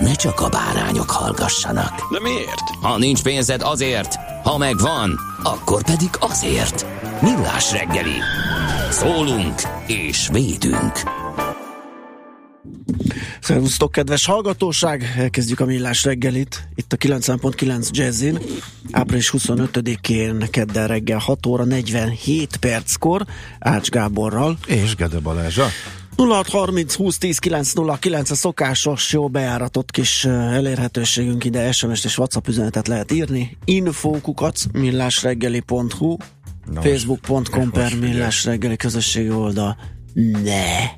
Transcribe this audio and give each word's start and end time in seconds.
ne 0.00 0.14
csak 0.14 0.40
a 0.40 0.48
bárányok 0.48 1.10
hallgassanak. 1.10 2.12
De 2.12 2.20
miért? 2.20 2.68
Ha 2.80 2.98
nincs 2.98 3.22
pénzed 3.22 3.62
azért, 3.62 4.14
ha 4.42 4.58
megvan, 4.58 5.18
akkor 5.42 5.82
pedig 5.82 6.10
azért. 6.18 6.86
Millás 7.22 7.72
reggeli. 7.72 8.16
Szólunk 8.90 9.54
és 9.86 10.28
védünk. 10.32 10.92
Szervusztok, 13.40 13.92
kedves 13.92 14.26
hallgatóság! 14.26 15.14
Elkezdjük 15.16 15.60
a 15.60 15.64
millás 15.64 16.04
reggelit. 16.04 16.68
Itt 16.74 16.92
a 16.92 16.96
90.9 16.96 17.90
Jazzin. 17.90 18.38
Április 18.90 19.32
25-én 19.38 20.46
kedden 20.50 20.86
reggel 20.86 21.18
6 21.18 21.46
óra 21.46 21.64
47 21.64 22.56
perckor 22.56 23.24
Ács 23.58 23.88
Gáborral. 23.90 24.58
És 24.66 24.94
Gede 24.94 25.18
Balázsa. 25.18 25.66
0630 26.26 26.94
20 26.94 27.18
10 27.18 27.38
909 27.38 28.30
a 28.30 28.34
szokásos, 28.34 29.12
jó 29.12 29.28
bejáratott 29.28 29.90
kis 29.90 30.24
elérhetőségünk 30.24 31.44
ide 31.44 31.72
SMS-t 31.72 32.04
és 32.04 32.18
WhatsApp 32.18 32.46
üzenetet 32.46 32.88
lehet 32.88 33.12
írni. 33.12 33.56
Infókukat 33.64 34.58
millásreggeli.hu 34.72 36.16
Facebook.com 36.74 37.70
per 37.70 37.94
millásreggeli 37.94 38.76
közösségi 38.76 39.30
oldal. 39.30 39.76
Ne! 40.42 40.90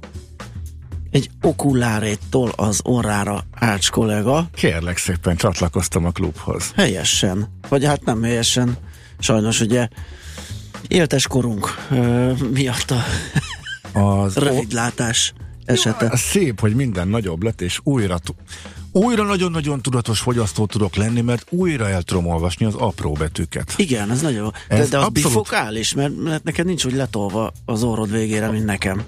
Egy 1.11 1.31
okuláréttól 1.43 2.53
az 2.57 2.81
orrára 2.83 3.45
Ács 3.55 3.91
kollega. 3.91 4.49
Kérlek 4.55 4.97
szépen, 4.97 5.37
csatlakoztam 5.37 6.05
a 6.05 6.11
klubhoz. 6.11 6.73
Helyesen. 6.77 7.49
Vagy 7.69 7.85
hát 7.85 8.05
nem 8.05 8.23
helyesen. 8.23 8.77
Sajnos 9.19 9.61
ugye 9.61 9.89
éltes 10.89 11.27
korunk 11.27 11.75
ö, 11.91 12.33
miatt 12.53 12.91
a 12.91 13.05
Az 13.93 14.37
rövidlátás 14.37 15.33
esete. 15.65 16.07
a 16.07 16.17
szép, 16.17 16.61
hogy 16.61 16.75
minden 16.75 17.09
nagyobb 17.09 17.43
lett, 17.43 17.61
és 17.61 17.81
újra 17.83 18.19
újra 18.93 19.25
nagyon-nagyon 19.25 19.83
tudatos 19.83 20.21
fogyasztó 20.21 20.67
tudok 20.67 20.95
lenni, 20.97 21.21
mert 21.21 21.47
újra 21.51 21.89
el 21.89 22.03
tudom 22.03 22.27
olvasni 22.27 22.67
az 22.67 22.75
apró 22.75 23.13
betűket. 23.13 23.75
Igen, 23.77 24.11
ez 24.11 24.21
nagyon 24.21 24.43
jó. 24.43 24.51
De, 24.51 24.75
Ez 24.77 24.89
de 24.89 24.99
az 24.99 25.05
abszolút- 25.05 25.13
bifokális, 25.13 25.95
mert, 25.95 26.17
mert 26.23 26.45
neked 26.45 26.67
nincs 26.67 26.85
úgy 26.85 26.95
letolva 26.95 27.53
az 27.65 27.83
orrod 27.83 28.11
végére, 28.11 28.51
mint 28.51 28.65
nekem. 28.65 29.03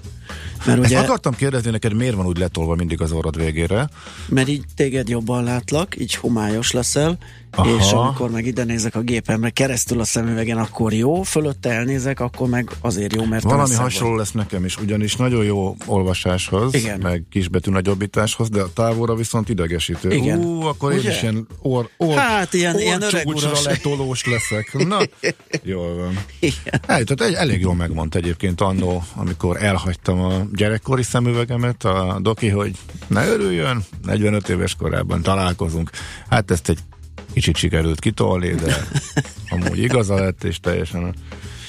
Mert 0.65 0.79
Ezt 0.79 0.91
ugye, 0.91 0.99
akartam 0.99 1.35
kérdezni 1.35 1.71
neked, 1.71 1.93
miért 1.93 2.15
van 2.15 2.25
úgy 2.25 2.37
letolva 2.37 2.75
mindig 2.75 3.01
az 3.01 3.11
orrod 3.11 3.35
végére? 3.37 3.89
mert 4.27 4.47
így 4.47 4.63
téged 4.75 5.09
jobban 5.09 5.43
látlak, 5.43 5.99
így 5.99 6.15
homályos 6.15 6.71
leszel, 6.71 7.17
Aha. 7.55 7.75
és 7.79 7.91
amikor 7.91 8.29
meg 8.29 8.45
ide 8.45 8.63
nézek 8.63 8.95
a 8.95 8.99
gépemre 9.01 9.49
keresztül 9.49 9.99
a 9.99 10.03
szemüvegen, 10.03 10.57
akkor 10.57 10.93
jó, 10.93 11.21
fölötte 11.21 11.69
elnézek, 11.69 12.19
akkor 12.19 12.49
meg 12.49 12.69
azért 12.81 13.15
jó, 13.15 13.25
mert 13.25 13.43
Valami 13.43 13.73
hasonló 13.73 14.09
vagy. 14.09 14.19
lesz 14.19 14.31
nekem 14.31 14.65
is, 14.65 14.77
ugyanis 14.77 15.15
nagyon 15.15 15.43
jó 15.43 15.75
olvasáshoz, 15.85 16.73
Igen. 16.73 16.99
meg 16.99 17.23
kisbetű 17.29 17.71
nagyobbításhoz, 17.71 18.49
de 18.49 18.61
a 18.61 18.73
távolra 18.73 19.15
viszont 19.15 19.49
idegesítő. 19.49 20.11
Igen. 20.11 20.39
Ú, 20.39 20.61
akkor 20.61 20.91
én 20.91 20.97
Ugye? 20.97 21.09
is 21.11 21.21
ilyen 21.21 21.47
or, 21.61 21.89
or, 21.97 22.15
Hát, 22.17 22.53
ilyen- 22.53 22.79
ilyen 22.79 23.01
öreg 23.01 23.27
letolós 23.63 24.25
leszek. 24.25 24.87
Na, 24.87 24.97
jól 25.63 25.95
van. 25.95 26.19
Igen. 26.39 26.81
Hát, 26.87 27.05
tehát 27.15 27.33
elég 27.35 27.61
jól 27.61 27.75
megmondta 27.75 28.17
egyébként 28.17 28.61
annó, 28.61 29.03
amikor 29.15 29.63
elhagytam 29.63 30.19
a 30.21 30.33
gyerekkori 30.53 31.03
szemüvegemet, 31.03 31.83
a 31.83 32.17
doki, 32.21 32.47
hogy 32.49 32.71
ne 33.07 33.27
örüljön, 33.27 33.83
45 34.03 34.49
éves 34.49 34.75
korában 34.75 35.21
találkozunk. 35.21 35.89
Hát 36.29 36.51
ezt 36.51 36.69
egy 36.69 36.79
kicsit 37.33 37.55
sikerült 37.57 37.99
kitolni, 37.99 38.55
de 38.55 38.87
amúgy 39.49 39.77
igaza 39.77 40.15
lett, 40.15 40.43
és 40.43 40.59
teljesen 40.59 41.03
a 41.03 41.11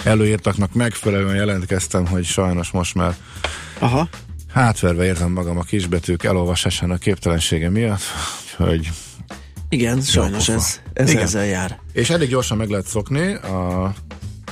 előírtaknak 0.04 0.74
megfelelően 0.74 1.34
jelentkeztem, 1.34 2.06
hogy 2.06 2.24
sajnos 2.24 2.70
most 2.70 2.94
már 2.94 3.16
Aha. 3.78 4.08
hátverve 4.48 5.04
érzem 5.04 5.32
magam 5.32 5.58
a 5.58 5.62
kisbetűk 5.62 6.24
elolvasásának 6.24 6.98
képtelensége 6.98 7.70
miatt, 7.70 8.02
hogy 8.56 8.90
Igen, 9.68 10.00
sajnos 10.00 10.46
pofa. 10.46 10.58
ez, 10.58 10.80
ez 10.92 11.10
Igen. 11.10 11.22
ezzel 11.22 11.44
jár. 11.44 11.80
És 11.92 12.10
elég 12.10 12.28
gyorsan 12.28 12.56
meg 12.56 12.68
lehet 12.68 12.86
szokni, 12.86 13.34
a, 13.34 13.94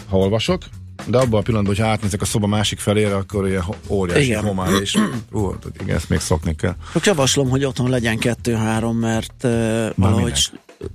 ha 0.08 0.16
olvasok, 0.18 0.62
de 1.06 1.18
abban 1.18 1.40
a 1.40 1.42
pillanatban, 1.42 1.76
hogy 1.76 1.84
átnézek 1.84 2.20
a 2.20 2.24
szoba 2.24 2.46
másik 2.46 2.78
felére, 2.78 3.14
akkor 3.14 3.48
ilyen 3.48 3.64
óriási 3.86 4.24
Igen. 4.24 4.44
homály, 4.44 4.80
és 4.80 4.98
ú, 5.32 5.54
igen, 5.80 5.96
ezt 5.96 6.08
még 6.08 6.20
szokni 6.20 6.54
kell. 6.54 6.74
Csak 6.92 7.06
javaslom, 7.06 7.48
hogy 7.48 7.64
otthon 7.64 7.90
legyen 7.90 8.18
kettő-három, 8.18 8.96
mert 8.96 9.34
uh, 9.44 9.86
valahogy... 9.96 10.50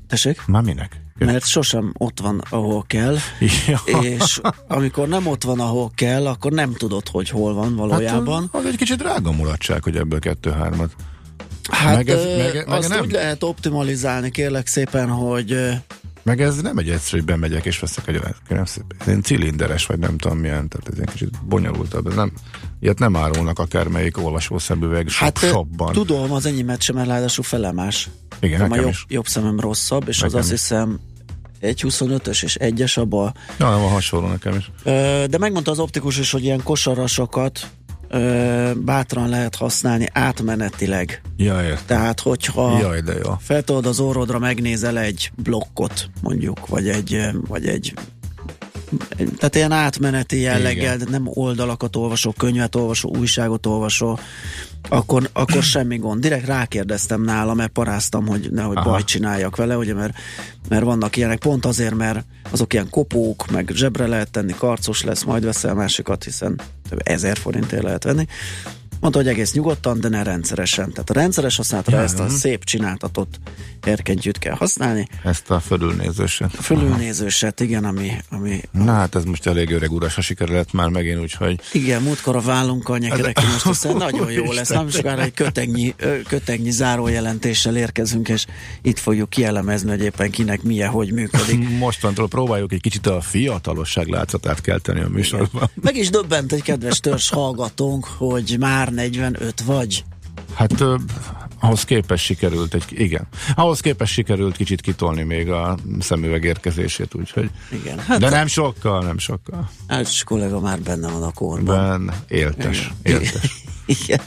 Tessék? 0.07 0.45
Már 0.45 0.63
minek? 0.63 1.01
Mert 1.17 1.45
sosem 1.45 1.93
ott 1.97 2.19
van, 2.19 2.41
ahol 2.49 2.83
kell, 2.87 3.17
Ja. 3.67 3.79
és 4.01 4.41
amikor 4.67 5.07
nem 5.07 5.27
ott 5.27 5.43
van, 5.43 5.59
ahol 5.59 5.91
kell, 5.95 6.27
akkor 6.27 6.51
nem 6.51 6.73
tudod, 6.73 7.07
hogy 7.07 7.29
hol 7.29 7.53
van 7.53 7.75
valójában. 7.75 8.49
Hát, 8.53 8.61
az 8.61 8.65
egy 8.65 8.75
kicsit 8.75 8.97
drága 8.97 9.31
mulatság, 9.31 9.83
hogy 9.83 9.95
ebből 9.95 10.19
kettő-hármat. 10.19 10.91
Hát 11.71 11.95
meg 11.95 12.09
ez- 12.09 12.25
meg- 12.25 12.53
meg 12.53 12.69
azt 12.69 12.89
nem- 12.89 12.99
úgy 13.01 13.11
lehet 13.11 13.43
optimalizálni, 13.43 14.31
kérlek 14.31 14.67
szépen, 14.67 15.09
hogy 15.09 15.69
Meg 16.27 16.41
ez 16.41 16.61
nem 16.61 16.77
egy 16.77 16.89
egyszerű, 16.89 17.17
hogy 17.17 17.25
bemegyek 17.25 17.65
és 17.65 17.79
veszek 17.79 18.07
egy 18.07 18.19
szépen. 18.65 18.97
Ez 18.99 19.07
ilyen 19.07 19.21
cilinderes, 19.21 19.85
vagy 19.85 19.99
nem 19.99 20.17
tudom 20.17 20.37
milyen, 20.37 20.67
tehát 20.67 20.87
ez 20.87 20.99
egy 20.99 21.09
kicsit 21.09 21.45
bonyolultabb. 21.45 22.07
Ez 22.07 22.15
nem, 22.15 22.31
ilyet 22.79 22.99
nem 22.99 23.15
árulnak 23.15 23.59
akármelyik 23.59 24.17
olvasószemüveg 24.17 25.11
hát 25.11 25.37
shop, 25.37 25.49
ö, 25.49 25.51
shopban. 25.51 25.93
tudom, 25.93 26.31
az 26.31 26.45
enyémet 26.45 26.81
sem, 26.81 26.95
mert 26.95 27.07
ráadásul 27.07 27.43
felemás. 27.43 28.09
Igen, 28.39 28.61
a 28.61 28.67
nekem 28.67 28.81
jobb, 28.81 28.89
is. 28.91 29.05
jobb 29.07 29.27
szemem 29.27 29.59
rosszabb, 29.59 30.07
és 30.07 30.15
az 30.15 30.21
Nekem 30.21 30.39
azt 30.39 30.51
is. 30.51 30.59
hiszem 30.59 30.99
egy 31.59 31.81
25-ös 31.87 32.43
és 32.43 32.55
egyes 32.55 32.97
abba. 32.97 33.33
Ja, 33.59 33.69
nem, 33.69 33.79
van 33.81 33.89
hasonló 33.89 34.27
nekem 34.27 34.55
is. 34.55 34.71
De 35.29 35.37
megmondta 35.37 35.71
az 35.71 35.79
optikus 35.79 36.17
is, 36.17 36.31
hogy 36.31 36.43
ilyen 36.43 36.63
kosarasokat 36.63 37.67
ö, 38.09 38.71
bátran 38.75 39.29
lehet 39.29 39.55
használni 39.55 40.07
átmenetileg. 40.13 41.21
Ja, 41.37 41.63
értem. 41.63 41.83
Tehát, 41.85 42.19
hogyha 42.19 42.79
Jaj, 42.79 43.01
de 43.01 43.13
jó. 43.13 43.33
feltolod 43.39 43.85
az 43.85 43.99
orrodra, 43.99 44.39
megnézel 44.39 44.99
egy 44.99 45.31
blokkot, 45.43 46.09
mondjuk, 46.21 46.67
vagy 46.67 46.89
egy, 46.89 47.29
vagy 47.47 47.67
egy 47.67 47.93
tehát 49.37 49.55
ilyen 49.55 49.71
átmeneti 49.71 50.39
jelleggel, 50.39 50.97
de 50.97 51.05
nem 51.09 51.23
oldalakat 51.33 51.95
olvasó, 51.95 52.31
könyvet 52.31 52.75
olvasó, 52.75 53.15
újságot 53.17 53.65
olvasó, 53.65 54.19
akkor, 54.89 55.29
akkor 55.33 55.63
semmi 55.73 55.97
gond. 55.97 56.21
Direkt 56.21 56.45
rákérdeztem 56.45 57.21
nála, 57.21 57.53
mert 57.53 57.71
paráztam, 57.71 58.27
hogy 58.27 58.51
nehogy 58.51 58.77
Aha. 58.77 58.89
bajt 58.89 59.05
csináljak 59.05 59.55
vele, 59.55 59.77
ugye, 59.77 59.93
mert, 59.93 60.13
mert 60.69 60.83
vannak 60.83 61.15
ilyenek, 61.15 61.39
pont 61.39 61.65
azért, 61.65 61.95
mert 61.95 62.25
azok 62.51 62.73
ilyen 62.73 62.89
kopók, 62.89 63.51
meg 63.51 63.71
zsebre 63.73 64.07
lehet 64.07 64.31
tenni, 64.31 64.53
karcos 64.57 65.03
lesz, 65.03 65.23
majd 65.23 65.43
veszel 65.43 65.73
másikat, 65.73 66.23
hiszen 66.23 66.61
több 66.89 66.99
ezer 67.03 67.37
forintért 67.37 67.83
lehet 67.83 68.03
venni. 68.03 68.27
Mondta, 68.99 69.19
hogy 69.19 69.27
egész 69.27 69.53
nyugodtan, 69.53 69.99
de 69.99 70.09
ne 70.09 70.23
rendszeresen. 70.23 70.91
Tehát 70.91 71.09
a 71.09 71.13
rendszeres 71.13 71.55
használatra 71.55 71.97
Ja, 71.97 72.03
ezt 72.03 72.19
a 72.19 72.29
szép 72.29 72.63
csináltatott 72.63 73.39
erkentyűt 73.81 74.37
kell 74.37 74.55
használni. 74.55 75.07
Ezt 75.23 75.51
a 75.51 75.59
fölülnézőset. 75.59 76.53
A 76.57 76.61
fölülnézőset, 76.61 77.59
igen, 77.59 77.85
ami, 77.85 78.11
ami 78.29 78.61
Na 78.71 78.93
hát 78.93 79.15
ez 79.15 79.23
most 79.23 79.47
elég 79.47 79.71
öreg 79.71 79.91
uras 79.91 80.17
a 80.17 80.21
siker 80.21 80.47
lett 80.47 80.73
már 80.73 80.89
megint, 80.89 81.19
úgyhogy 81.19 81.59
Igen, 81.71 82.01
múltkor 82.01 82.35
a 82.35 82.39
vállunkkal 82.39 82.97
nyekerek, 82.97 83.41
most 83.41 83.65
aztán 83.65 83.95
nagyon 84.07 84.31
jó 84.31 84.51
lesz. 84.51 84.69
Nem 84.69 84.89
sokára 84.89 85.21
egy 85.21 85.33
kötegnyi, 85.33 85.95
kötegnyi 86.27 86.71
zárójelentéssel 86.71 87.77
érkezünk, 87.77 88.29
és 88.29 88.45
itt 88.81 88.99
fogjuk 88.99 89.29
kielemezni, 89.29 89.89
hogy 89.89 90.01
éppen 90.01 90.31
kinek 90.31 90.61
milyen, 90.61 90.89
hogy 90.89 91.11
működik. 91.11 91.69
mostantól 91.79 92.27
próbáljuk 92.27 92.71
egy 92.71 92.81
kicsit 92.81 93.07
a 93.07 93.21
fiatalosság 93.21 94.07
látszatát 94.07 94.61
kelteni 94.61 95.01
a 95.01 95.09
műsorban. 95.09 95.69
Meg 95.81 95.95
is 95.95 96.09
döbbent 96.09 96.51
egy 96.51 96.61
kedves 96.61 96.99
törzs 96.99 97.29
hallgatónk, 97.29 98.05
hogy 98.05 98.55
már 98.59 98.86
45 98.89 99.61
vagy. 99.61 100.03
Hát 100.53 100.81
ö, 100.81 100.95
ahhoz 101.59 101.83
képest 101.83 102.23
sikerült 102.23 102.73
egy, 102.73 102.83
igen, 102.89 103.27
ahhoz 103.55 103.79
képest 103.79 104.13
sikerült 104.13 104.55
kicsit 104.55 104.81
kitolni 104.81 105.23
még 105.23 105.49
a 105.49 105.77
szemüveg 105.99 106.43
érkezését, 106.43 107.15
úgyhogy. 107.15 107.49
Igen. 107.71 107.99
Hát 107.99 108.19
De 108.19 108.29
nem 108.29 108.47
sokkal, 108.47 109.03
nem 109.03 109.17
sokkal. 109.17 109.69
Hát 109.87 110.23
kollega 110.23 110.59
már 110.59 110.79
benne 110.81 111.11
van 111.11 111.23
a 111.23 111.31
korban. 111.31 112.05
Ben, 112.05 112.15
éltes, 112.27 112.91
igen. 113.03 113.21
éltes. 113.21 113.63
Igen. 113.87 114.21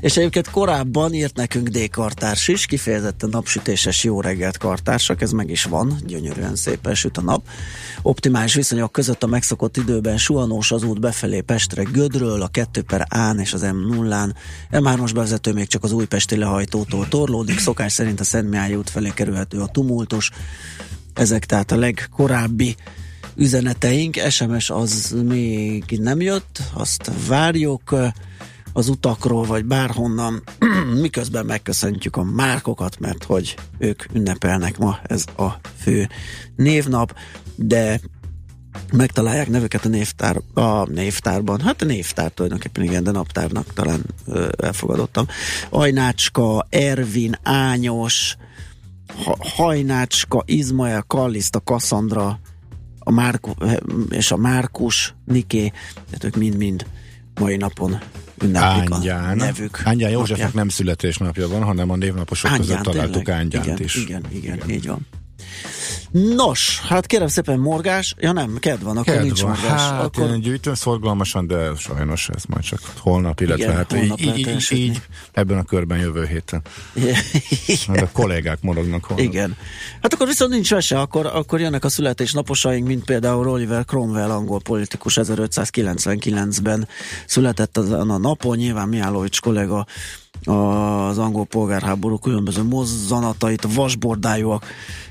És 0.00 0.16
egyébként 0.16 0.50
korábban 0.50 1.14
írt 1.14 1.36
nekünk 1.36 1.68
D. 1.68 1.90
Kartárs 1.90 2.48
is, 2.48 2.66
kifejezetten 2.66 3.28
napsütéses 3.28 4.04
jó 4.04 4.20
reggelt 4.20 4.58
kartársak, 4.58 5.22
ez 5.22 5.30
meg 5.30 5.50
is 5.50 5.64
van, 5.64 5.96
gyönyörűen 6.06 6.56
szépen 6.56 6.94
süt 6.94 7.16
a 7.16 7.20
nap. 7.20 7.46
Optimális 8.02 8.54
viszonyok 8.54 8.92
között 8.92 9.22
a 9.22 9.26
megszokott 9.26 9.76
időben 9.76 10.18
suhanós 10.18 10.72
az 10.72 10.82
út 10.82 11.00
befelé 11.00 11.40
Pestre 11.40 11.82
Gödről, 11.82 12.42
a 12.42 12.48
2 12.48 12.82
per 12.82 13.06
Án 13.08 13.38
és 13.38 13.52
az 13.52 13.62
M0-án. 13.64 14.34
M3-as 14.70 15.10
bevezető 15.14 15.52
még 15.52 15.66
csak 15.66 15.84
az 15.84 15.92
újpesti 15.92 16.36
lehajtótól 16.36 17.08
torlódik, 17.08 17.58
szokás 17.58 17.92
szerint 17.92 18.20
a 18.20 18.24
Szent 18.24 18.50
Mihály 18.50 18.74
út 18.74 18.90
felé 18.90 19.10
kerülhető 19.14 19.60
a 19.60 19.66
tumultus. 19.66 20.30
Ezek 21.14 21.46
tehát 21.46 21.72
a 21.72 21.76
legkorábbi 21.76 22.76
üzeneteink. 23.36 24.16
SMS 24.28 24.70
az 24.70 25.16
még 25.24 25.84
nem 26.00 26.20
jött, 26.20 26.62
azt 26.74 27.10
várjuk 27.26 27.94
az 28.72 28.88
utakról, 28.88 29.44
vagy 29.44 29.64
bárhonnan, 29.64 30.42
miközben 31.00 31.46
megköszöntjük 31.46 32.16
a 32.16 32.22
márkokat, 32.22 33.00
mert 33.00 33.24
hogy 33.24 33.56
ők 33.78 34.04
ünnepelnek 34.12 34.78
ma, 34.78 34.98
ez 35.02 35.24
a 35.36 35.48
fő 35.76 36.08
névnap, 36.56 37.14
de 37.56 38.00
megtalálják 38.92 39.48
nevüket 39.48 39.84
a 39.84 39.88
névtár, 39.88 40.40
a 40.54 40.90
névtárban, 40.90 41.60
hát 41.60 41.82
a 41.82 41.84
névtár 41.84 42.30
tulajdonképpen 42.30 42.84
igen, 42.84 43.04
de 43.04 43.10
naptárnak 43.10 43.72
talán 43.72 44.00
ö, 44.26 44.48
elfogadottam. 44.58 45.26
Ajnácska, 45.70 46.66
Ervin, 46.70 47.38
Ányos, 47.42 48.36
ha, 49.24 49.36
Hajnácska, 49.38 50.42
Izmael, 50.46 51.04
Kalliszta, 51.06 51.60
Kassandra, 51.60 52.38
a 52.98 53.10
Márku, 53.10 53.50
és 54.10 54.30
a 54.30 54.36
Márkus, 54.36 55.14
Niké, 55.24 55.72
tehát 55.94 56.24
ők 56.24 56.36
mind-mind 56.36 56.86
mai 57.40 57.56
napon 57.56 57.98
ünneplik 58.42 58.92
Ángyán. 58.92 59.24
a 59.24 59.34
nevük. 59.34 59.80
Ángyán 59.84 60.10
Józsefnek 60.10 60.52
nem 60.54 60.68
születésnapja 60.68 61.48
van, 61.48 61.62
hanem 61.62 61.90
a 61.90 61.96
névnaposok 61.96 62.50
Ángyán, 62.50 62.66
között 62.66 62.82
találtuk 62.82 63.22
tényleg? 63.22 63.42
Ángyánt 63.42 63.66
igen, 63.66 63.78
is. 63.78 63.94
Igen, 63.94 64.24
igen, 64.32 64.54
igen, 64.54 64.70
így 64.70 64.86
van. 64.86 65.06
Nos, 66.12 66.80
hát 66.80 67.06
kérem 67.06 67.26
szépen 67.26 67.58
morgás, 67.58 68.14
ja 68.18 68.32
nem, 68.32 68.56
ked 68.58 68.82
van, 68.82 68.96
akkor 68.96 69.14
ked 69.14 69.22
nincs 69.22 69.40
van. 69.40 69.50
morgás. 69.50 69.80
Hát 69.80 70.02
akkor... 70.02 70.30
én 70.30 70.40
gyűjtöm 70.40 70.74
szorgalmasan, 70.74 71.46
de 71.46 71.70
sajnos 71.76 72.28
ez 72.28 72.42
majd 72.44 72.62
csak 72.62 72.80
holnap, 72.98 73.40
illetve 73.40 73.64
Igen, 73.64 73.76
hát 73.76 73.92
holnap 73.92 74.20
így, 74.20 74.38
így, 74.38 74.66
így, 74.70 75.02
ebben 75.32 75.58
a 75.58 75.62
körben 75.62 75.98
jövő 75.98 76.26
héten. 76.26 76.62
Igen. 77.66 78.04
A 78.04 78.08
kollégák 78.12 78.58
morognak 78.62 79.04
holnap. 79.04 79.24
Igen. 79.26 79.56
Hát 80.02 80.14
akkor 80.14 80.26
viszont 80.26 80.50
nincs 80.50 80.70
vese, 80.70 81.00
akkor, 81.00 81.26
akkor 81.26 81.60
jönnek 81.60 81.84
a 81.84 81.88
születésnaposaink, 81.88 82.86
mint 82.86 83.04
például 83.04 83.48
Oliver 83.48 83.84
Cromwell, 83.84 84.30
angol 84.30 84.60
politikus 84.60 85.18
1599-ben 85.22 86.88
született 87.26 87.76
azon 87.76 88.10
a 88.10 88.18
napon, 88.18 88.56
nyilván 88.56 88.88
Mihálovics 88.88 89.40
kollega 89.40 89.86
az 90.44 91.18
angol 91.18 91.44
polgárháború 91.44 92.18
különböző 92.18 92.62
mozzanatait, 92.62 93.74
vasbordájúak 93.74 94.64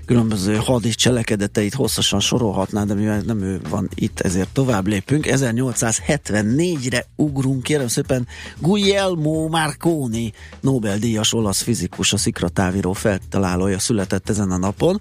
különböző 0.06 0.56
hadis 0.56 0.96
cselekedeteit 0.96 1.74
hosszasan 1.74 2.20
sorolhatná, 2.20 2.84
de 2.84 2.94
mivel 2.94 3.22
nem 3.22 3.42
ő 3.42 3.62
van 3.70 3.90
itt, 3.96 4.20
ezért 4.20 4.50
tovább 4.54 4.88
lépünk. 4.88 5.26
1874-re 5.30 7.06
ugrunk, 7.16 7.64
kérem 7.64 7.88
szépen, 7.88 8.28
Guglielmo 8.60 9.48
Marconi, 9.48 10.34
Nobel-díjas 10.60 11.34
olasz 11.34 11.62
fizikus, 11.62 12.14
a 12.14 12.18
szikratávíró 12.18 12.94
feltalálója 12.94 13.80
született 13.80 14.30
ezen 14.30 14.52
a 14.52 14.58
napon 14.58 15.00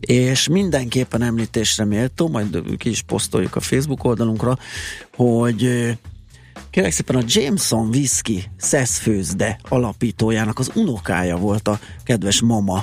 és 0.00 0.48
mindenképpen 0.48 1.22
említésre 1.22 1.84
méltó, 1.84 2.28
majd 2.28 2.62
ki 2.76 2.88
is 2.88 3.02
posztoljuk 3.02 3.56
a 3.56 3.60
Facebook 3.60 4.04
oldalunkra, 4.04 4.58
hogy 5.16 5.90
Kérlek 6.70 6.92
szépen 6.92 7.16
a 7.16 7.22
Jameson 7.26 7.88
Whisky 7.88 8.44
szeszfőzde 8.56 9.58
alapítójának 9.68 10.58
az 10.58 10.70
unokája 10.74 11.36
volt 11.36 11.68
a 11.68 11.78
kedves 12.04 12.40
mama, 12.40 12.82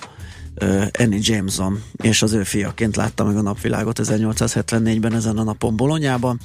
uh, 0.61 0.85
Annie 0.99 1.19
Jameson, 1.21 1.83
és 2.01 2.21
az 2.21 2.33
ő 2.33 2.43
fiaként 2.43 2.95
látta 2.95 3.23
meg 3.23 3.37
a 3.37 3.41
napvilágot 3.41 3.99
1874-ben 4.03 5.13
ezen 5.13 5.37
a 5.37 5.43
napon 5.43 5.75
Bolonyában. 5.75 6.39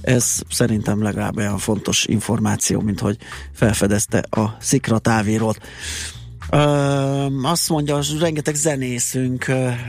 Ez 0.00 0.40
szerintem 0.50 1.02
legalább 1.02 1.36
olyan 1.36 1.58
fontos 1.58 2.04
információ, 2.04 2.80
mint 2.80 3.00
hogy 3.00 3.16
felfedezte 3.52 4.18
a 4.18 4.56
szikra 4.60 4.98
távírót. 4.98 5.58
Azt 7.42 7.68
mondja, 7.68 7.94
hogy 7.94 8.18
rengeteg 8.18 8.54
zenészünk 8.54 9.46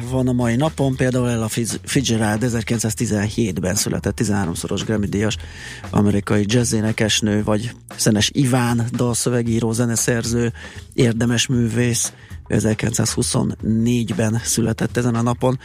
van 0.09 0.27
a 0.27 0.31
mai 0.31 0.55
napon, 0.55 0.95
például 0.95 1.29
Ella 1.29 1.47
Fitzgerald 1.83 2.43
1917-ben 2.45 3.75
született 3.75 4.19
13-szoros 4.21 4.81
Grammy-díjas 4.85 5.37
amerikai 5.89 6.43
jazzénekesnő, 6.47 7.43
vagy 7.43 7.71
Szenes 7.95 8.29
Iván, 8.33 8.87
dalszövegíró, 8.91 9.71
zeneszerző, 9.71 10.53
érdemes 10.93 11.47
művész, 11.47 12.13
1924-ben 12.49 14.41
született 14.43 14.97
ezen 14.97 15.15
a 15.15 15.21
napon. 15.21 15.59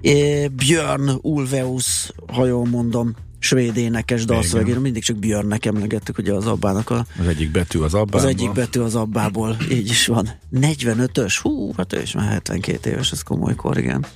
É, 0.00 0.48
Björn 0.48 1.10
Ulveus, 1.22 2.12
ha 2.32 2.46
jól 2.46 2.66
mondom, 2.66 3.14
svéd 3.38 3.76
énekes 3.76 4.24
dalszövegéről, 4.24 4.80
mindig 4.80 5.02
csak 5.02 5.16
Björnnek 5.16 5.66
emlegettük, 5.66 6.18
ugye 6.18 6.32
az 6.32 6.46
abbának 6.46 6.90
a... 6.90 7.06
Az 7.18 7.26
egyik 7.26 7.50
betű 7.50 7.78
az 7.78 7.94
abbából. 7.94 8.20
Az 8.20 8.26
egyik 8.26 8.52
betű 8.52 8.80
az 8.80 8.94
abbából, 8.94 9.56
így 9.70 9.88
is 9.88 10.06
van. 10.06 10.28
45-ös, 10.54 11.38
hú, 11.42 11.72
hát 11.76 11.92
ő 11.92 12.00
is 12.00 12.12
már 12.12 12.28
72 12.28 12.90
éves, 12.90 13.12
ez 13.12 13.22
komoly 13.22 13.54
kor, 13.54 13.78
igen. 13.78 14.06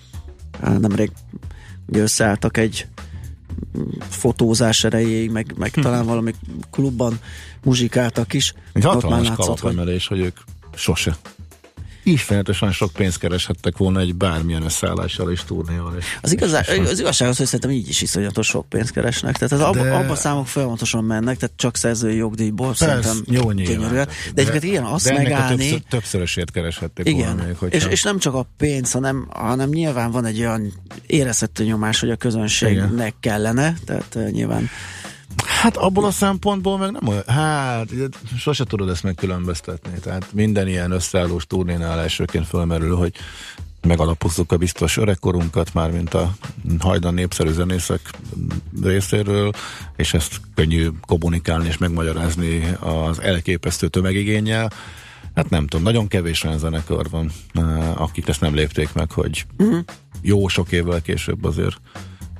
Nemrég 0.60 1.10
ugye 1.86 2.00
összeálltak 2.00 2.56
egy 2.56 2.86
fotózás 4.08 4.84
erejéig, 4.84 5.30
meg, 5.30 5.54
meg 5.56 5.74
hm. 5.74 5.80
talán 5.80 6.06
valami 6.06 6.32
klubban 6.70 7.18
muzsikáltak 7.64 8.32
is. 8.32 8.54
Egy 8.72 8.84
hatalmas 8.84 9.30
kalapemelés, 9.30 10.06
hogy 10.06 10.20
ők 10.20 10.36
sose 10.74 11.16
ismeretesen 12.02 12.72
sok 12.72 12.92
pénzt 12.92 13.18
kereshettek 13.18 13.76
volna 13.76 14.00
egy 14.00 14.14
bármilyen 14.14 14.62
összeállással 14.62 15.30
és 15.30 15.44
turnéval. 15.44 15.94
És, 15.98 16.04
az, 16.20 16.32
igazá, 16.32 16.60
és 16.60 16.88
az 16.88 17.00
igazság 17.00 17.28
az, 17.28 17.36
hogy 17.36 17.46
szerintem 17.46 17.70
így 17.70 17.88
is 17.88 18.02
iszonyatos 18.02 18.46
sok 18.46 18.68
pénzt 18.68 18.90
keresnek. 18.90 19.38
Tehát 19.38 19.52
az 19.52 19.58
de... 19.58 19.80
abba, 19.80 19.96
abba 19.96 20.14
számok 20.14 20.46
folyamatosan 20.46 21.04
mennek, 21.04 21.36
tehát 21.36 21.56
csak 21.56 21.76
szerzői 21.76 22.16
jogdíjból 22.16 22.66
Persze, 22.66 23.02
szerintem 23.02 23.34
jó 23.34 23.52
gyönyörűen. 23.52 24.06
De, 24.06 24.12
de 24.34 24.40
egyébként 24.40 24.64
igen, 24.64 24.84
azt 24.84 25.04
de 25.04 25.12
megállni... 25.12 25.68
Többször, 25.68 25.82
többszörösét 25.88 26.50
kereshették 26.50 27.08
igen, 27.08 27.36
volna 27.36 27.54
hogyha... 27.58 27.76
és, 27.76 27.84
és 27.84 28.02
nem 28.02 28.18
csak 28.18 28.34
a 28.34 28.46
pénz, 28.56 28.92
hanem, 28.92 29.26
hanem 29.30 29.68
nyilván 29.68 30.10
van 30.10 30.24
egy 30.24 30.38
olyan 30.38 30.72
érezhető 31.06 31.64
nyomás, 31.64 32.00
hogy 32.00 32.10
a 32.10 32.16
közönségnek 32.16 32.90
igen. 32.90 33.14
kellene, 33.20 33.74
tehát 33.84 34.14
uh, 34.14 34.30
nyilván 34.30 34.70
Hát 35.62 35.76
abból 35.76 36.04
a 36.04 36.10
szempontból 36.10 36.78
meg 36.78 36.90
nem 36.90 37.08
olyan, 37.08 37.22
hát 37.26 37.88
sose 38.38 38.64
tudod 38.64 38.88
ezt 38.88 39.02
megkülönböztetni. 39.02 39.98
Tehát 39.98 40.32
minden 40.32 40.68
ilyen 40.68 40.90
összeállós 40.90 41.46
turnénál 41.46 42.00
elsőként 42.00 42.46
fölmerül, 42.46 42.96
hogy 42.96 43.12
megalapozzuk 43.80 44.52
a 44.52 44.56
biztos 44.56 44.96
öregkorunkat, 44.96 45.74
már 45.74 45.90
mint 45.90 46.14
a 46.14 46.34
hajdan 46.78 47.14
népszerű 47.14 47.50
zenészek 47.50 48.00
részéről, 48.82 49.50
és 49.96 50.14
ezt 50.14 50.40
könnyű 50.54 50.88
kommunikálni 51.06 51.66
és 51.66 51.78
megmagyarázni 51.78 52.76
az 52.80 53.20
elképesztő 53.20 53.88
tömegigényel. 53.88 54.70
Hát 55.34 55.50
nem 55.50 55.66
tudom, 55.66 55.84
nagyon 55.84 56.08
kevés 56.08 56.44
olyan 56.44 56.58
zenekar 56.58 57.10
van, 57.10 57.30
eh, 57.54 58.00
akik 58.00 58.28
ezt 58.28 58.40
nem 58.40 58.54
lépték 58.54 58.92
meg, 58.92 59.12
hogy 59.12 59.46
uh-huh. 59.58 59.78
jó 60.22 60.48
sok 60.48 60.72
évvel 60.72 61.02
később 61.02 61.44
azért 61.44 61.76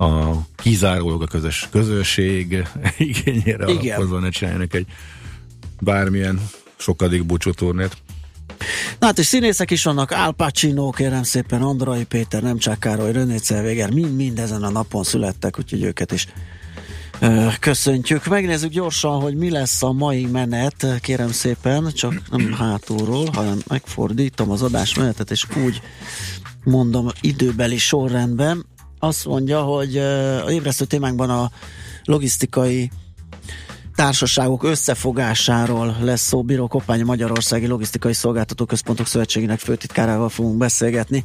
a 0.03 0.47
kizárólag 0.57 1.23
a 1.23 1.27
közös 1.27 1.69
közösség 1.71 2.67
igényére 2.99 3.67
Igen. 3.69 3.95
alapozva 3.95 4.19
ne 4.19 4.31
csináljanak 4.31 4.75
egy 4.75 4.87
bármilyen 5.81 6.49
sokadik 6.77 7.25
búcsúturnét. 7.25 7.97
Na 8.99 9.07
hát 9.07 9.19
és 9.19 9.27
színészek 9.27 9.71
is 9.71 9.85
vannak, 9.85 10.11
Al 10.11 10.33
Pacino, 10.33 10.91
kérem 10.91 11.23
szépen, 11.23 11.63
Andrai 11.63 12.05
Péter, 12.05 12.43
nem 12.43 12.59
csak 12.59 12.81
Károly, 12.81 13.13
René 13.13 13.37
Celvéger, 13.37 13.91
mind-mind 13.91 14.39
ezen 14.39 14.63
a 14.63 14.71
napon 14.71 15.05
születtek, 15.05 15.59
úgyhogy 15.59 15.83
őket 15.83 16.13
is 16.13 16.27
köszöntjük. 17.61 18.27
Megnézzük 18.27 18.71
gyorsan, 18.71 19.21
hogy 19.21 19.37
mi 19.37 19.51
lesz 19.51 19.83
a 19.83 19.93
mai 19.93 20.27
menet, 20.27 20.87
kérem 21.01 21.33
szépen, 21.33 21.93
csak 21.95 22.31
nem 22.31 22.53
hátulról, 22.53 23.29
hanem 23.33 23.59
megfordítom 23.69 24.51
az 24.51 24.63
adásmenetet, 24.63 25.31
és 25.31 25.47
úgy 25.65 25.81
mondom 26.65 27.09
időbeli 27.21 27.79
sorrendben 27.79 28.67
azt 29.05 29.25
mondja, 29.25 29.63
hogy 29.63 29.97
a 29.97 30.51
ébresztő 30.51 30.85
témánkban 30.85 31.31
a 31.31 31.51
logisztikai 32.05 32.91
társaságok 33.95 34.65
összefogásáról 34.65 35.97
lesz 36.01 36.27
szó. 36.27 36.43
Bíró 36.43 36.67
Koppány 36.67 37.01
a 37.01 37.05
Magyarországi 37.05 37.67
Logisztikai 37.67 38.13
Szolgáltató 38.13 38.65
Központok 38.65 39.07
Szövetségének 39.07 39.59
főtitkárával 39.59 40.29
fogunk 40.29 40.59
beszélgetni. 40.59 41.25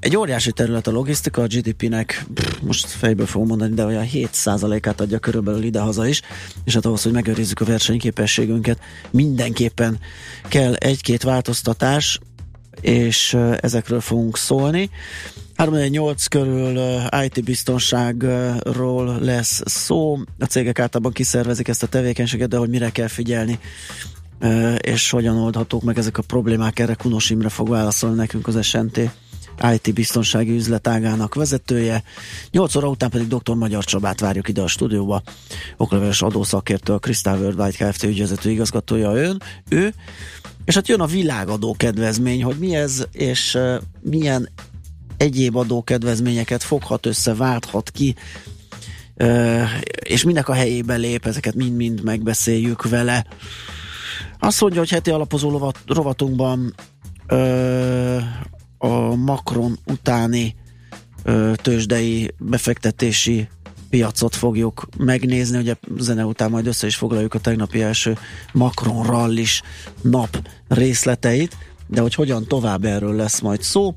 Egy 0.00 0.16
óriási 0.16 0.52
terület 0.52 0.86
a 0.86 0.90
logisztika, 0.90 1.42
a 1.42 1.46
GDP-nek 1.46 2.26
most 2.62 2.86
fejből 2.86 3.26
fogom 3.26 3.48
mondani, 3.48 3.74
de 3.74 3.84
olyan 3.84 4.06
7%-át 4.12 5.00
adja 5.00 5.18
körülbelül 5.18 5.62
ide-haza 5.62 6.06
is, 6.06 6.20
és 6.64 6.74
hát 6.74 6.86
ahhoz, 6.86 7.02
hogy 7.02 7.12
megőrizzük 7.12 7.60
a 7.60 7.64
versenyképességünket, 7.64 8.78
mindenképpen 9.10 9.98
kell 10.48 10.74
egy-két 10.74 11.22
változtatás, 11.22 12.20
és 12.80 13.36
ezekről 13.60 14.00
fogunk 14.00 14.36
szólni. 14.36 14.90
3-8 15.64 16.26
körül 16.30 16.80
IT 17.24 17.44
biztonságról 17.44 19.18
lesz 19.20 19.62
szó. 19.64 20.18
A 20.38 20.44
cégek 20.44 20.78
általában 20.78 21.12
kiszervezik 21.12 21.68
ezt 21.68 21.82
a 21.82 21.86
tevékenységet, 21.86 22.48
de 22.48 22.56
hogy 22.56 22.68
mire 22.68 22.90
kell 22.90 23.08
figyelni, 23.08 23.58
és 24.78 25.10
hogyan 25.10 25.36
oldhatók 25.36 25.82
meg 25.82 25.98
ezek 25.98 26.18
a 26.18 26.22
problémák, 26.22 26.78
erre 26.78 26.94
Kunos 26.94 27.30
Imre 27.30 27.48
fog 27.48 27.68
válaszolni 27.68 28.16
nekünk 28.16 28.46
az 28.46 28.64
SNT 28.66 29.10
IT 29.72 29.94
biztonsági 29.94 30.54
üzletágának 30.54 31.34
vezetője. 31.34 32.02
8 32.50 32.74
óra 32.74 32.88
után 32.88 33.10
pedig 33.10 33.28
dr. 33.28 33.54
Magyar 33.54 33.84
Csabát 33.84 34.20
várjuk 34.20 34.48
ide 34.48 34.62
a 34.62 34.66
stúdióba. 34.66 35.22
Okleveles 35.76 36.22
adószakértő, 36.22 36.92
a 36.92 36.98
Crystal 36.98 37.38
Worldwide 37.38 37.90
Kft. 37.90 38.02
ügyvezető 38.02 38.50
igazgatója 38.50 39.14
ön, 39.14 39.42
ő. 39.68 39.94
És 40.64 40.74
hát 40.74 40.88
jön 40.88 41.00
a 41.00 41.06
világadó 41.06 41.74
kedvezmény, 41.78 42.42
hogy 42.42 42.56
mi 42.58 42.74
ez, 42.74 43.04
és 43.12 43.58
milyen 44.00 44.48
egyéb 45.22 45.56
adókedvezményeket 45.56 46.62
foghat 46.62 47.06
össze, 47.06 47.34
válthat 47.34 47.90
ki, 47.90 48.14
és 50.02 50.22
minek 50.22 50.48
a 50.48 50.52
helyébe 50.52 50.96
lép, 50.96 51.26
ezeket 51.26 51.54
mind-mind 51.54 52.02
megbeszéljük 52.02 52.88
vele. 52.88 53.26
Azt 54.38 54.60
mondja, 54.60 54.78
hogy 54.78 54.90
heti 54.90 55.10
alapozó 55.10 55.74
rovatunkban 55.86 56.74
a 58.78 59.14
Macron 59.14 59.78
utáni 59.86 60.54
ö, 61.22 61.52
tőzsdei 61.56 62.34
befektetési 62.38 63.48
piacot 63.90 64.34
fogjuk 64.34 64.88
megnézni, 64.98 65.58
ugye 65.58 65.74
zene 65.98 66.24
után 66.24 66.50
majd 66.50 66.66
össze 66.66 66.86
is 66.86 66.96
foglaljuk 66.96 67.34
a 67.34 67.38
tegnapi 67.38 67.82
első 67.82 68.18
Macron 68.52 69.06
rallis 69.06 69.62
nap 70.00 70.48
részleteit, 70.68 71.56
de 71.86 72.00
hogy 72.00 72.14
hogyan 72.14 72.46
tovább 72.46 72.84
erről 72.84 73.14
lesz 73.14 73.40
majd 73.40 73.62
szó. 73.62 73.94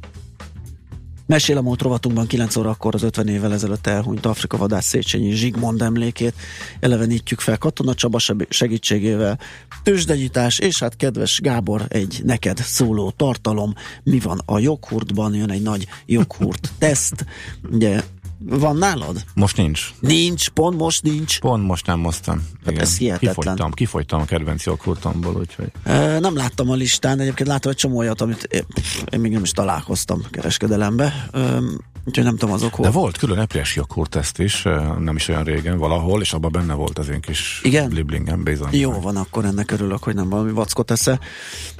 Mesél 1.27 1.57
a 1.57 1.61
múlt 1.61 1.81
rovatunkban 1.81 2.27
9 2.27 2.55
órakor 2.55 2.95
az 2.95 3.03
50 3.03 3.27
évvel 3.27 3.53
ezelőtt 3.53 3.87
elhunyt 3.87 4.25
Afrika 4.25 4.57
vadász 4.57 4.85
Széchenyi 4.85 5.31
Zsigmond 5.31 5.81
emlékét 5.81 6.33
elevenítjük 6.79 7.39
fel. 7.39 7.57
Katona 7.57 7.93
Csaba 7.93 8.19
segítségével, 8.49 9.39
tőzsdenyítás, 9.83 10.59
és 10.59 10.79
hát 10.79 10.95
kedves 10.95 11.39
Gábor, 11.39 11.85
egy 11.87 12.21
neked 12.23 12.57
szóló 12.57 13.11
tartalom, 13.11 13.73
mi 14.03 14.19
van 14.19 14.41
a 14.45 14.59
joghurtban, 14.59 15.33
jön 15.33 15.51
egy 15.51 15.61
nagy 15.61 15.87
joghurt 16.05 16.71
teszt, 16.77 17.25
ugye 17.71 18.01
van 18.45 18.77
nálad? 18.77 19.23
Most 19.33 19.57
nincs. 19.57 19.93
Nincs, 19.99 20.49
pont 20.49 20.77
most 20.77 21.03
nincs. 21.03 21.39
Pont 21.39 21.63
most 21.63 21.85
nem 21.85 21.99
moztam. 21.99 22.35
Hát 22.63 22.71
Igen. 22.71 22.83
Ez 22.83 22.97
hihetetlen. 22.97 23.35
Kifogytam, 23.35 23.71
kifogytam 23.71 24.21
a 24.21 24.25
kedvenc 24.25 24.65
joghurtomból, 24.65 25.35
úgyhogy. 25.35 25.71
E, 25.83 26.19
nem 26.19 26.35
láttam 26.35 26.69
a 26.69 26.75
listán, 26.75 27.19
egyébként 27.19 27.49
láttam 27.49 27.71
egy 27.71 27.77
csomó 27.77 27.97
olyat, 27.97 28.21
amit 28.21 28.43
én, 28.43 28.65
én 29.09 29.19
még 29.19 29.31
nem 29.31 29.43
is 29.43 29.51
találkoztam 29.51 30.21
kereskedelembe. 30.31 31.27
E, 31.33 31.59
Úgyhogy 32.05 32.23
nem 32.23 32.37
tudom 32.37 32.55
azok 32.55 32.73
hol. 32.73 32.85
De 32.85 32.91
volt 32.91 33.17
külön 33.17 33.39
epres 33.39 33.75
joghurt 33.75 34.19
is, 34.37 34.63
nem 34.99 35.15
is 35.15 35.27
olyan 35.27 35.43
régen 35.43 35.77
valahol, 35.77 36.21
és 36.21 36.33
abban 36.33 36.51
benne 36.51 36.73
volt 36.73 36.99
az 36.99 37.09
én 37.09 37.19
kis 37.19 37.59
Igen? 37.63 37.91
liblingem 37.91 38.43
bizony. 38.43 38.69
Jó 38.71 38.91
van, 38.91 39.15
akkor 39.15 39.45
ennek 39.45 39.71
örülök, 39.71 40.03
hogy 40.03 40.15
nem 40.15 40.29
valami 40.29 40.51
vackot 40.51 40.91
esze. 40.91 41.19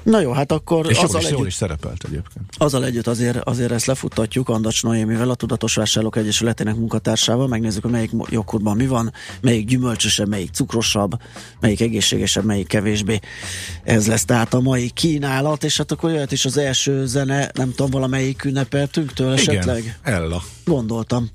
Na 0.03 0.19
jó, 0.19 0.31
hát 0.31 0.51
akkor... 0.51 0.89
És 0.89 0.97
azzal 0.97 1.19
is, 1.19 1.25
együtt, 1.25 1.37
jól 1.37 1.47
is 1.47 1.53
szerepelt 1.53 2.03
egyébként. 2.03 2.45
Azzal 2.57 2.85
együtt 2.85 3.07
azért, 3.07 3.37
azért 3.37 3.71
ezt 3.71 3.85
lefuttatjuk 3.85 4.49
Andacs 4.49 4.83
Noémivel, 4.83 5.29
a 5.29 5.35
Tudatos 5.35 5.75
Vásárlók 5.75 6.15
Egyesületének 6.15 6.75
munkatársával, 6.75 7.47
megnézzük, 7.47 7.81
hogy 7.81 7.91
melyik 7.91 8.11
joghurtban 8.29 8.75
mi 8.75 8.87
van, 8.87 9.13
melyik 9.41 9.65
gyümölcsösebb, 9.65 10.27
melyik 10.27 10.51
cukrosabb, 10.51 11.11
melyik 11.59 11.81
egészségesebb, 11.81 12.45
melyik 12.45 12.67
kevésbé. 12.67 13.19
Ez 13.83 14.07
lesz 14.07 14.25
tehát 14.25 14.53
a 14.53 14.59
mai 14.59 14.89
kínálat, 14.89 15.63
és 15.63 15.77
hát 15.77 15.91
akkor 15.91 16.11
jöhet 16.11 16.31
is 16.31 16.45
az 16.45 16.57
első 16.57 17.05
zene, 17.05 17.49
nem 17.53 17.69
tudom, 17.69 17.91
valamelyik 17.91 18.43
ünnepeltünktől 18.43 19.33
esetleg? 19.33 19.79
Igen, 19.79 19.95
Ella. 20.15 20.39
Gondoltam. 20.65 21.29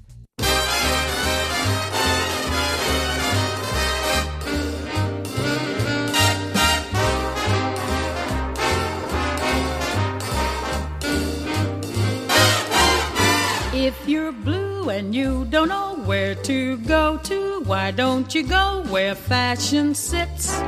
If 13.75 14.09
you're 14.09 14.33
blue 14.33 14.89
and 14.89 15.15
you 15.15 15.45
don't 15.51 15.69
know 15.69 15.97
where 16.07 16.35
to 16.35 16.79
go 16.79 17.19
to, 17.19 17.61
why 17.65 17.91
don't 17.91 18.35
you 18.35 18.45
go 18.45 18.83
where 18.89 19.15
fashion 19.15 19.95
sits? 19.95 20.59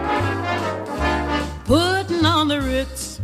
Putting 1.65 2.27
on 2.27 2.49
the 2.49 2.61
ritz. 2.61 3.21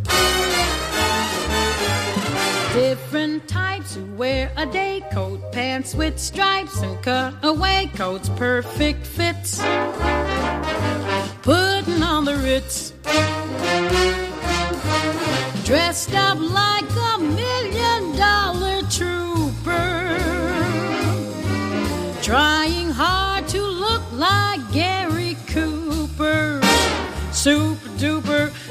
Different 2.79 3.49
types 3.49 3.97
who 3.97 4.05
wear 4.15 4.53
a 4.57 4.65
day 4.65 5.03
coat, 5.13 5.41
pants 5.51 5.97
with 5.97 6.17
stripes 6.17 6.81
and 6.81 6.97
cutaway 7.03 7.91
coats, 7.97 8.29
perfect 8.37 9.05
fits. 9.05 9.59
Putting 11.43 12.05
on 12.05 12.25
the 12.25 12.37
ritz. 12.37 12.93
Dressed 15.67 16.15
up 16.15 16.39
like 16.39 16.89
a 16.89 17.19
million 17.19 17.68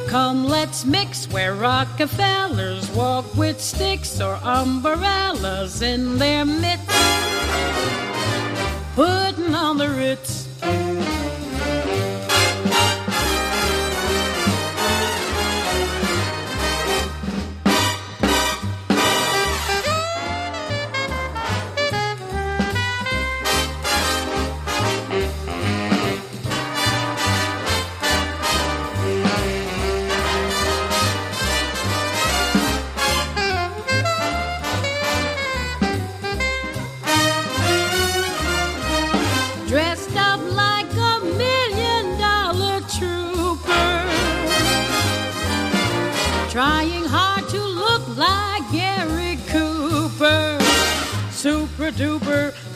Come, 0.08 0.46
let's 0.46 0.86
mix 0.86 1.28
where 1.28 1.54
Rockefellers 1.54 2.90
walk 2.92 3.26
with 3.36 3.60
sticks 3.60 4.22
or 4.22 4.40
umbrellas 4.42 5.82
in 5.82 6.18
their 6.18 6.46
mitts, 6.46 6.82
putting 8.96 9.54
on 9.54 9.78
the 9.78 9.90
Ritz. 9.90 10.48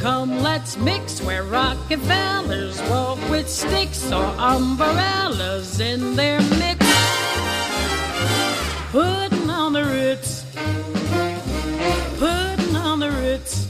Come, 0.02 0.42
let's 0.42 0.78
mix 0.78 1.22
where 1.22 1.44
Rockefellers 1.44 2.82
walk 2.90 3.20
with 3.30 3.48
sticks 3.48 4.12
or 4.12 4.26
umbrellas 4.40 5.80
in 5.80 6.16
their 6.16 6.42
mix. 6.42 6.84
Putting 8.92 9.48
on 9.48 9.74
the 9.74 9.84
Ritz. 9.84 10.44
Putting 12.18 12.76
on 12.76 13.00
the 13.00 13.12
Ritz. 13.12 13.68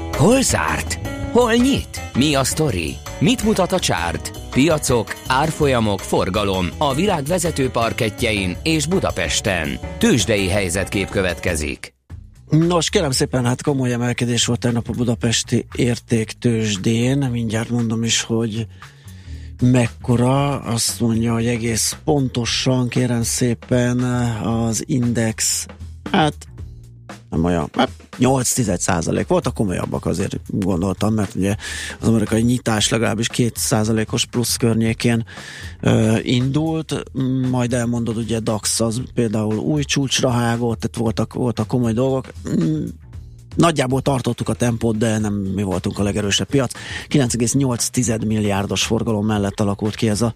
Ritz. 0.08 0.16
Hol 0.18 0.42
zárt? 0.42 0.93
Hol 1.34 1.52
nyit? 1.54 2.00
Mi 2.16 2.34
a 2.34 2.44
sztori? 2.44 2.96
Mit 3.18 3.42
mutat 3.42 3.72
a 3.72 3.78
csárt? 3.78 4.30
Piacok, 4.50 5.16
árfolyamok, 5.26 6.00
forgalom 6.00 6.66
a 6.78 6.94
világ 6.94 7.24
vezető 7.24 7.70
parketjein 7.70 8.56
és 8.62 8.86
Budapesten. 8.86 9.78
Tősdei 9.98 10.48
helyzetkép 10.48 11.08
következik. 11.08 11.94
Nos, 12.48 12.90
kérem 12.90 13.10
szépen, 13.10 13.44
hát 13.44 13.62
komoly 13.62 13.92
emelkedés 13.92 14.46
volt 14.46 14.60
tegnap 14.60 14.88
a 14.88 14.92
budapesti 14.92 15.66
értéktősdén. 15.76 17.18
Mindjárt 17.18 17.70
mondom 17.70 18.02
is, 18.02 18.22
hogy 18.22 18.66
mekkora. 19.62 20.60
Azt 20.60 21.00
mondja, 21.00 21.32
hogy 21.32 21.46
egész 21.46 21.96
pontosan, 22.04 22.88
kérem 22.88 23.22
szépen, 23.22 23.98
az 24.42 24.82
index, 24.86 25.66
hát 26.10 26.34
nem 27.30 27.44
olyan, 27.44 27.70
hát 27.72 27.90
8 28.18 28.80
százalék 28.80 29.26
volt, 29.26 29.46
a 29.46 29.50
komolyabbak 29.50 30.06
azért 30.06 30.36
gondoltam, 30.46 31.14
mert 31.14 31.34
ugye 31.34 31.56
az 32.00 32.08
amerikai 32.08 32.42
nyitás 32.42 32.88
legalábbis 32.88 33.26
2 33.26 33.52
százalékos 33.54 34.24
plusz 34.24 34.56
környékén 34.56 35.24
ö, 35.80 36.18
indult, 36.22 37.02
majd 37.50 37.72
elmondod 37.72 38.16
ugye 38.16 38.40
DAX 38.40 38.80
az 38.80 39.02
például 39.14 39.56
új 39.56 39.82
csúcsra 39.82 40.30
hágott, 40.30 40.80
tehát 40.80 40.96
voltak, 40.96 41.32
voltak 41.32 41.66
komoly 41.66 41.92
dolgok, 41.92 42.26
Nagyjából 43.56 44.02
tartottuk 44.02 44.48
a 44.48 44.54
tempót, 44.54 44.96
de 44.96 45.18
nem 45.18 45.34
mi 45.34 45.62
voltunk 45.62 45.98
a 45.98 46.02
legerősebb 46.02 46.46
piac. 46.46 46.72
9,8 47.08 48.26
milliárdos 48.26 48.84
forgalom 48.84 49.26
mellett 49.26 49.60
alakult 49.60 49.94
ki 49.94 50.08
ez 50.08 50.22
a 50.22 50.34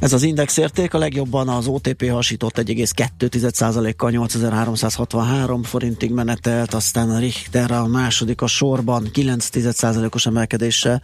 ez 0.00 0.12
az 0.12 0.22
indexérték, 0.22 0.94
a 0.94 0.98
legjobban 0.98 1.48
az 1.48 1.66
OTP 1.66 2.10
hasított 2.10 2.58
1,2%-kal 2.58 4.10
8363 4.10 5.62
forintig 5.62 6.10
menetelt, 6.10 6.74
aztán 6.74 7.10
a 7.10 7.18
Richter 7.18 7.70
a 7.70 7.86
második 7.86 8.42
a 8.42 8.46
sorban 8.46 9.10
9%-os 9.14 10.26
emelkedéssel. 10.26 11.02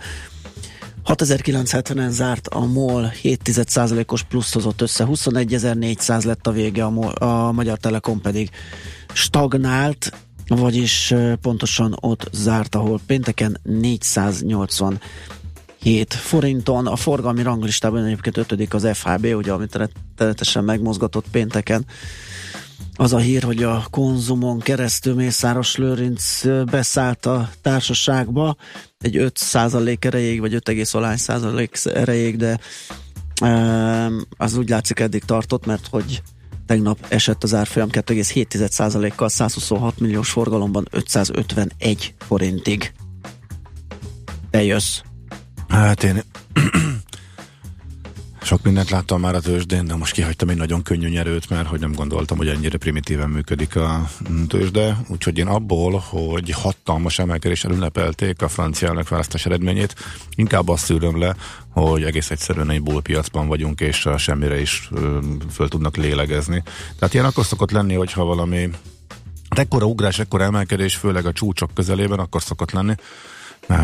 6970-en 1.06 2.08
zárt 2.08 2.46
a 2.46 2.66
MOL, 2.66 3.12
7%-os 3.22 4.22
plusz 4.22 4.52
hozott 4.52 4.80
össze, 4.80 5.06
21.400 5.08 6.24
lett 6.24 6.46
a 6.46 6.50
vége, 6.50 6.84
a, 6.84 6.90
MOL, 6.90 7.12
a 7.12 7.52
Magyar 7.52 7.78
Telekom 7.78 8.20
pedig 8.20 8.50
stagnált, 9.12 10.12
vagyis 10.48 11.14
pontosan 11.40 11.96
ott 12.00 12.28
zárt, 12.32 12.74
ahol 12.74 13.00
pénteken 13.06 13.60
480 13.62 15.00
7 15.86 16.14
forinton. 16.14 16.86
A 16.86 16.96
forgalmi 16.96 17.42
ranglistában 17.42 18.04
egyébként 18.04 18.36
ötödik 18.36 18.74
az 18.74 18.88
FHB, 18.92 19.24
ugye, 19.24 19.52
amit 19.52 19.74
rettenetesen 19.74 20.64
megmozgatott 20.64 21.26
pénteken. 21.30 21.86
Az 22.94 23.12
a 23.12 23.18
hír, 23.18 23.42
hogy 23.42 23.62
a 23.62 23.86
konzumon 23.90 24.58
keresztül 24.58 25.14
Mészáros 25.14 25.76
Lőrinc 25.76 26.42
beszállt 26.70 27.26
a 27.26 27.50
társaságba 27.62 28.56
egy 28.98 29.16
5 29.16 29.36
százalék 29.36 30.04
erejéig, 30.04 30.40
vagy 30.40 30.54
5, 30.54 30.86
százalék 31.16 31.78
erejéig, 31.84 32.36
de 32.36 32.58
az 34.36 34.56
úgy 34.56 34.68
látszik 34.68 35.00
eddig 35.00 35.24
tartott, 35.24 35.66
mert 35.66 35.86
hogy 35.86 36.22
tegnap 36.66 36.98
esett 37.08 37.42
az 37.42 37.54
árfolyam 37.54 37.88
2,7%-kal 37.92 39.28
126 39.28 39.98
milliós 39.98 40.30
forgalomban 40.30 40.88
551 40.90 42.14
forintig. 42.18 42.92
Te. 44.50 45.04
Hát 45.68 46.02
én 46.02 46.22
sok 48.42 48.62
mindent 48.62 48.90
láttam 48.90 49.20
már 49.20 49.34
a 49.34 49.40
tőzsdén, 49.40 49.86
de 49.86 49.96
most 49.96 50.12
kihagytam 50.12 50.48
egy 50.48 50.56
nagyon 50.56 50.82
könnyű 50.82 51.08
nyerőt, 51.08 51.50
mert 51.50 51.68
hogy 51.68 51.80
nem 51.80 51.92
gondoltam, 51.92 52.36
hogy 52.36 52.48
ennyire 52.48 52.78
primitíven 52.78 53.28
működik 53.28 53.76
a 53.76 54.08
tőzsde. 54.48 54.96
Úgyhogy 55.08 55.38
én 55.38 55.46
abból, 55.46 56.02
hogy 56.08 56.50
hatalmas 56.50 57.18
emelkedéssel 57.18 57.70
ünnepelték 57.70 58.42
a 58.42 58.48
francia 58.48 59.04
választás 59.08 59.46
eredményét, 59.46 59.94
inkább 60.34 60.68
azt 60.68 60.84
szűröm 60.84 61.18
le, 61.18 61.36
hogy 61.70 62.02
egész 62.02 62.30
egyszerűen 62.30 62.70
egy 62.70 62.82
bullpiacban 62.82 63.46
vagyunk, 63.48 63.80
és 63.80 64.08
semmire 64.16 64.60
is 64.60 64.90
föl 65.52 65.68
tudnak 65.68 65.96
lélegezni. 65.96 66.62
Tehát 66.98 67.14
ilyen 67.14 67.26
akkor 67.26 67.44
szokott 67.44 67.70
lenni, 67.70 67.94
hogyha 67.94 68.24
valami 68.24 68.70
hát 69.48 69.58
ekkora 69.58 69.86
ugrás, 69.86 70.18
ekkora 70.18 70.44
emelkedés, 70.44 70.96
főleg 70.96 71.26
a 71.26 71.32
csúcsok 71.32 71.74
közelében, 71.74 72.18
akkor 72.18 72.42
szokott 72.42 72.70
lenni, 72.70 72.94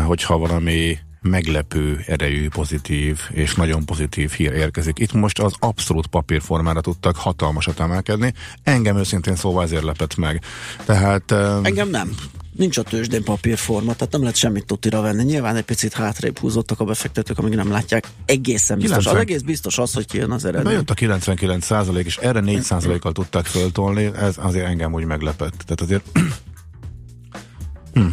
hogyha 0.05 0.37
valami 0.37 0.97
meglepő 1.23 2.03
erejű, 2.07 2.47
pozitív 2.49 3.19
és 3.29 3.55
nagyon 3.55 3.85
pozitív 3.85 4.31
hír 4.31 4.51
érkezik. 4.51 4.99
Itt 4.99 5.13
most 5.13 5.39
az 5.39 5.53
abszolút 5.59 6.07
papírformára 6.07 6.81
tudtak 6.81 7.15
hatalmasat 7.15 7.79
emelkedni. 7.79 8.33
Engem 8.63 8.97
őszintén 8.97 9.35
szóval 9.35 9.63
ezért 9.63 9.83
lepett 9.83 10.15
meg. 10.15 10.41
Tehát... 10.85 11.31
Engem 11.63 11.89
nem. 11.89 12.15
Nincs 12.55 12.77
a 12.77 12.83
tőzsdén 12.83 13.23
papírforma, 13.23 13.93
tehát 13.93 14.11
nem 14.11 14.21
lehet 14.21 14.35
semmit 14.35 14.65
tudtira 14.65 15.01
venni. 15.01 15.23
Nyilván 15.23 15.55
egy 15.55 15.63
picit 15.63 15.93
hátrébb 15.93 16.39
húzottak 16.39 16.79
a 16.79 16.85
befektetők, 16.85 17.37
amíg 17.37 17.55
nem 17.55 17.71
látják. 17.71 18.07
Egészen 18.25 18.77
biztos. 18.77 18.97
90... 19.03 19.15
Az 19.15 19.21
egész 19.21 19.41
biztos 19.41 19.77
az, 19.77 19.93
hogy 19.93 20.05
kijön 20.05 20.31
az 20.31 20.45
eredmény. 20.45 20.71
Bejött 20.71 20.89
a 20.89 20.93
99 20.93 21.65
százalék, 21.65 22.05
és 22.05 22.17
erre 22.17 22.39
4 22.39 22.61
százalékkal 22.61 23.11
tudták 23.11 23.45
föltolni. 23.45 24.11
Ez 24.15 24.35
azért 24.37 24.65
engem 24.65 24.93
úgy 24.93 25.05
meglepett. 25.05 25.63
Tehát 25.65 25.81
azért... 25.81 26.03
hm. 27.93 28.07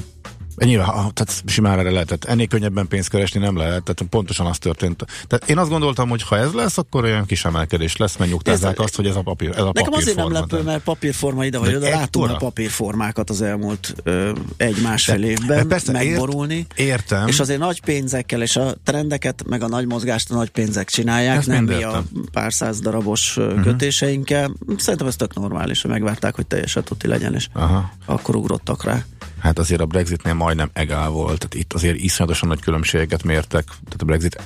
Nyilván, 0.65 0.87
tehát 0.89 1.43
simán 1.47 1.79
erre 1.79 1.91
lehetett. 1.91 2.25
Ennél 2.25 2.47
könnyebben 2.47 2.89
pénzt 2.89 3.09
keresni 3.09 3.41
nem 3.41 3.57
lehet, 3.57 3.83
tehát 3.83 4.03
pontosan 4.11 4.47
az 4.47 4.59
történt. 4.59 5.05
Tehát 5.27 5.51
én 5.51 5.59
azt 5.59 5.71
gondoltam, 5.71 6.09
hogy 6.09 6.23
ha 6.23 6.37
ez 6.37 6.53
lesz, 6.53 6.79
akkor 6.79 7.05
olyan 7.05 7.27
kis 7.27 7.45
emelkedés 7.45 7.97
lesz, 7.97 8.17
mert 8.17 8.31
nyugtázzák 8.31 8.79
azt, 8.79 8.97
hogy 8.97 9.07
ez 9.07 9.17
a 9.17 9.23
papír. 9.23 9.51
Ez 9.51 9.63
a 9.63 9.71
Nekem 9.75 9.93
azért 9.93 10.17
nem 10.17 10.33
lepő, 10.33 10.63
mert 10.63 10.83
papírforma 10.83 11.45
ide 11.45 11.59
vagy 11.59 11.75
oda, 11.75 11.89
látunk 11.89 12.31
a 12.31 12.37
papírformákat 12.37 13.31
az 13.31 13.43
elmúlt 13.43 13.95
ö, 14.03 14.33
egy-másfél 14.57 15.23
évben 15.23 15.69
persze, 15.69 15.93
megborulni. 15.93 16.67
Ért, 16.75 16.79
értem. 16.79 17.27
És 17.27 17.41
azért 17.41 17.59
nagy 17.59 17.81
pénzekkel, 17.81 18.43
és 18.43 18.57
a 18.57 18.75
trendeket, 18.85 19.45
meg 19.49 19.63
a 19.63 19.69
nagy 19.69 19.87
mozgást 19.87 20.31
a 20.31 20.35
nagy 20.35 20.51
pénzek 20.51 20.91
csinálják, 20.91 21.37
Ezt 21.37 21.47
nem 21.47 21.65
mi 21.65 21.83
a 21.83 22.03
pár 22.33 22.53
száz 22.53 22.81
darabos 22.81 23.37
uh-huh. 23.37 23.63
kötéseinkkel. 23.63 24.53
Szerintem 24.77 25.09
ez 25.09 25.17
tök 25.17 25.35
normális, 25.35 25.83
hogy 25.83 25.91
megvárták, 25.91 26.35
hogy 26.35 26.47
teljesen 26.47 26.85
tuti 26.85 27.07
legyen, 27.07 27.35
és 27.35 27.49
Aha. 27.53 27.93
akkor 28.07 28.37
ugrottak 28.37 28.85
rá. 28.85 29.05
Hát 29.41 29.59
azért 29.59 29.81
a 29.81 29.87
Brexitnél 29.87 30.35
majdnem 30.35 30.71
egál 30.73 31.09
volt, 31.09 31.39
tehát 31.39 31.55
itt 31.55 31.73
azért 31.73 31.97
iszonyatosan 31.97 32.49
nagy 32.49 32.61
különbségeket 32.61 33.23
mértek, 33.23 33.65
tehát 33.65 34.03
a 34.03 34.05
Brexit 34.05 34.43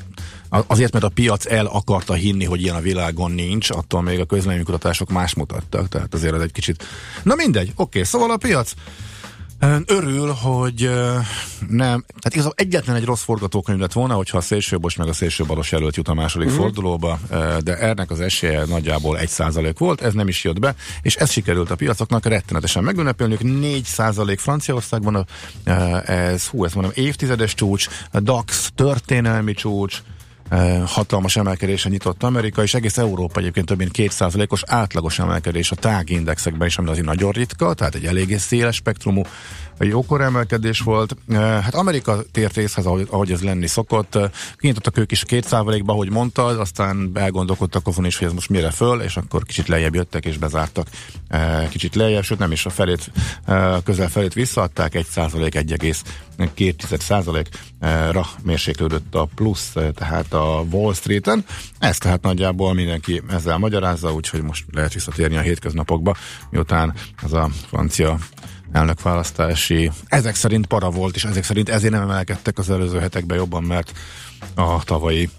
Azért, 0.67 0.93
mert 0.93 1.05
a 1.05 1.09
piac 1.09 1.47
el 1.47 1.67
akarta 1.67 2.13
hinni, 2.13 2.45
hogy 2.45 2.63
ilyen 2.63 2.75
a 2.75 2.81
világon 2.81 3.31
nincs, 3.31 3.71
attól 3.71 4.03
még 4.03 4.21
a 4.21 4.25
közleménykutatások 4.25 5.11
más 5.11 5.35
mutattak, 5.35 5.89
tehát 5.89 6.15
azért 6.15 6.35
ez 6.35 6.41
egy 6.41 6.53
kicsit... 6.53 6.85
Na 7.23 7.35
mindegy, 7.35 7.69
oké, 7.69 7.83
okay, 7.83 8.03
szóval 8.05 8.31
a 8.31 8.37
piac 8.37 8.73
Örül, 9.87 10.33
hogy 10.33 10.91
nem, 11.69 12.05
tehát 12.07 12.33
igazából 12.33 12.55
egyetlen 12.57 12.97
egy 12.97 13.05
rossz 13.05 13.23
forgatókönyv 13.23 13.79
lett 13.79 13.93
volna, 13.93 14.15
hogyha 14.15 14.39
a 14.39 14.41
szélsőbos 14.41 14.97
meg 14.97 15.09
a 15.09 15.13
szélsőbalos 15.13 15.73
jelölt 15.73 15.97
jut 15.97 16.09
a 16.09 16.15
második 16.15 16.49
uh-huh. 16.49 16.63
fordulóba, 16.63 17.19
de 17.61 17.79
ennek 17.79 18.11
az 18.11 18.21
esélye 18.21 18.65
nagyjából 18.65 19.19
egy 19.19 19.29
százalék 19.29 19.79
volt, 19.79 20.01
ez 20.01 20.13
nem 20.13 20.29
is 20.29 20.45
jött 20.45 20.59
be, 20.59 20.75
és 21.03 21.17
ez 21.17 21.31
sikerült 21.31 21.71
a 21.71 21.77
piacoknak 21.77 22.27
rettenetesen 22.27 22.85
megünnepelniük. 22.85 23.43
4 23.43 23.85
százalék 23.85 24.39
Franciaországban, 24.39 25.27
ez, 26.05 26.47
hú, 26.47 26.65
ezt 26.65 26.75
mondom, 26.75 26.93
évtizedes 26.95 27.55
csúcs, 27.55 27.89
DAX 28.13 28.71
történelmi 28.75 29.53
csúcs, 29.53 30.03
hatalmas 30.87 31.37
emelkedésen 31.37 31.93
nyitott 31.93 32.23
Amerika, 32.23 32.63
és 32.63 32.75
egész 32.75 32.99
Európa 32.99 33.41
egyébként 33.41 33.67
több 33.67 33.79
mint 33.79 33.91
2%-os 33.97 34.63
átlagos 34.67 35.19
emelkedés 35.19 35.71
a 35.71 35.77
tágindexekben 35.77 36.69
is, 36.69 36.79
ami 36.79 36.89
azért 36.89 37.07
nagyon 37.07 37.31
ritka, 37.31 37.75
tehát 37.75 37.95
egy 37.95 38.05
eléggé 38.05 38.37
széles 38.37 38.77
spektrumú 38.77 39.23
jókor 39.79 40.21
emelkedés 40.21 40.81
volt. 40.81 41.17
Hát 41.33 41.75
Amerika 41.75 42.23
tért 42.33 42.57
részhez, 42.57 42.87
ahogy, 42.87 43.31
ez 43.31 43.43
lenni 43.43 43.67
szokott. 43.67 44.19
Kinyitottak 44.57 44.99
ők 44.99 45.13
is 45.13 45.25
két 45.25 45.47
százalékba, 45.47 45.93
ahogy 45.93 46.11
mondtad, 46.11 46.61
aztán 46.61 47.11
elgondolkodtak 47.15 47.87
azon 47.87 48.05
is, 48.05 48.19
hogy 48.19 48.27
ez 48.27 48.33
most 48.33 48.49
mire 48.49 48.71
föl, 48.71 49.01
és 49.01 49.17
akkor 49.17 49.43
kicsit 49.43 49.69
lejjebb 49.69 49.95
jöttek 49.95 50.25
és 50.25 50.39
bezártak. 50.39 50.89
Kicsit 51.69 51.95
lejjebb, 51.95 52.25
sőt 52.25 52.39
nem 52.39 52.53
is 52.53 52.67
a 52.67 52.71
felét, 52.71 53.11
közel 53.85 54.09
felét 54.09 54.33
visszaadták, 54.33 54.95
egy 54.95 55.07
százalék, 55.07 55.55
1,2 55.55 57.01
százalékra 57.01 58.27
mérséklődött 58.43 59.15
a 59.15 59.29
plusz, 59.35 59.73
tehát 59.95 60.33
a 60.33 60.65
Wall 60.71 60.95
Street-en. 60.95 61.45
Ez 61.79 61.99
tehát 61.99 62.23
nagyjából 62.23 62.75
mindenki 62.75 63.23
ezzel 63.29 63.59
magyarázza, 63.59 64.13
úgyhogy 64.13 64.43
most 64.43 64.65
lehet 64.73 64.93
visszatérni 64.93 65.37
a 65.37 65.41
hétköznapokba, 65.41 66.17
miután 66.51 66.95
az 67.23 67.33
a 67.33 67.51
francia 67.67 68.19
elnökválasztási, 68.75 69.91
ezek 70.07 70.35
szerint 70.35 70.67
para 70.67 70.91
volt, 70.91 71.15
és 71.15 71.25
ezek 71.25 71.45
szerint 71.45 71.69
ezért 71.69 71.93
nem 71.93 72.03
emelkedtek 72.03 72.59
az 72.59 72.71
előző 72.71 72.99
hetekben 72.99 73.37
jobban, 73.37 73.63
mert 73.63 73.93
a 74.55 74.85
tavalyi 74.85 75.31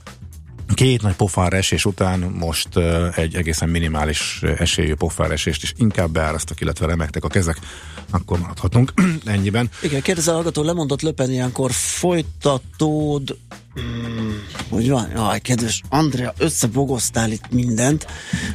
két 0.73 1.01
nagy 1.01 1.15
pofár 1.15 1.53
esés 1.53 1.85
után 1.85 2.19
most 2.19 2.77
egy 3.15 3.35
egészen 3.35 3.69
minimális 3.69 4.41
esélyű 4.57 4.93
pofár 4.93 5.31
esést 5.31 5.63
is 5.63 5.73
inkább 5.77 6.11
beárasztak, 6.11 6.61
illetve 6.61 6.85
remektek 6.85 7.23
a 7.23 7.27
kezek, 7.27 7.57
akkor 8.15 8.39
maradhatunk 8.39 8.93
ennyiben. 9.25 9.69
Igen, 9.81 10.01
kérdez 10.01 10.27
a 10.27 10.33
hallgató, 10.33 10.63
lemondott 10.63 11.01
Löpen 11.01 11.31
ilyenkor 11.31 11.71
folytatód 11.71 13.37
Hmm, 13.75 14.43
hogy 14.69 14.89
van? 14.89 15.09
Jaj, 15.15 15.39
kedves 15.39 15.81
Andrea, 15.89 16.33
összebogoztál 16.37 17.31
itt 17.31 17.51
mindent. 17.51 18.07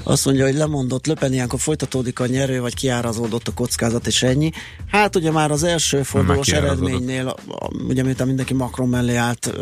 Azt 0.02 0.24
mondja, 0.24 0.44
hogy 0.44 0.54
lemondott 0.54 1.06
Löpen, 1.06 1.32
ilyenkor 1.32 1.60
folytatódik 1.60 2.20
a 2.20 2.26
nyerő, 2.26 2.60
vagy 2.60 2.74
kiárazódott 2.74 3.48
a 3.48 3.52
kockázat, 3.54 4.06
és 4.06 4.22
ennyi. 4.22 4.50
Hát 4.86 5.16
ugye 5.16 5.30
már 5.30 5.50
az 5.50 5.62
első 5.62 6.02
fordulós 6.02 6.48
eredménynél, 6.48 7.34
ugye 7.88 8.02
miután 8.02 8.26
mindenki 8.26 8.54
Macron 8.54 8.88
mellé 8.88 9.14
állt, 9.14 9.52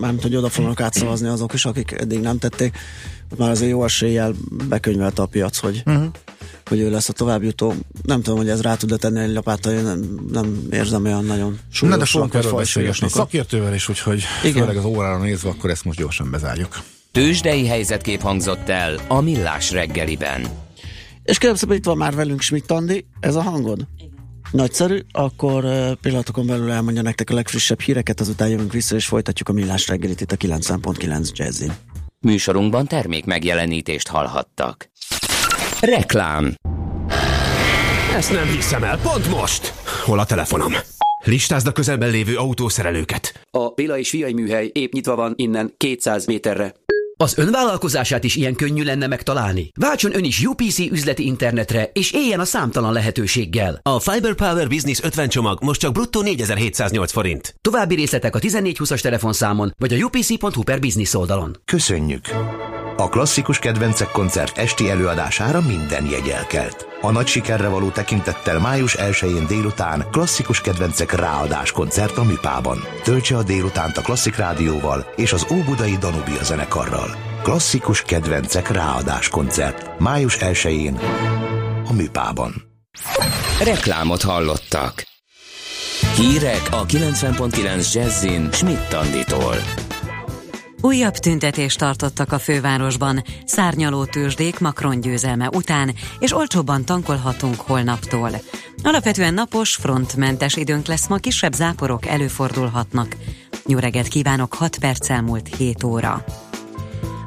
mármint, 0.00 0.22
hogy 0.22 0.36
oda 0.36 0.48
fognak 0.48 0.80
átszavazni 0.80 1.28
azok 1.28 1.52
is, 1.52 1.64
akik 1.64 1.92
eddig 1.92 2.20
nem 2.20 2.38
tették, 2.38 2.76
már 3.36 3.50
azért 3.50 3.70
jó 3.70 3.84
eséllyel 3.84 4.34
bekönyvelte 4.68 5.22
a 5.22 5.26
piac, 5.26 5.58
hogy 5.58 5.82
uh-huh 5.86 6.10
hogy 6.68 6.80
ő 6.80 6.90
lesz 6.90 7.08
a 7.08 7.12
továbbjutó. 7.12 7.74
Nem 8.02 8.22
tudom, 8.22 8.38
hogy 8.38 8.48
ez 8.48 8.60
rá 8.60 8.74
tud 8.74 8.98
tenni 8.98 9.20
egy 9.20 9.32
lapáttal, 9.32 9.72
én 9.72 9.82
nem, 9.82 10.28
nem 10.32 10.66
érzem 10.70 11.04
olyan 11.04 11.24
nagyon 11.24 11.58
súlyosnak. 11.70 11.90
Na 11.90 11.96
de 11.96 12.10
fogunk 12.10 12.34
erről 12.34 12.52
beszélgetni 12.52 13.08
szakértővel 13.08 13.74
is, 13.74 13.88
úgyhogy 13.88 14.22
Igen. 14.42 14.60
főleg 14.60 14.76
az 14.76 14.84
órára 14.84 15.18
nézve, 15.18 15.48
akkor 15.48 15.70
ezt 15.70 15.84
most 15.84 15.98
gyorsan 15.98 16.30
bezárjuk. 16.30 16.82
Tőzsdei 17.12 17.66
helyzetkép 17.66 18.20
hangzott 18.20 18.68
el 18.68 19.00
a 19.08 19.20
Millás 19.20 19.70
reggeliben. 19.70 20.46
És 21.22 21.38
kérem 21.38 21.56
szépen, 21.56 21.76
itt 21.76 21.84
van 21.84 21.96
már 21.96 22.14
velünk 22.14 22.40
Schmidt 22.40 22.70
Andi, 22.70 23.06
ez 23.20 23.34
a 23.34 23.42
hangod? 23.42 23.86
Nagyszerű, 24.50 25.00
akkor 25.12 25.64
pillanatokon 26.00 26.46
belül 26.46 26.70
elmondja 26.70 27.02
nektek 27.02 27.30
a 27.30 27.34
legfrissebb 27.34 27.80
híreket, 27.80 28.20
azután 28.20 28.48
jövünk 28.48 28.72
vissza 28.72 28.96
és 28.96 29.06
folytatjuk 29.06 29.48
a 29.48 29.52
millás 29.52 29.88
reggelit 29.88 30.20
itt 30.20 30.32
a 30.32 30.36
9.9 30.36 31.32
Jazzin. 31.32 31.72
Műsorunkban 32.20 32.86
termék 32.86 33.24
megjelenítést 33.24 34.08
hallhattak. 34.08 34.90
Reklám 35.80 36.54
Ezt 38.14 38.32
nem 38.32 38.46
hiszem 38.46 38.84
el, 38.84 38.98
pont 38.98 39.28
most! 39.28 39.72
Hol 40.04 40.18
a 40.18 40.24
telefonom? 40.24 40.72
Listázd 41.24 41.66
a 41.66 41.72
közelben 41.72 42.10
lévő 42.10 42.36
autószerelőket. 42.36 43.40
A 43.50 43.68
Béla 43.68 43.98
és 43.98 44.08
Fiai 44.08 44.32
műhely 44.32 44.70
épp 44.72 44.92
nyitva 44.92 45.14
van 45.14 45.32
innen 45.36 45.74
200 45.76 46.26
méterre. 46.26 46.74
Az 47.20 47.38
önvállalkozását 47.38 48.24
is 48.24 48.36
ilyen 48.36 48.54
könnyű 48.54 48.82
lenne 48.82 49.06
megtalálni. 49.06 49.70
Váltson 49.74 50.16
ön 50.16 50.24
is 50.24 50.44
UPC 50.44 50.78
üzleti 50.78 51.26
internetre, 51.26 51.90
és 51.92 52.12
éljen 52.12 52.40
a 52.40 52.44
számtalan 52.44 52.92
lehetőséggel. 52.92 53.80
A 53.82 54.00
Fiber 54.00 54.34
Power 54.34 54.68
Business 54.68 55.00
50 55.02 55.28
csomag 55.28 55.62
most 55.62 55.80
csak 55.80 55.92
bruttó 55.92 56.22
4708 56.22 57.12
forint. 57.12 57.54
További 57.60 57.94
részletek 57.94 58.34
a 58.34 58.38
1420-as 58.38 59.00
telefonszámon, 59.00 59.74
vagy 59.78 59.92
a 59.92 60.04
upc.hu 60.04 60.62
per 60.62 60.78
business 60.78 61.14
oldalon. 61.14 61.56
Köszönjük! 61.64 62.26
A 63.00 63.08
klasszikus 63.08 63.58
kedvencek 63.58 64.10
koncert 64.10 64.58
esti 64.58 64.90
előadására 64.90 65.60
minden 65.60 66.06
jegy 66.06 66.28
elkelt. 66.28 66.86
A 67.00 67.10
nagy 67.10 67.26
sikerre 67.26 67.68
való 67.68 67.88
tekintettel 67.88 68.58
május 68.58 68.96
1-én 68.98 69.46
délután 69.46 70.06
klasszikus 70.10 70.60
kedvencek 70.60 71.12
ráadás 71.12 71.72
koncert 71.72 72.16
a 72.16 72.22
Műpában. 72.22 72.78
Töltse 73.02 73.36
a 73.36 73.42
délutánt 73.42 73.96
a 73.96 74.00
Klasszik 74.00 74.36
Rádióval 74.36 75.12
és 75.16 75.32
az 75.32 75.46
Óbudai 75.52 75.96
Danubia 75.96 76.42
zenekarral. 76.42 77.16
Klasszikus 77.42 78.02
kedvencek 78.02 78.70
ráadás 78.70 79.28
koncert. 79.28 79.98
Május 79.98 80.36
1-én 80.40 80.98
a 81.88 81.92
Műpában. 81.92 82.54
Reklámot 83.64 84.22
hallottak. 84.22 85.06
Hírek 86.16 86.62
a 86.70 86.86
90.9 86.86 87.92
Jazzin 87.92 88.48
Schmidt 88.52 88.88
Tanditól. 88.88 89.54
Újabb 90.80 91.14
tüntetést 91.14 91.78
tartottak 91.78 92.32
a 92.32 92.38
fővárosban, 92.38 93.22
szárnyaló 93.44 94.04
tőzsdék 94.04 94.58
Macron 94.58 95.00
győzelme 95.00 95.48
után, 95.54 95.94
és 96.18 96.34
olcsóbban 96.34 96.84
tankolhatunk 96.84 97.60
holnaptól. 97.60 98.30
Alapvetően 98.82 99.34
napos, 99.34 99.74
frontmentes 99.74 100.56
időnk 100.56 100.86
lesz 100.86 101.08
ma, 101.08 101.16
kisebb 101.16 101.52
záporok 101.52 102.06
előfordulhatnak. 102.06 103.16
Jó 103.66 103.78
kívánok, 104.08 104.54
6 104.54 104.78
perc 104.78 105.10
elmúlt 105.10 105.56
7 105.56 105.84
óra. 105.84 106.24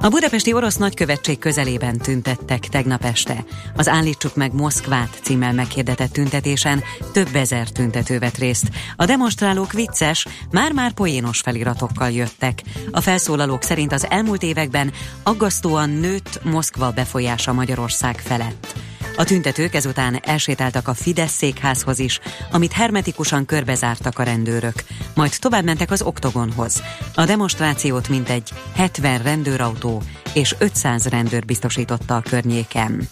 A 0.03 0.09
budapesti 0.09 0.53
orosz 0.53 0.75
nagykövetség 0.75 1.39
közelében 1.39 1.97
tüntettek 1.97 2.59
tegnap 2.59 3.03
este. 3.03 3.45
Az 3.75 3.87
Állítsuk 3.87 4.35
meg 4.35 4.53
Moszkvát 4.53 5.19
címmel 5.23 5.53
meghirdetett 5.53 6.11
tüntetésen 6.11 6.83
több 7.13 7.35
ezer 7.35 7.69
tüntető 7.69 8.19
vett 8.19 8.37
részt. 8.37 8.69
A 8.95 9.05
demonstrálók 9.05 9.71
vicces, 9.71 10.27
már-már 10.51 10.93
poénos 10.93 11.39
feliratokkal 11.39 12.11
jöttek. 12.11 12.61
A 12.91 13.01
felszólalók 13.01 13.63
szerint 13.63 13.91
az 13.91 14.07
elmúlt 14.09 14.43
években 14.43 14.91
aggasztóan 15.23 15.89
nőtt 15.89 16.43
Moszkva 16.43 16.91
befolyása 16.91 17.53
Magyarország 17.53 18.17
felett. 18.17 18.90
A 19.17 19.23
tüntetők 19.23 19.73
ezután 19.73 20.19
elsétáltak 20.23 20.87
a 20.87 20.93
Fidesz 20.93 21.31
székházhoz 21.31 21.99
is, 21.99 22.19
amit 22.51 22.71
hermetikusan 22.71 23.45
körbezártak 23.45 24.19
a 24.19 24.23
rendőrök, 24.23 24.83
majd 25.15 25.35
tovább 25.39 25.63
mentek 25.63 25.91
az 25.91 26.01
oktogonhoz. 26.01 26.83
A 27.15 27.25
demonstrációt 27.25 28.09
mintegy 28.09 28.49
70 28.75 29.21
rendőrautó 29.21 30.01
és 30.33 30.55
500 30.59 31.05
rendőr 31.05 31.45
biztosította 31.45 32.15
a 32.15 32.21
környéken. 32.21 33.09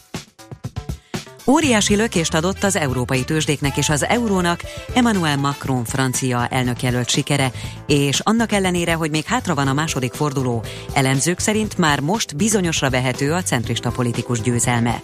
Óriási 1.49 1.95
lökést 1.95 2.33
adott 2.33 2.63
az 2.63 2.75
európai 2.75 3.23
tőzsdéknek 3.23 3.77
és 3.77 3.89
az 3.89 4.05
eurónak 4.05 4.61
Emmanuel 4.93 5.37
Macron 5.37 5.85
francia 5.85 6.47
elnökjelölt 6.47 7.09
sikere, 7.09 7.51
és 7.87 8.19
annak 8.19 8.51
ellenére, 8.51 8.93
hogy 8.93 9.09
még 9.09 9.25
hátra 9.25 9.55
van 9.55 9.67
a 9.67 9.73
második 9.73 10.13
forduló, 10.13 10.63
elemzők 10.93 11.39
szerint 11.39 11.77
már 11.77 11.99
most 11.99 12.35
bizonyosra 12.35 12.89
vehető 12.89 13.33
a 13.33 13.43
centrista 13.43 13.91
politikus 13.91 14.41
győzelme. 14.41 15.01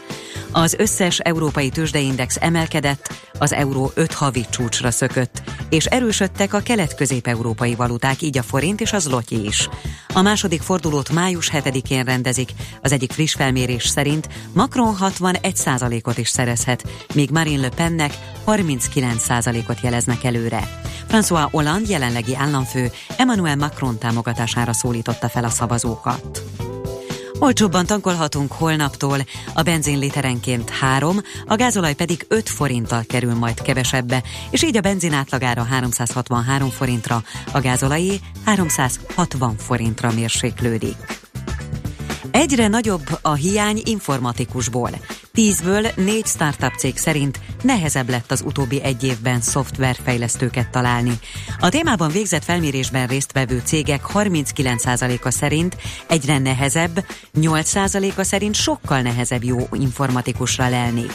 Az 0.51 0.75
összes 0.77 1.19
európai 1.19 1.69
tőzsdeindex 1.69 2.37
emelkedett, 2.39 3.13
az 3.39 3.53
euró 3.53 3.91
5 3.93 4.13
havi 4.13 4.45
csúcsra 4.49 4.91
szökött, 4.91 5.41
és 5.69 5.85
erősödtek 5.85 6.53
a 6.53 6.59
kelet-közép-európai 6.59 7.75
valuták, 7.75 8.21
így 8.21 8.37
a 8.37 8.43
forint 8.43 8.81
és 8.81 8.93
az 8.93 9.09
lotyi 9.09 9.45
is. 9.45 9.69
A 10.13 10.21
második 10.21 10.61
fordulót 10.61 11.09
május 11.09 11.51
7-én 11.53 12.03
rendezik, 12.03 12.51
az 12.81 12.91
egyik 12.91 13.11
friss 13.11 13.33
felmérés 13.33 13.87
szerint 13.87 14.27
Macron 14.53 14.95
61%-ot 14.99 16.17
is 16.17 16.27
szerezhet, 16.35 16.83
míg 17.13 17.29
Marine 17.29 17.61
Le 17.61 17.69
Pennek 17.69 18.13
39%-ot 18.45 19.81
jeleznek 19.81 20.23
előre. 20.23 20.81
François 21.09 21.47
Hollande 21.51 21.89
jelenlegi 21.89 22.35
államfő 22.35 22.91
Emmanuel 23.17 23.55
Macron 23.55 23.97
támogatására 23.97 24.73
szólította 24.73 25.29
fel 25.29 25.43
a 25.43 25.49
szavazókat. 25.49 26.43
Olcsóbban 27.39 27.85
tankolhatunk 27.85 28.51
holnaptól, 28.51 29.17
a 29.53 29.61
benzin 29.61 29.99
literenként 29.99 30.69
3, 30.69 31.21
a 31.45 31.55
gázolaj 31.55 31.93
pedig 31.93 32.25
5 32.27 32.49
forinttal 32.49 33.03
kerül 33.07 33.33
majd 33.33 33.61
kevesebbe, 33.61 34.23
és 34.49 34.63
így 34.63 34.77
a 34.77 34.81
benzin 34.81 35.13
átlagára 35.13 35.63
363 35.63 36.69
forintra, 36.69 37.23
a 37.51 37.59
gázolajé 37.59 38.19
360 38.45 39.55
forintra 39.57 40.11
mérséklődik. 40.11 40.95
Egyre 42.31 42.67
nagyobb 42.67 43.19
a 43.21 43.33
hiány 43.33 43.81
informatikusból. 43.83 44.89
Tízből 45.35 45.87
négy 45.95 46.25
startup 46.25 46.73
cég 46.77 46.97
szerint 46.97 47.39
nehezebb 47.61 48.09
lett 48.09 48.31
az 48.31 48.41
utóbbi 48.45 48.83
egy 48.83 49.03
évben 49.03 49.41
szoftverfejlesztőket 49.41 50.69
találni. 50.69 51.19
A 51.59 51.69
témában 51.69 52.11
végzett 52.11 52.43
felmérésben 52.43 53.07
résztvevő 53.07 53.61
cégek 53.65 54.01
39%-a 54.13 55.29
szerint 55.29 55.77
egyre 56.07 56.37
nehezebb, 56.37 57.05
8%-a 57.39 58.23
szerint 58.23 58.55
sokkal 58.55 59.01
nehezebb 59.01 59.43
jó 59.43 59.67
informatikusra 59.71 60.69
lelni. 60.69 61.05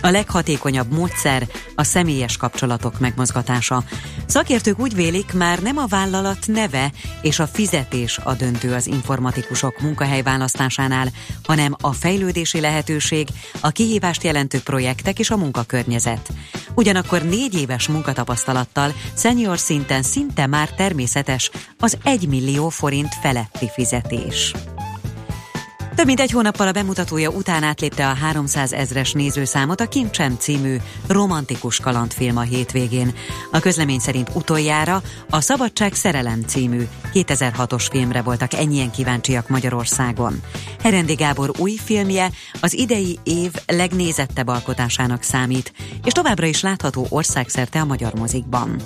A 0.00 0.08
leghatékonyabb 0.08 0.92
módszer 0.92 1.46
a 1.74 1.84
személyes 1.84 2.36
kapcsolatok 2.36 2.98
megmozgatása. 2.98 3.84
Szakértők 4.26 4.78
úgy 4.78 4.94
vélik, 4.94 5.32
már 5.32 5.58
nem 5.58 5.78
a 5.78 5.86
vállalat 5.86 6.46
neve 6.46 6.92
és 7.22 7.38
a 7.38 7.46
fizetés 7.46 8.18
a 8.18 8.34
döntő 8.34 8.74
az 8.74 8.86
informatikusok 8.86 9.80
munkahelyválasztásánál, 9.80 11.08
hanem 11.44 11.76
a 11.80 11.92
fejlődési 11.92 12.60
lehetőség, 12.60 13.28
a 13.60 13.69
kihívást 13.70 14.24
jelentő 14.24 14.60
projektek 14.60 15.18
és 15.18 15.30
a 15.30 15.36
munkakörnyezet. 15.36 16.28
Ugyanakkor 16.74 17.22
négy 17.22 17.54
éves 17.54 17.88
munkatapasztalattal 17.88 18.92
senior 19.16 19.58
szinten 19.58 20.02
szinte 20.02 20.46
már 20.46 20.70
természetes 20.70 21.50
az 21.78 21.98
1 22.02 22.28
millió 22.28 22.68
forint 22.68 23.14
feletti 23.22 23.70
fizetés. 23.74 24.52
Több 26.00 26.08
mint 26.08 26.20
egy 26.20 26.30
hónappal 26.30 26.68
a 26.68 26.72
bemutatója 26.72 27.30
után 27.30 27.62
átlépte 27.62 28.08
a 28.08 28.14
300 28.14 28.72
ezres 28.72 29.12
nézőszámot 29.12 29.80
a 29.80 29.88
Kincsem 29.88 30.36
című 30.38 30.76
romantikus 31.06 31.80
kalandfilm 31.80 32.36
a 32.36 32.40
hétvégén. 32.40 33.14
A 33.52 33.58
közlemény 33.58 33.98
szerint 33.98 34.30
utoljára 34.34 35.02
a 35.30 35.40
Szabadság 35.40 35.94
Szerelem 35.94 36.42
című 36.46 36.86
2006-os 37.12 37.86
filmre 37.90 38.22
voltak 38.22 38.54
ennyien 38.54 38.90
kíváncsiak 38.90 39.48
Magyarországon. 39.48 40.42
Herendi 40.82 41.14
Gábor 41.14 41.50
új 41.58 41.76
filmje 41.84 42.30
az 42.60 42.74
idei 42.74 43.18
év 43.24 43.52
legnézettebb 43.66 44.48
alkotásának 44.48 45.22
számít, 45.22 45.72
és 46.04 46.12
továbbra 46.12 46.46
is 46.46 46.62
látható 46.62 47.06
országszerte 47.08 47.80
a 47.80 47.84
magyar 47.84 48.14
mozikban. 48.14 48.76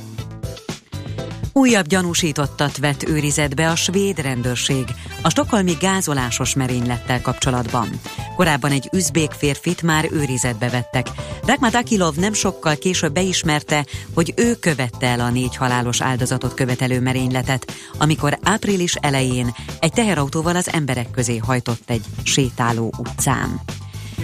Újabb 1.57 1.87
gyanúsítottat 1.87 2.77
vett 2.79 3.09
őrizetbe 3.09 3.71
a 3.71 3.77
svéd 3.77 4.19
rendőrség 4.19 4.85
a 5.23 5.31
stokholmi 5.31 5.73
gázolásos 5.81 6.55
merénylettel 6.55 7.23
kapcsolatban. 7.23 7.89
Korábban 8.37 8.71
egy 8.71 8.89
üzbék 8.93 9.31
férfit 9.31 9.83
már 9.83 10.09
őrizetbe 10.13 10.69
vettek. 10.69 11.07
Rakmat 11.47 11.75
Akilov 11.75 12.17
nem 12.17 12.33
sokkal 12.33 12.77
később 12.77 13.13
beismerte, 13.13 13.87
hogy 14.15 14.33
ő 14.37 14.55
követte 14.55 15.07
el 15.07 15.21
a 15.21 15.31
négy 15.31 15.57
halálos 15.57 16.03
áldozatot 16.03 16.55
követelő 16.55 17.01
merényletet, 17.01 17.73
amikor 17.99 18.39
április 18.43 18.95
elején 18.95 19.55
egy 19.81 19.93
teherautóval 19.93 20.57
az 20.57 20.73
emberek 20.73 21.11
közé 21.11 21.37
hajtott 21.37 21.91
egy 21.91 22.05
sétáló 22.23 22.93
utcán. 22.99 23.61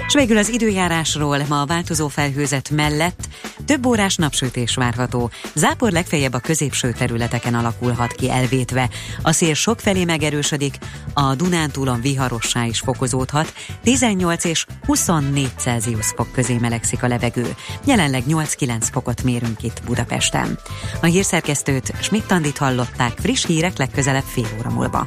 És 0.07 0.14
végül 0.14 0.37
az 0.37 0.48
időjárásról 0.48 1.38
ma 1.48 1.61
a 1.61 1.66
változó 1.66 2.09
felhőzet 2.09 2.70
mellett 2.70 3.29
több 3.64 3.87
órás 3.87 4.16
napsütés 4.16 4.74
várható. 4.74 5.31
Zápor 5.55 5.92
legfeljebb 5.92 6.33
a 6.33 6.38
középső 6.38 6.92
területeken 6.92 7.55
alakulhat 7.55 8.12
ki 8.12 8.31
elvétve. 8.31 8.88
A 9.22 9.33
szél 9.33 9.55
sokfelé 9.55 10.05
megerősödik, 10.05 10.79
a 11.14 11.35
Dunántúlon 11.35 12.00
viharossá 12.00 12.64
is 12.64 12.81
fokozódhat, 12.81 13.55
18 13.83 14.44
és 14.44 14.66
24 14.87 15.50
Celsius 15.57 16.07
fok 16.07 16.33
közé 16.33 16.57
melegszik 16.61 17.03
a 17.03 17.09
levegő. 17.09 17.55
Jelenleg 17.85 18.22
8-9 18.29 18.88
fokot 18.92 19.22
mérünk 19.22 19.62
itt 19.62 19.83
Budapesten. 19.85 20.59
A 21.00 21.07
hírszerkesztőt 21.07 21.92
Schmidt-Tandit 22.00 22.59
hallották 22.59 23.12
friss 23.18 23.46
hírek 23.46 23.79
legközelebb 23.79 24.24
fél 24.26 24.48
óra 24.59 24.70
múlva. 24.70 25.07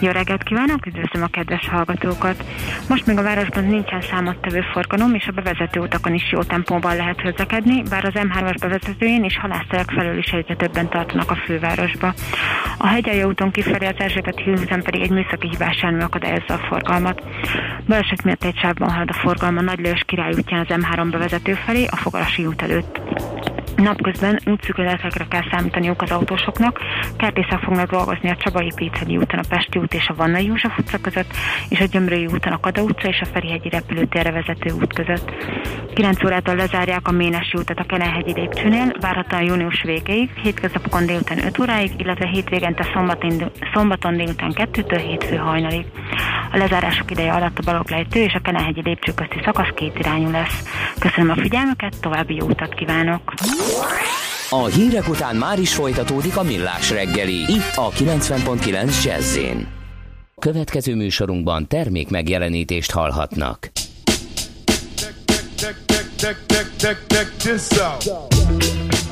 Jó 0.00 0.10
reggelt 0.10 0.42
kívánok, 0.42 0.86
üdvözlöm 0.86 1.22
a 1.22 1.26
kedves 1.26 1.68
hallgatókat! 1.68 2.44
Most 2.88 3.06
még 3.06 3.18
a 3.18 3.22
városban 3.22 3.64
nincsen 3.64 4.00
számottevő 4.00 4.60
forgalom, 4.72 5.14
és 5.14 5.26
a 5.26 5.32
bevezető 5.32 5.80
utakon 5.80 6.14
is 6.14 6.32
jó 6.32 6.42
tempóban 6.42 6.96
lehet 6.96 7.22
közlekedni, 7.22 7.82
bár 7.90 8.04
az 8.04 8.12
M3-as 8.14 8.56
bevezetőjén 8.60 9.24
és 9.24 9.38
halásztelek 9.38 9.90
felől 9.90 10.18
is 10.18 10.32
egyre 10.32 10.56
többen 10.56 10.88
tartanak 10.88 11.30
a 11.30 11.34
fővárosba. 11.34 12.14
A 12.78 12.86
Hegyalja 12.86 13.26
úton 13.26 13.50
kifelé 13.50 13.86
az 13.86 13.94
Erzsébet 13.98 14.38
hídúton 14.38 14.82
pedig 14.82 15.00
egy 15.00 15.10
műszaki 15.10 15.48
hibás 15.48 15.82
jármű 15.82 16.00
akadályozza 16.00 16.54
a 16.54 16.66
forgalmat. 16.68 17.22
Baleset 17.86 18.24
miatt 18.24 18.44
egy 18.44 18.58
sávban 18.58 18.90
halad 18.90 19.10
a 19.10 19.18
forgalma 19.18 19.60
Nagy 19.60 19.78
Lős 19.78 20.02
király 20.06 20.32
útján 20.32 20.66
az 20.68 20.76
M3 20.76 21.08
bevezető 21.10 21.54
felé, 21.54 21.86
a 21.90 21.96
Fogarasi 21.96 22.46
út 22.46 22.62
előtt. 22.62 23.00
Napközben 23.82 24.40
útszükletekre 24.46 25.26
kell 25.28 25.42
számítaniuk 25.50 26.02
az 26.02 26.10
autósoknak. 26.10 26.78
Kertészek 27.16 27.58
fognak 27.58 27.90
dolgozni 27.90 28.30
a 28.30 28.36
Csabai 28.36 28.72
Péceli 28.74 29.16
úton, 29.16 29.38
a 29.38 29.48
Pesti 29.48 29.78
út 29.78 29.94
és 29.94 30.08
a 30.08 30.14
Vannai 30.14 30.44
József 30.44 30.78
utca 30.78 30.98
között, 30.98 31.32
és 31.68 31.80
a 31.80 31.84
Gyömrői 31.84 32.26
úton 32.26 32.52
a 32.52 32.60
Kada 32.60 32.82
utca 32.82 33.08
és 33.08 33.20
a 33.20 33.24
Ferihegyi 33.24 33.68
repülőtérre 33.68 34.30
vezető 34.30 34.70
út 34.70 34.92
között. 34.92 35.32
9 35.94 36.24
órától 36.24 36.54
lezárják 36.54 37.08
a 37.08 37.10
Ménesi 37.10 37.58
útat 37.58 37.78
a 37.78 37.84
Kenelhegyi 37.84 38.32
lépcsőnél, 38.32 38.92
várhatóan 39.00 39.42
június 39.42 39.82
végéig, 39.82 40.30
hétköznapokon 40.42 41.06
délután 41.06 41.44
5 41.44 41.58
óráig, 41.58 41.90
illetve 41.96 42.26
hétvégente 42.26 42.86
szombaton, 42.92 43.50
szombaton 43.72 44.16
délután 44.16 44.52
2-től 44.54 45.02
hétfő 45.06 45.36
hajnalig. 45.36 45.84
A 46.52 46.56
lezárások 46.56 47.10
ideje 47.10 47.32
alatt 47.32 47.58
a 47.58 47.62
Baloglejtő 47.64 48.20
és 48.20 48.34
a 48.34 48.40
Kenelhegyi 48.40 48.80
lépcső 48.84 49.12
közti 49.14 49.40
szakasz 49.44 49.70
két 49.74 49.98
irányú 49.98 50.30
lesz. 50.30 50.64
Köszönöm 50.98 51.30
a 51.30 51.40
figyelmüket, 51.40 52.00
további 52.00 52.34
jó 52.34 52.46
utat 52.46 52.74
kívánok! 52.74 53.32
A 54.50 54.64
hírek 54.64 55.08
után 55.08 55.36
már 55.36 55.58
is 55.58 55.74
folytatódik 55.74 56.36
a 56.36 56.42
millás 56.42 56.90
reggeli, 56.90 57.34
itt 57.34 57.72
a 57.74 57.90
90.9 57.90 59.04
jazz 59.04 59.38
Következő 60.38 60.94
műsorunkban 60.94 61.68
termék 61.68 62.08
megjelenítést 62.08 62.90
hallhatnak. 62.90 63.70
Check, 64.94 65.14
check, 65.56 65.76
check, 66.16 66.38
check, 66.46 66.76
check, 66.76 67.06
check 67.06 67.36
this 67.36 67.78
out. 67.78 69.09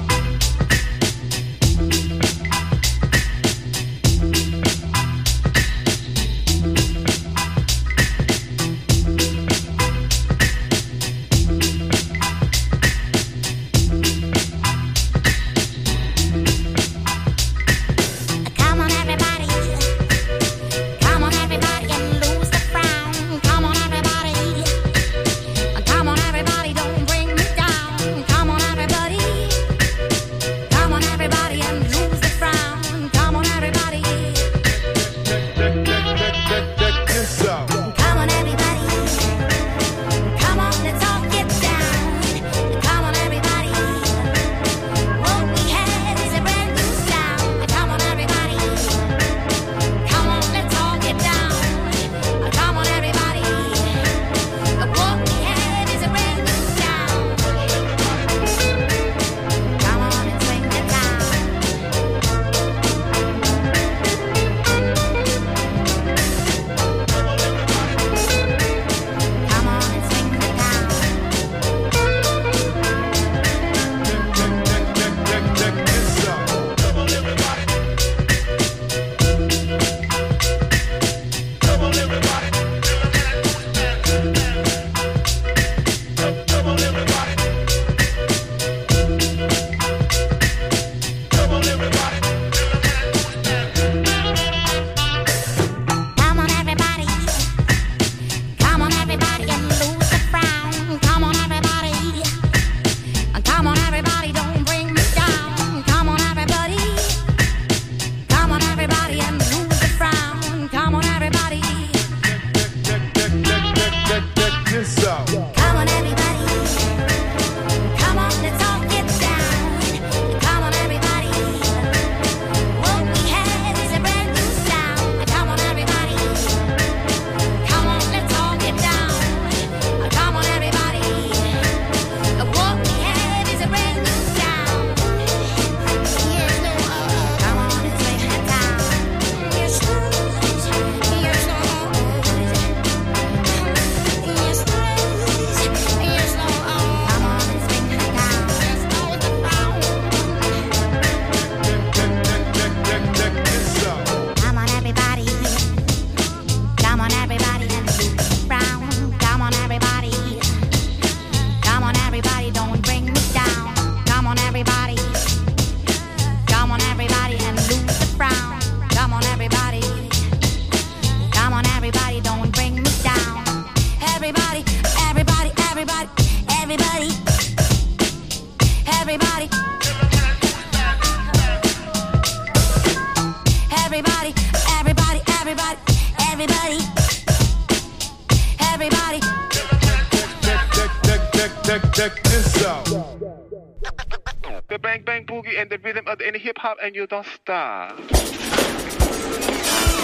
Don't 197.09 197.25
stop. 197.25 198.17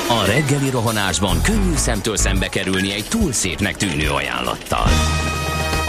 A 0.09 0.25
reggeli 0.27 0.71
rohanásban 0.71 1.43
könnyű 1.43 1.75
szemtől 1.75 2.17
szembe 2.17 2.49
kerülni 2.49 2.93
egy 2.93 3.05
túl 3.09 3.33
szépnek 3.33 3.77
tűnő 3.77 4.11
ajánlattal. 4.11 4.87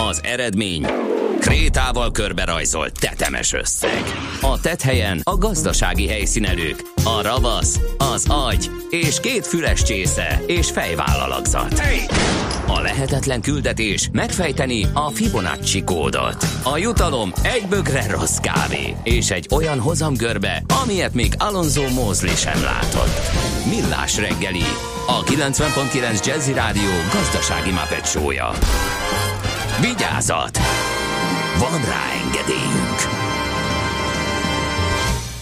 Az 0.10 0.21
eredmény 0.23 0.86
Krétával 1.39 2.12
körberajzolt 2.12 2.99
tetemes 2.99 3.54
összeg. 3.54 4.04
A 4.41 4.60
tethelyen 4.60 5.21
a 5.23 5.38
gazdasági 5.38 6.08
helyszínelők, 6.08 6.82
a 7.04 7.21
ravasz, 7.21 7.80
az 8.15 8.25
agy 8.28 8.71
és 8.89 9.19
két 9.19 9.47
füles 9.47 9.84
csésze 9.84 10.41
és 10.45 10.71
fejvállalakzat. 10.71 11.82
A 12.67 12.80
lehetetlen 12.82 13.41
küldetés 13.41 14.10
megfejteni 14.12 14.86
a 14.93 15.10
Fibonacci 15.10 15.84
kódot. 15.84 16.45
A 16.63 16.78
jutalom 16.78 17.32
egy 17.41 17.65
bögre 17.69 18.08
rossz 18.10 18.38
kávé 18.38 18.95
és 19.04 19.30
egy 19.32 19.47
olyan 19.51 19.80
hozamgörbe, 19.80 20.63
amilyet 20.84 21.13
még 21.13 21.34
Alonso 21.38 21.89
Mózli 21.89 22.36
sem 22.36 22.63
látott. 22.63 23.19
Millás 23.69 24.17
reggeli, 24.17 24.65
a 25.08 25.23
90.9 25.23 26.25
Jazzy 26.25 26.54
Rádió 26.54 26.91
gazdasági 27.13 27.71
mapetsója. 27.71 28.51
Vigyázat! 29.82 30.60
Van 31.60 31.82
rá 31.86 32.04
engedélyünk! 32.25 33.14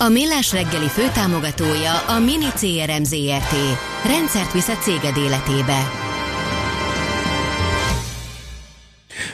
A 0.03 0.09
Millás 0.09 0.51
reggeli 0.51 0.87
főtámogatója 0.87 1.99
a 1.99 2.19
Mini 2.19 2.49
CRM 2.55 3.03
Zrt. 3.03 3.55
Rendszert 4.05 4.51
visz 4.51 4.67
a 4.67 4.77
céged 4.77 5.17
életébe. 5.17 5.91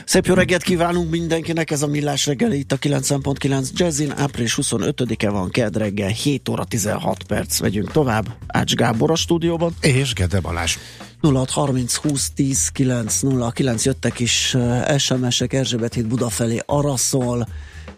Szép 0.04 0.26
jó 0.26 0.34
reggelt 0.34 0.62
kívánunk 0.62 1.10
mindenkinek, 1.10 1.70
ez 1.70 1.82
a 1.82 1.86
Millás 1.86 2.26
reggeli 2.26 2.58
itt 2.58 2.72
a 2.72 2.76
90.9 2.76 3.68
Jazzin, 3.72 4.12
április 4.16 4.58
25-e 4.62 5.30
van, 5.30 5.50
kedd 5.50 5.78
reggel, 5.78 6.08
7 6.08 6.48
óra 6.48 6.64
16 6.64 7.22
perc, 7.22 7.58
vegyünk 7.58 7.90
tovább, 7.90 8.36
Ács 8.46 8.74
Gábor 8.74 9.10
a 9.10 9.16
stúdióban. 9.16 9.74
És 9.80 10.12
Gede 10.12 10.40
Balázs. 10.40 10.76
0630 11.20 11.94
20 11.94 12.30
10 12.30 12.68
9 12.68 13.20
0 13.20 13.50
9 13.50 13.84
jöttek 13.84 14.18
is 14.18 14.54
uh, 14.54 14.98
SMS-ek 14.98 15.52
Erzsébet 15.52 15.94
híd 15.94 16.06
Buda 16.06 16.28
felé 16.28 16.60
Araszol, 16.66 17.46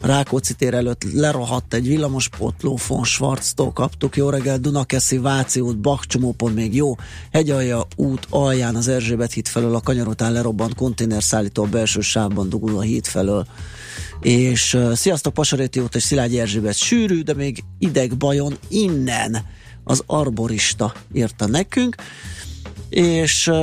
Rákóczi 0.03 0.55
tér 0.55 0.75
előtt 0.75 1.13
lerohadt 1.13 1.75
egy 1.75 1.87
villamospótló 1.87 2.79
von 2.89 3.05
Schwarztól 3.05 3.73
kaptuk, 3.73 4.17
jó 4.17 4.29
reggel, 4.29 4.59
Dunakeszi, 4.59 5.19
Váci 5.19 5.61
út, 5.61 5.79
Bakcsomópont 5.79 6.55
még 6.55 6.75
jó, 6.75 6.95
Hegyalja 7.33 7.87
út 7.97 8.27
alján 8.31 8.75
az 8.75 8.89
Erzsébet 8.89 9.33
híd 9.33 9.47
felől 9.47 9.75
a 9.75 9.81
kanyar 9.81 10.09
után 10.09 10.33
lerobbant 10.33 10.75
konténerszállító 10.75 11.63
a 11.63 11.67
belső 11.67 12.01
sávban 12.01 12.49
dugul 12.49 12.77
a 12.77 12.81
híd 12.81 13.07
felől. 13.07 13.47
És 14.21 14.75
uh, 14.75 14.93
sziasztok 14.93 15.35
Pasaréti 15.35 15.81
út 15.81 15.95
és 15.95 16.03
Szilágyi 16.03 16.41
Erzsébet 16.41 16.77
sűrű, 16.77 17.23
de 17.23 17.35
még 17.35 17.65
ideg 17.79 18.17
bajon 18.17 18.57
innen 18.69 19.47
az 19.85 20.03
arborista 20.07 20.93
írta 21.13 21.47
nekünk 21.47 21.97
és 22.93 23.47
uh, 23.47 23.57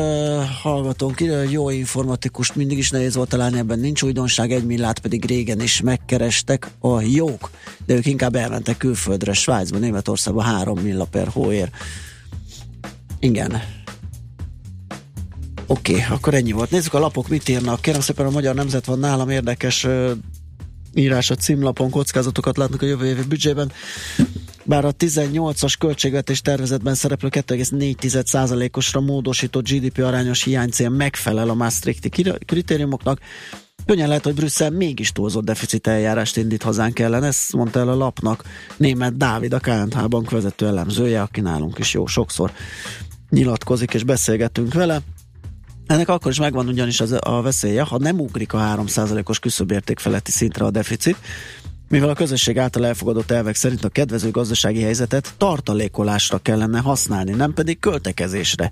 hallgatónk 0.61 1.19
ide, 1.19 1.49
jó 1.49 1.69
informatikust 1.69 2.55
mindig 2.55 2.77
is 2.77 2.89
nehéz 2.89 3.15
volt 3.15 3.29
találni, 3.29 3.57
ebben 3.57 3.79
nincs 3.79 4.01
újdonság, 4.01 4.51
egy 4.51 4.65
millát 4.65 4.99
pedig 4.99 5.25
régen 5.25 5.61
is 5.61 5.81
megkerestek 5.81 6.67
a 6.79 7.01
jók, 7.01 7.49
de 7.85 7.93
ők 7.93 8.05
inkább 8.05 8.35
elmentek 8.35 8.77
külföldre, 8.77 9.33
Svájcba, 9.33 9.77
Németországba 9.77 10.41
három 10.41 10.79
milla 10.79 11.05
per 11.05 11.27
hóér. 11.27 11.69
Igen. 13.19 13.61
Oké, 15.67 15.93
okay, 15.93 16.05
akkor 16.09 16.33
ennyi 16.33 16.51
volt. 16.51 16.71
Nézzük 16.71 16.93
a 16.93 16.99
lapok, 16.99 17.27
mit 17.27 17.49
írnak. 17.49 17.81
Kérem 17.81 18.01
szépen 18.01 18.25
a 18.25 18.29
Magyar 18.29 18.55
Nemzet 18.55 18.85
van 18.85 18.99
nálam 18.99 19.29
érdekes 19.29 19.83
uh, 19.83 20.11
írás 20.93 21.29
a 21.29 21.35
címlapon, 21.35 21.89
kockázatokat 21.89 22.57
látnak 22.57 22.81
a 22.81 22.85
jövő 22.85 23.05
évi 23.05 23.23
büdzsében. 23.23 23.71
Bár 24.69 24.85
a 24.85 24.93
18-as 24.93 25.73
költségvetés 25.79 26.41
tervezetben 26.41 26.95
szereplő 26.95 27.29
2,4%-osra 27.31 28.99
módosított 28.99 29.67
GDP 29.69 29.97
arányos 29.97 30.43
hiánycél 30.43 30.89
megfelel 30.89 31.49
a 31.49 31.53
Maastrichti 31.53 32.09
kritériumoknak, 32.45 33.19
Könnyen 33.85 34.07
lehet, 34.07 34.23
hogy 34.23 34.33
Brüsszel 34.33 34.69
mégis 34.69 35.11
túlzott 35.11 35.45
deficit 35.45 35.87
eljárást 35.87 36.37
indít 36.37 36.63
hazánk 36.63 36.99
ellen, 36.99 37.23
ezt 37.23 37.53
mondta 37.53 37.79
el 37.79 37.89
a 37.89 37.95
lapnak 37.95 38.43
német 38.77 39.17
Dávid, 39.17 39.53
a 39.53 39.59
KNH 39.59 40.07
bank 40.07 40.29
vezető 40.29 40.67
elemzője, 40.67 41.21
aki 41.21 41.41
nálunk 41.41 41.77
is 41.77 41.93
jó 41.93 42.05
sokszor 42.05 42.51
nyilatkozik, 43.29 43.93
és 43.93 44.03
beszélgetünk 44.03 44.73
vele. 44.73 45.01
Ennek 45.87 46.09
akkor 46.09 46.31
is 46.31 46.39
megvan 46.39 46.67
ugyanis 46.67 47.01
az, 47.01 47.15
a 47.19 47.41
veszélye, 47.41 47.83
ha 47.83 47.97
nem 47.97 48.19
ugrik 48.19 48.53
a 48.53 48.57
3%-os 48.57 49.39
küszöbérték 49.39 49.99
feletti 49.99 50.31
szintre 50.31 50.65
a 50.65 50.71
deficit, 50.71 51.17
mivel 51.89 52.09
a 52.09 52.13
közösség 52.13 52.57
által 52.57 52.85
elfogadott 52.85 53.31
elvek 53.31 53.55
szerint 53.55 53.83
a 53.83 53.89
kedvező 53.89 54.31
gazdasági 54.31 54.81
helyzetet 54.81 55.33
tartalékolásra 55.37 56.37
kellene 56.37 56.79
használni, 56.79 57.31
nem 57.31 57.53
pedig 57.53 57.79
költekezésre. 57.79 58.71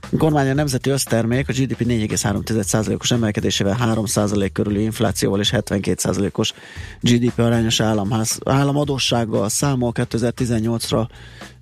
A 0.00 0.16
kormány 0.16 0.50
a 0.50 0.54
nemzeti 0.54 0.90
össztermék 0.90 1.48
a 1.48 1.52
GDP 1.52 1.80
4,3%-os 1.80 3.10
emelkedésével 3.10 3.76
3% 3.80 4.50
körüli 4.52 4.82
inflációval 4.82 5.40
és 5.40 5.52
72%-os 5.56 6.52
GDP 7.00 7.38
arányos 7.38 7.80
államház, 7.80 8.38
államadósággal 8.44 9.48
számol 9.48 9.92
2018-ra 9.94 11.08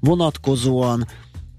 vonatkozóan 0.00 1.06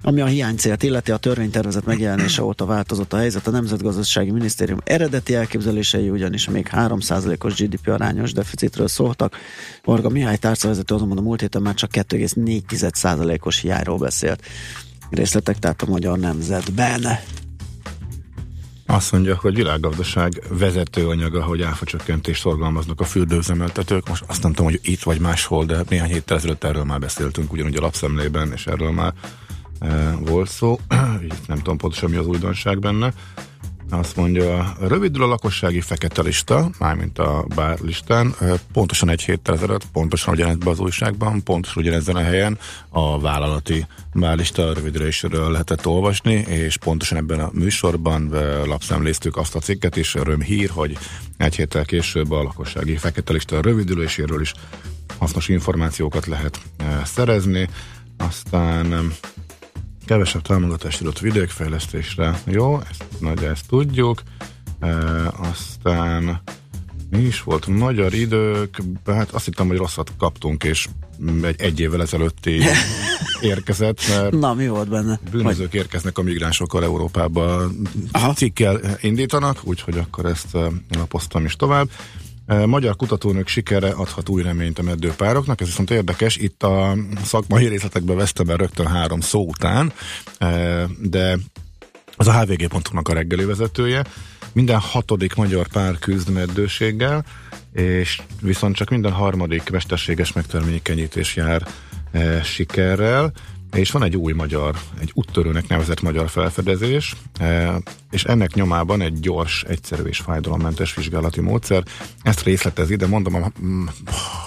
ami 0.01 0.21
a 0.21 0.25
hiánycélt 0.25 0.83
illeti, 0.83 1.11
a 1.11 1.17
törvénytervezet 1.17 1.85
megjelenése 1.85 2.43
óta 2.43 2.65
változott 2.65 3.13
a 3.13 3.17
helyzet. 3.17 3.47
A 3.47 3.51
Nemzetgazdasági 3.51 4.31
Minisztérium 4.31 4.79
eredeti 4.83 5.35
elképzelései 5.35 6.09
ugyanis 6.09 6.49
még 6.49 6.69
3%-os 6.71 7.55
GDP 7.55 7.87
arányos 7.87 8.31
deficitről 8.31 8.87
szóltak. 8.87 9.37
Varga 9.83 10.09
Mihály 10.09 10.37
tárcavezető 10.37 10.95
azonban 10.95 11.17
a 11.17 11.21
múlt 11.21 11.39
héten 11.39 11.61
már 11.61 11.73
csak 11.73 11.89
2,4%-os 11.93 13.59
hiányról 13.59 13.97
beszélt. 13.97 14.41
Részletek 15.09 15.59
tehát 15.59 15.81
a 15.81 15.85
magyar 15.89 16.19
nemzetben. 16.19 17.01
Azt 18.85 19.11
mondja, 19.11 19.37
hogy 19.41 19.55
világgazdaság 19.55 20.41
vezetőanyaga, 20.49 21.43
hogy 21.43 21.61
áfacsökkentést 21.61 22.41
szorgalmaznak 22.41 22.99
a 22.99 23.03
fürdőzemeltetők. 23.03 24.07
Most 24.07 24.23
azt 24.27 24.43
nem 24.43 24.53
tudom, 24.53 24.71
hogy 24.71 24.79
itt 24.83 25.01
vagy 25.01 25.19
máshol, 25.19 25.65
de 25.65 25.83
néhány 25.89 26.09
héttel 26.09 26.37
ezelőtt 26.37 26.63
erről 26.63 26.83
már 26.83 26.99
beszéltünk, 26.99 27.53
ugyanúgy 27.53 27.75
a 27.75 27.81
lapszemlében, 27.81 28.51
és 28.55 28.67
erről 28.67 28.91
már 28.91 29.13
volt 30.19 30.49
szó, 30.49 30.79
nem 31.47 31.57
tudom 31.57 31.77
pontosan 31.77 32.09
mi 32.09 32.15
az 32.15 32.27
újdonság 32.27 32.79
benne. 32.79 33.13
Azt 33.91 34.15
mondja, 34.15 34.73
rövidül 34.79 35.23
a 35.23 35.27
lakossági 35.27 35.81
fekete 35.81 36.21
lista, 36.21 36.69
mármint 36.79 37.19
a 37.19 37.45
bár 37.55 37.79
listán, 37.79 38.35
pontosan 38.73 39.09
egy 39.09 39.21
héttel 39.21 39.55
ezelőtt, 39.55 39.85
pontosan 39.85 40.33
ugyanezben 40.33 40.67
az 40.67 40.79
újságban, 40.79 41.43
pontosan 41.43 41.83
ugyanezen 41.83 42.15
a 42.15 42.21
helyen 42.21 42.57
a 42.89 43.19
vállalati 43.19 43.85
bárlista 44.13 44.73
is 45.07 45.21
lehetett 45.31 45.87
olvasni, 45.87 46.33
és 46.33 46.77
pontosan 46.77 47.17
ebben 47.17 47.39
a 47.39 47.49
műsorban 47.53 48.29
lapszemléztük 48.65 49.37
azt 49.37 49.55
a 49.55 49.59
cikket 49.59 49.95
is, 49.95 50.15
öröm 50.15 50.41
hír, 50.41 50.69
hogy 50.69 50.97
egy 51.37 51.55
héttel 51.55 51.85
később 51.85 52.31
a 52.31 52.43
lakossági 52.43 52.97
fekete 52.97 53.33
lista 53.33 53.61
rövidüléséről 53.61 54.41
is 54.41 54.53
hasznos 55.17 55.47
információkat 55.47 56.25
lehet 56.25 56.59
szerezni. 57.03 57.69
Aztán 58.17 59.13
kevesebb 60.05 60.41
támogatást 60.41 61.01
adott 61.01 61.19
vidékfejlesztésre. 61.19 62.41
Jó, 62.45 62.79
ezt, 62.89 63.05
nagy, 63.19 63.43
ezt 63.43 63.67
tudjuk. 63.67 64.21
E, 64.79 65.27
aztán 65.27 66.41
mi 67.09 67.19
is 67.19 67.43
volt? 67.43 67.67
Magyar 67.67 68.13
idők, 68.13 68.81
hát 69.05 69.31
azt 69.31 69.45
hittem, 69.45 69.67
hogy 69.67 69.77
rosszat 69.77 70.11
kaptunk, 70.17 70.63
és 70.63 70.87
egy, 71.41 71.61
egy 71.61 71.79
évvel 71.79 72.01
ezelőtti 72.01 72.61
érkezett, 73.41 74.07
mert 74.07 74.31
Na, 74.31 74.53
mi 74.53 74.67
volt 74.67 74.89
benne? 74.89 75.19
bűnözők 75.31 75.71
Majd... 75.71 75.73
érkeznek 75.73 76.17
a 76.17 76.21
migránsokkal 76.21 76.83
Európába, 76.83 77.69
Aha. 78.11 78.33
cikkel 78.33 78.79
indítanak, 79.01 79.57
úgyhogy 79.63 79.97
akkor 79.97 80.25
ezt 80.25 80.57
lapoztam 80.89 81.45
is 81.45 81.55
tovább. 81.55 81.89
Magyar 82.65 82.95
kutatónők 82.95 83.47
sikere 83.47 83.89
adhat 83.89 84.29
új 84.29 84.43
reményt 84.43 84.79
a 84.79 84.83
meddőpároknak, 84.83 85.61
ez 85.61 85.67
viszont 85.67 85.91
érdekes, 85.91 86.35
itt 86.35 86.63
a 86.63 86.95
szakmai 87.23 87.67
részletekbe 87.67 88.13
vesztem 88.13 88.49
el 88.49 88.57
rögtön 88.57 88.87
három 88.87 89.19
szó 89.19 89.47
után, 89.47 89.93
de 91.01 91.37
az 92.15 92.27
a 92.27 92.39
hvg.hu-nak 92.39 93.07
a 93.07 93.13
reggeli 93.13 93.45
vezetője, 93.45 94.05
minden 94.53 94.79
hatodik 94.79 95.35
magyar 95.35 95.67
pár 95.67 95.99
küzd 95.99 96.29
meddőséggel, 96.29 97.25
és 97.73 98.21
viszont 98.41 98.75
csak 98.75 98.89
minden 98.89 99.11
harmadik 99.11 99.69
mesterséges 99.69 100.33
megtermékenyítés 100.33 101.35
jár 101.35 101.67
sikerrel 102.43 103.31
és 103.75 103.91
van 103.91 104.03
egy 104.03 104.17
új 104.17 104.33
magyar, 104.33 104.75
egy 104.99 105.11
úttörőnek 105.13 105.67
nevezett 105.67 106.01
magyar 106.01 106.29
felfedezés, 106.29 107.15
e, 107.39 107.81
és 108.11 108.23
ennek 108.23 108.53
nyomában 108.53 109.01
egy 109.01 109.19
gyors, 109.19 109.63
egyszerű 109.63 110.03
és 110.03 110.17
fájdalommentes 110.17 110.95
vizsgálati 110.95 111.41
módszer. 111.41 111.83
Ezt 112.21 112.43
részletezi, 112.43 112.95
de 112.95 113.07
mondom, 113.07 113.43
a 113.43 113.51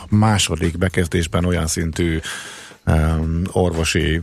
második 0.09 0.79
bekezdésben 0.79 1.45
olyan 1.45 1.67
szintű 1.67 2.19
um, 2.87 3.43
orvosi 3.53 4.21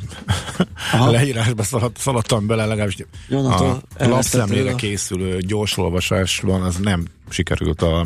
leírásba 1.12 1.64
szalad, 1.64 1.92
szaladtam 1.98 2.48
bele, 2.48 2.66
legalábbis 2.66 2.98
Jonathan, 3.30 3.84
a 3.98 4.08
lapszemlére 4.08 4.76
készülő 4.76 5.38
gyorsolvasásban 5.38 6.62
az 6.62 6.76
nem 6.76 7.06
sikerült 7.30 7.82
a, 7.82 8.06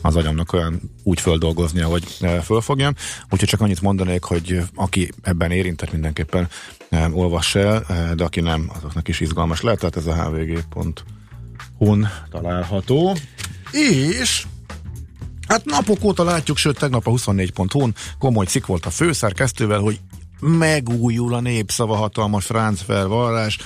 az 0.00 0.16
agyamnak 0.16 0.52
olyan 0.52 0.80
úgy 1.02 1.20
földolgoznia, 1.20 1.86
hogy 1.86 2.16
e, 2.20 2.40
fölfogjam. 2.40 2.94
Úgyhogy 3.30 3.48
csak 3.48 3.60
annyit 3.60 3.80
mondanék, 3.80 4.22
hogy 4.22 4.62
aki 4.74 5.10
ebben 5.22 5.50
érintett 5.50 5.92
mindenképpen 5.92 6.48
olvass 7.12 7.54
el, 7.54 7.84
e, 7.88 8.14
de 8.14 8.24
aki 8.24 8.40
nem, 8.40 8.70
azoknak 8.74 9.08
is 9.08 9.20
izgalmas 9.20 9.60
lehet, 9.60 9.78
tehát 9.78 9.96
ez 9.96 10.06
a 10.06 10.24
hvg.hu-n 10.24 12.08
található. 12.30 13.16
És 13.70 14.46
Hát 15.50 15.64
napok 15.64 16.04
óta 16.04 16.24
látjuk, 16.24 16.56
sőt 16.56 16.78
tegnap 16.78 17.06
a 17.06 17.10
24.hu-n 17.10 17.94
komoly 18.18 18.44
cikk 18.44 18.66
volt 18.66 18.86
a 18.86 18.90
főszerkesztővel, 18.90 19.80
hogy 19.80 20.00
megújul 20.40 21.34
a 21.34 21.40
népszava 21.40 21.96
hatalmas 21.96 22.44
Franz 22.44 22.80
felvarrás. 22.80 23.58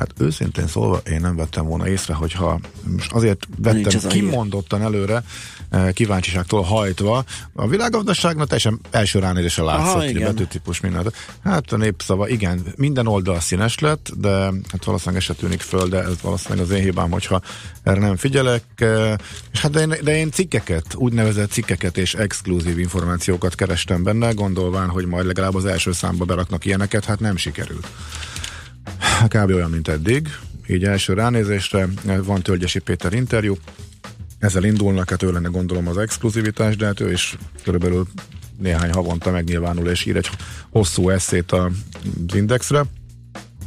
Hát 0.00 0.10
őszintén 0.18 0.66
szólva 0.66 1.00
én 1.10 1.20
nem 1.20 1.36
vettem 1.36 1.66
volna 1.66 1.88
észre, 1.88 2.14
hogyha 2.14 2.60
most 2.96 3.12
azért 3.12 3.48
vettem 3.58 4.00
a 4.04 4.12
hír. 4.12 4.22
kimondottan 4.22 4.82
előre, 4.82 5.22
eh, 5.70 5.92
kíváncsiságtól 5.92 6.62
hajtva. 6.62 7.24
A 7.52 7.68
világgazdaságnak 7.68 8.46
teljesen 8.46 8.80
első 8.90 9.18
ránézésre 9.18 9.62
látszott, 9.62 9.94
Aha, 9.94 10.02
hogy 10.02 10.18
betűtípus 10.18 10.80
minden. 10.80 11.12
Hát 11.44 11.72
a 11.72 11.76
népszava, 11.76 12.28
igen, 12.28 12.62
minden 12.76 13.06
oldal 13.06 13.40
színes 13.40 13.78
lett, 13.78 14.10
de 14.16 14.28
hát 14.70 14.84
valószínűleg 14.84 15.22
se 15.22 15.34
tűnik 15.34 15.60
föl, 15.60 15.88
de 15.88 16.02
ez 16.02 16.20
valószínűleg 16.22 16.64
az 16.64 16.70
én 16.70 16.82
hibám, 16.82 17.10
hogyha 17.10 17.40
erre 17.82 18.00
nem 18.00 18.16
figyelek. 18.16 18.64
eh, 18.76 19.14
És 19.52 19.60
hát 19.60 19.70
de 19.70 19.80
én, 19.80 19.94
de 20.02 20.16
én 20.16 20.30
cikkeket, 20.30 20.94
úgynevezett 20.94 21.50
cikkeket 21.50 21.98
és 21.98 22.14
exkluzív 22.14 22.78
információkat 22.78 23.54
kerestem 23.54 24.02
benne, 24.02 24.32
gondolván, 24.32 24.88
hogy 24.88 25.06
majd 25.06 25.26
legalább 25.26 25.54
az 25.54 25.64
első 25.64 25.92
számba 25.92 26.24
beraknak 26.24 26.64
ilyeneket, 26.64 27.04
hát 27.04 27.20
nem 27.20 27.36
sikerült. 27.36 27.86
Kb. 29.28 29.50
olyan, 29.50 29.70
mint 29.70 29.88
eddig. 29.88 30.28
Így 30.68 30.84
első 30.84 31.12
ránézésre 31.12 31.88
van 32.22 32.42
Tölgyesi 32.42 32.78
Péter 32.78 33.12
interjú, 33.12 33.56
ezzel 34.38 34.64
indulnak, 34.64 35.10
hát 35.10 35.22
ő 35.22 35.32
lenne 35.32 35.48
gondolom 35.48 35.88
az 35.88 35.98
exkluzivitás, 35.98 36.76
de 36.76 36.86
hát 36.86 37.00
ő 37.00 37.12
is 37.12 37.36
körülbelül 37.62 38.06
néhány 38.58 38.92
havonta 38.92 39.30
megnyilvánul 39.30 39.88
és 39.88 40.04
ír 40.04 40.16
egy 40.16 40.30
hosszú 40.70 41.08
eszét 41.08 41.52
az 41.52 42.34
Indexre. 42.34 42.84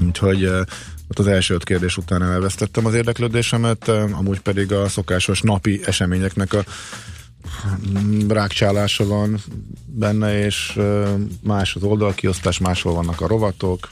Úgyhogy 0.05 0.43
eh, 0.43 0.59
ott 1.07 1.19
az 1.19 1.27
első 1.27 1.53
öt 1.53 1.63
kérdés 1.63 1.97
után 1.97 2.23
elvesztettem 2.23 2.85
az 2.85 2.93
érdeklődésemet, 2.93 3.87
eh, 3.87 4.17
amúgy 4.17 4.39
pedig 4.39 4.71
a 4.71 4.89
szokásos 4.89 5.41
napi 5.41 5.81
eseményeknek 5.85 6.53
a 6.53 6.63
mm, 7.99 8.27
rákcsálása 8.27 9.05
van 9.05 9.39
benne, 9.85 10.45
és 10.45 10.73
eh, 10.77 11.09
más 11.43 11.75
az 11.75 11.83
oldalkiosztás, 11.83 12.59
máshol 12.59 12.93
vannak 12.93 13.21
a 13.21 13.27
rovatok, 13.27 13.89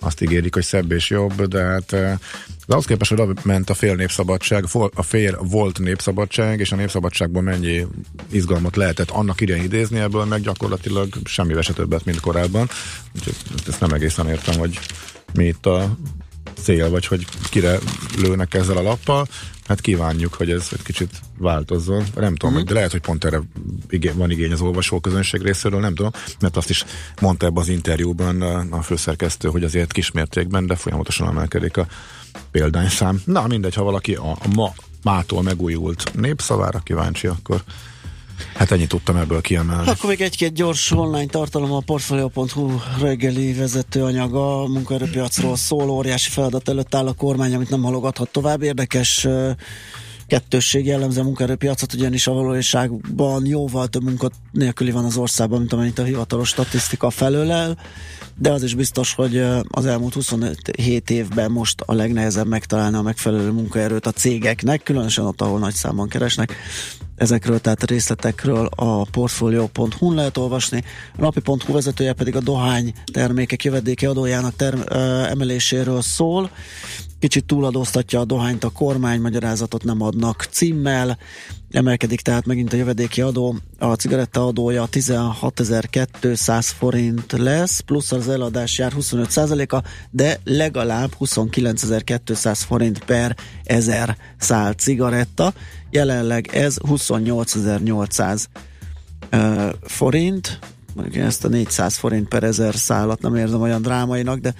azt 0.00 0.22
ígérik, 0.22 0.54
hogy 0.54 0.62
szebb 0.62 0.92
és 0.92 1.10
jobb, 1.10 1.42
de 1.44 1.62
hát 1.62 1.92
eh, 1.92 2.18
de 2.66 2.76
ahhoz 2.76 2.84
képest, 2.84 3.14
hogy 3.14 3.38
ment 3.42 3.70
a 3.70 3.74
fél 3.74 3.94
népszabadság, 3.94 4.64
a 4.94 5.02
fél 5.02 5.38
volt 5.42 5.78
népszabadság, 5.78 6.60
és 6.60 6.72
a 6.72 6.76
népszabadságban 6.76 7.42
mennyi 7.42 7.86
izgalmat 8.30 8.76
lehetett 8.76 9.10
annak 9.10 9.40
idején 9.40 9.64
idézni, 9.64 9.98
ebből 9.98 10.24
meg 10.24 10.40
gyakorlatilag 10.40 11.08
semmi 11.24 11.62
se 11.62 11.72
többet, 11.72 12.04
mint 12.04 12.20
korábban. 12.20 12.68
Úgyhogy 13.14 13.34
ezt 13.68 13.80
nem 13.80 13.92
egészen 13.92 14.28
értem, 14.28 14.58
hogy 14.58 14.78
mi 15.34 15.44
itt 15.44 15.66
a 15.66 15.96
cél, 16.62 16.90
vagy 16.90 17.06
hogy 17.06 17.26
kire 17.50 17.78
lőnek 18.18 18.54
ezzel 18.54 18.76
a 18.76 18.82
lappal. 18.82 19.26
Hát 19.70 19.80
kívánjuk, 19.80 20.34
hogy 20.34 20.50
ez 20.50 20.68
egy 20.72 20.82
kicsit 20.82 21.10
változzon. 21.38 22.04
Nem 22.14 22.34
tudom, 22.34 22.54
uh-huh. 22.54 22.68
de 22.68 22.74
lehet, 22.74 22.90
hogy 22.90 23.00
pont 23.00 23.24
erre 23.24 23.40
igény, 23.88 24.16
van 24.16 24.30
igény 24.30 24.52
az 24.52 24.60
olvasóközönség 24.60 25.42
részéről, 25.42 25.80
nem 25.80 25.94
tudom, 25.94 26.10
mert 26.40 26.56
azt 26.56 26.70
is 26.70 26.84
mondta 27.20 27.46
ebben 27.46 27.62
az 27.62 27.68
interjúban 27.68 28.42
a, 28.42 28.66
a 28.70 28.82
főszerkesztő, 28.82 29.48
hogy 29.48 29.64
azért 29.64 29.92
kismértékben, 29.92 30.66
de 30.66 30.76
folyamatosan 30.76 31.28
emelkedik 31.28 31.76
a 31.76 31.86
példányszám. 32.50 33.22
Na 33.24 33.46
mindegy, 33.46 33.74
ha 33.74 33.82
valaki 33.82 34.14
a, 34.14 34.30
a 34.30 34.48
ma 34.54 34.72
mától 35.02 35.42
megújult 35.42 36.14
népszavára 36.14 36.78
kíváncsi, 36.78 37.26
akkor 37.26 37.62
hát 38.54 38.70
ennyit 38.70 38.88
tudtam 38.88 39.16
ebből 39.16 39.40
kiemelni. 39.40 39.88
Akkor 39.88 40.10
még 40.10 40.20
egy-két 40.20 40.52
gyors 40.52 40.90
online 40.90 41.26
tartalom 41.26 41.72
a 41.72 41.80
Portfolio.hu 41.80 42.70
reggeli 43.00 43.52
vezetőanyaga, 43.52 44.62
a 44.62 44.66
munkaerőpiacról 44.66 45.56
szól, 45.56 45.90
óriási 45.90 46.30
feladat 46.30 46.68
előtt 46.68 46.94
áll 46.94 47.06
a 47.06 47.12
kormány, 47.12 47.54
amit 47.54 47.70
nem 47.70 47.82
halogathat 47.82 48.30
tovább. 48.30 48.62
Érdekes 48.62 49.26
kettősség 50.30 50.86
jellemzi 50.86 51.20
a 51.20 51.22
munkaerőpiacot, 51.22 51.94
ugyanis 51.94 52.26
a 52.26 52.32
valóságban 52.32 53.46
jóval 53.46 53.88
több 53.88 54.02
munkanélküli 54.02 54.90
van 54.90 55.04
az 55.04 55.16
országban, 55.16 55.58
mint 55.58 55.72
amennyit 55.72 55.98
a 55.98 56.04
hivatalos 56.04 56.48
statisztika 56.48 57.10
felölel, 57.10 57.78
de 58.36 58.50
az 58.50 58.62
is 58.62 58.74
biztos, 58.74 59.14
hogy 59.14 59.44
az 59.68 59.86
elmúlt 59.86 60.14
27 60.14 61.10
évben 61.10 61.50
most 61.50 61.80
a 61.80 61.94
legnehezebb 61.94 62.46
megtalálni 62.46 62.96
a 62.96 63.02
megfelelő 63.02 63.50
munkaerőt 63.50 64.06
a 64.06 64.12
cégeknek, 64.12 64.82
különösen 64.82 65.24
ott, 65.24 65.40
ahol 65.40 65.58
nagy 65.58 65.74
számban 65.74 66.08
keresnek. 66.08 66.56
Ezekről, 67.16 67.60
tehát 67.60 67.84
részletekről 67.84 68.68
a 68.76 69.04
portfolio.hu-n 69.04 70.14
lehet 70.14 70.36
olvasni. 70.36 70.84
A 71.16 71.20
napi.hu 71.20 71.72
vezetője 71.72 72.12
pedig 72.12 72.36
a 72.36 72.40
dohány 72.40 72.92
termékek 73.12 73.64
jövedéki 73.64 74.06
adójának 74.06 74.56
term- 74.56 74.92
emeléséről 75.30 76.02
szól. 76.02 76.50
Kicsit 77.20 77.44
túladóztatja 77.44 78.20
a 78.20 78.24
dohányt 78.24 78.64
a 78.64 78.70
kormány, 78.70 79.20
magyarázatot 79.20 79.84
nem 79.84 80.02
adnak 80.02 80.46
címmel. 80.50 81.18
Emelkedik 81.70 82.20
tehát 82.20 82.46
megint 82.46 82.72
a 82.72 82.76
jövedéki 82.76 83.20
adó. 83.20 83.56
A 83.78 83.94
cigaretta 83.94 84.46
adója 84.46 84.88
16.200 84.92 86.68
forint 86.78 87.32
lesz, 87.32 87.80
plusz 87.80 88.12
az 88.12 88.28
eladás 88.28 88.78
jár 88.78 88.92
25%-a, 88.96 89.82
de 90.10 90.40
legalább 90.44 91.10
29.200 91.20 92.60
forint 92.66 93.04
per 93.04 93.36
ezer 93.64 94.16
szál 94.38 94.72
cigaretta. 94.72 95.52
Jelenleg 95.90 96.48
ez 96.52 96.76
28.800 96.88 98.44
uh, 99.32 99.68
forint. 99.82 100.58
Mondjuk 100.94 101.24
ezt 101.24 101.44
a 101.44 101.48
400 101.48 101.96
forint 101.96 102.28
per 102.28 102.42
ezer 102.42 102.74
szállat 102.74 103.20
nem 103.20 103.36
érzem 103.36 103.60
olyan 103.60 103.82
drámainak, 103.82 104.38
de 104.38 104.54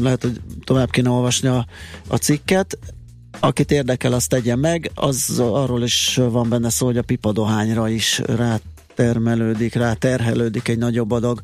lehet, 0.00 0.22
hogy 0.22 0.40
tovább 0.64 0.90
kéne 0.90 1.10
olvasni 1.10 1.48
a, 1.48 1.66
a 2.08 2.16
cikket. 2.16 2.78
Akit 3.40 3.70
érdekel, 3.70 4.12
azt 4.12 4.28
tegye 4.28 4.56
meg. 4.56 4.90
Az 4.94 5.38
arról 5.38 5.82
is 5.82 6.20
van 6.30 6.48
benne 6.48 6.70
szó, 6.70 6.86
hogy 6.86 6.98
a 6.98 7.02
pipadohányra 7.02 7.88
is 7.88 8.18
rá 8.18 8.58
termelődik, 8.94 9.74
rá 9.74 9.92
terhelődik 9.92 10.68
egy 10.68 10.78
nagyobb 10.78 11.10
adag 11.10 11.40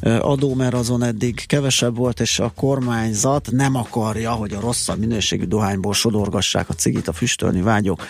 adó, 0.00 0.54
mert 0.54 0.74
azon 0.74 1.02
eddig 1.02 1.46
kevesebb 1.46 1.96
volt, 1.96 2.20
és 2.20 2.38
a 2.38 2.52
kormányzat 2.56 3.48
nem 3.50 3.74
akarja, 3.74 4.32
hogy 4.32 4.52
a 4.52 4.60
rosszabb 4.60 4.98
minőségű 4.98 5.44
dohányból 5.44 5.94
sodorgassák 5.94 6.68
a 6.68 6.74
cigit 6.74 7.08
a 7.08 7.12
füstölni 7.12 7.60
vágyók, 7.60 8.06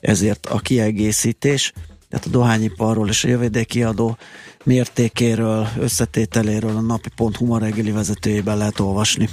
ezért 0.00 0.46
a 0.46 0.58
kiegészítés, 0.58 1.72
tehát 2.08 2.26
a 2.26 2.30
dohányiparról 2.30 3.08
és 3.08 3.24
a 3.24 3.28
jövedéki 3.28 3.82
adó 3.82 4.16
mértékéről, 4.64 5.68
összetételéről 5.78 6.76
a 6.76 6.80
napi.hu 6.80 7.46
ma 7.46 7.58
reggeli 7.58 7.90
vezetőjében 7.90 8.56
lehet 8.56 8.80
olvasni. 8.80 9.28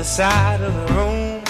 Other 0.00 0.08
side 0.08 0.60
of 0.62 0.72
the 0.72 0.94
room. 0.94 1.42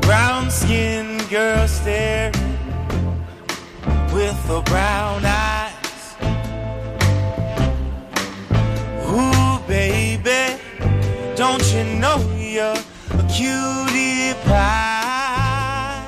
Brown 0.00 0.50
skinned 0.50 1.28
girl 1.30 1.68
staring 1.68 2.32
with 4.12 4.36
her 4.48 4.62
brown 4.62 5.24
eyes. 5.24 6.16
Ooh, 9.06 9.58
baby, 9.68 10.60
don't 11.36 11.64
you 11.72 11.84
know 12.00 12.18
you're 12.36 12.80
a 13.20 13.24
cutie 13.34 14.34
pie? 14.46 16.02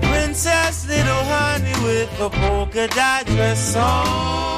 Princess 0.00 0.86
little 0.86 1.24
honey 1.34 1.74
with 1.82 2.20
a 2.20 2.30
polka 2.30 2.86
dot 2.94 3.26
dress 3.26 3.74
on. 3.74 4.53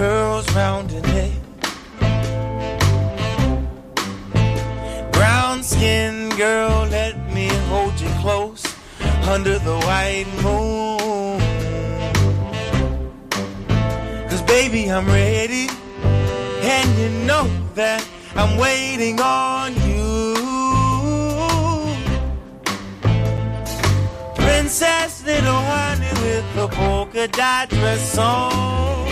Pearls 0.00 0.50
round 0.54 0.90
her 0.92 1.02
neck. 1.12 1.32
Brown 5.12 5.62
skinned 5.62 6.34
girl, 6.38 6.86
let 6.86 7.14
me 7.34 7.48
hold 7.68 8.00
you 8.00 8.08
close 8.22 8.64
under 9.28 9.58
the 9.58 9.76
white 9.88 10.24
moon. 10.42 11.38
Cause 14.30 14.40
baby, 14.40 14.90
I'm 14.90 15.06
ready, 15.06 15.68
and 16.74 16.88
you 16.98 17.10
know 17.26 17.46
that 17.74 18.02
I'm 18.36 18.56
waiting 18.56 19.20
on 19.20 19.74
you. 19.86 20.34
Princess, 24.34 25.22
little 25.26 25.62
honey 25.74 26.12
with 26.22 26.46
the 26.54 26.68
polka 26.68 27.28
dot 27.28 27.68
dress 27.68 28.16
on. 28.16 29.09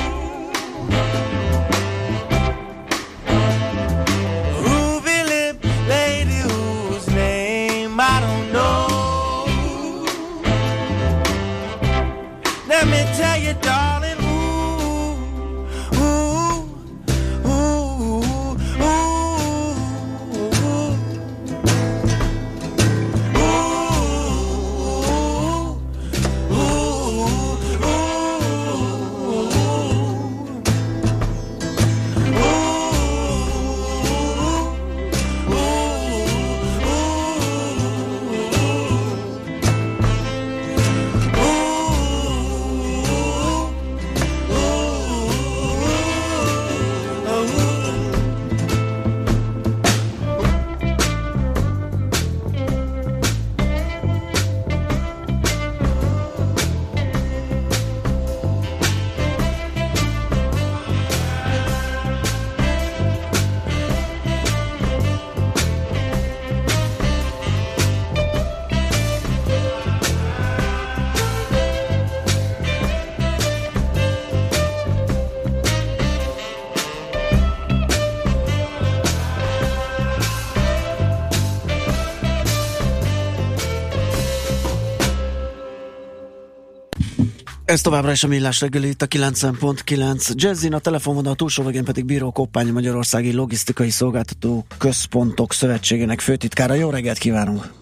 Ez 87.69 87.81
továbbra 87.81 88.11
is 88.11 88.25
a 88.25 88.29
millás 88.29 88.61
reggeli 88.61 88.89
itt 88.89 89.03
a 89.03 89.07
90.9 89.07 90.33
Jazzin, 90.35 90.75
a 90.75 90.79
telefonvonal 90.79 91.35
túlsó 91.35 91.65
végén 91.65 91.85
pedig 91.85 92.05
Bíró 92.05 92.31
Koppány 92.31 92.73
Magyarországi 92.73 93.33
Logisztikai 93.33 93.91
Szolgáltató 93.91 94.67
Központok 94.79 95.53
Szövetségének 95.53 96.21
főtitkára. 96.21 96.75
Jó 96.75 96.91
reggelt 96.91 97.19
kívánunk! 97.19 97.73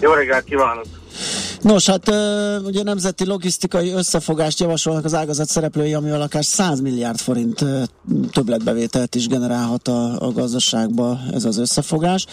Jó 0.00 0.12
reggelt 0.12 0.44
kívánok! 0.44 0.84
Nos, 1.60 1.86
hát 1.86 2.14
ugye 2.64 2.82
nemzeti 2.82 3.24
logisztikai 3.24 3.90
összefogást 3.90 4.60
javasolnak 4.60 5.04
az 5.04 5.14
ágazat 5.14 5.48
szereplői, 5.48 5.94
ami 5.94 6.10
akár 6.10 6.44
100 6.44 6.80
milliárd 6.80 7.18
forint 7.18 7.64
többletbevételt 8.32 9.14
is 9.14 9.26
generálhat 9.26 9.88
a, 9.88 10.26
a 10.26 10.32
gazdaságba 10.32 11.20
ez 11.32 11.44
az 11.44 11.58
összefogás. 11.58 12.26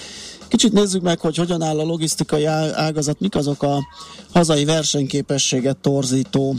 Kicsit 0.48 0.74
nézzük 0.74 1.02
meg, 1.02 1.20
hogy 1.20 1.36
hogyan 1.36 1.62
áll 1.62 1.80
a 1.80 1.84
logisztikai 1.84 2.46
ágazat, 2.46 3.20
mik 3.20 3.36
azok 3.36 3.64
a 3.64 3.80
hazai 4.34 4.66
versenyképességet 4.66 5.78
torzító 5.78 6.56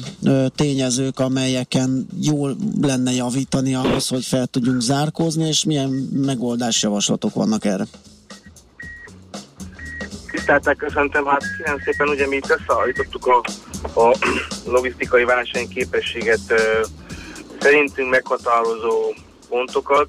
tényezők, 0.55 1.19
amelyeken 1.19 2.07
jól 2.21 2.57
lenne 2.81 3.13
javítani 3.13 3.75
ahhoz, 3.75 4.09
hogy 4.09 4.25
fel 4.25 4.47
tudjunk 4.47 4.81
zárkózni, 4.81 5.47
és 5.47 5.65
milyen 5.65 5.91
megoldásjavaslatok 6.13 7.35
vannak 7.35 7.65
erre. 7.65 7.87
Tiszteltek, 10.35 10.77
köszöntöm, 10.77 11.25
hát 11.27 11.43
kérem 11.57 11.79
szépen, 11.85 12.09
ugye 12.09 12.27
mi 12.27 12.37
itt 12.37 12.51
összeállítottuk 12.51 13.27
a, 13.27 13.41
a 14.01 14.17
logisztikai 14.77 15.25
versenyképességet 15.25 16.41
szerintünk 17.61 18.11
meghatározó 18.11 19.15
pontokat, 19.49 20.07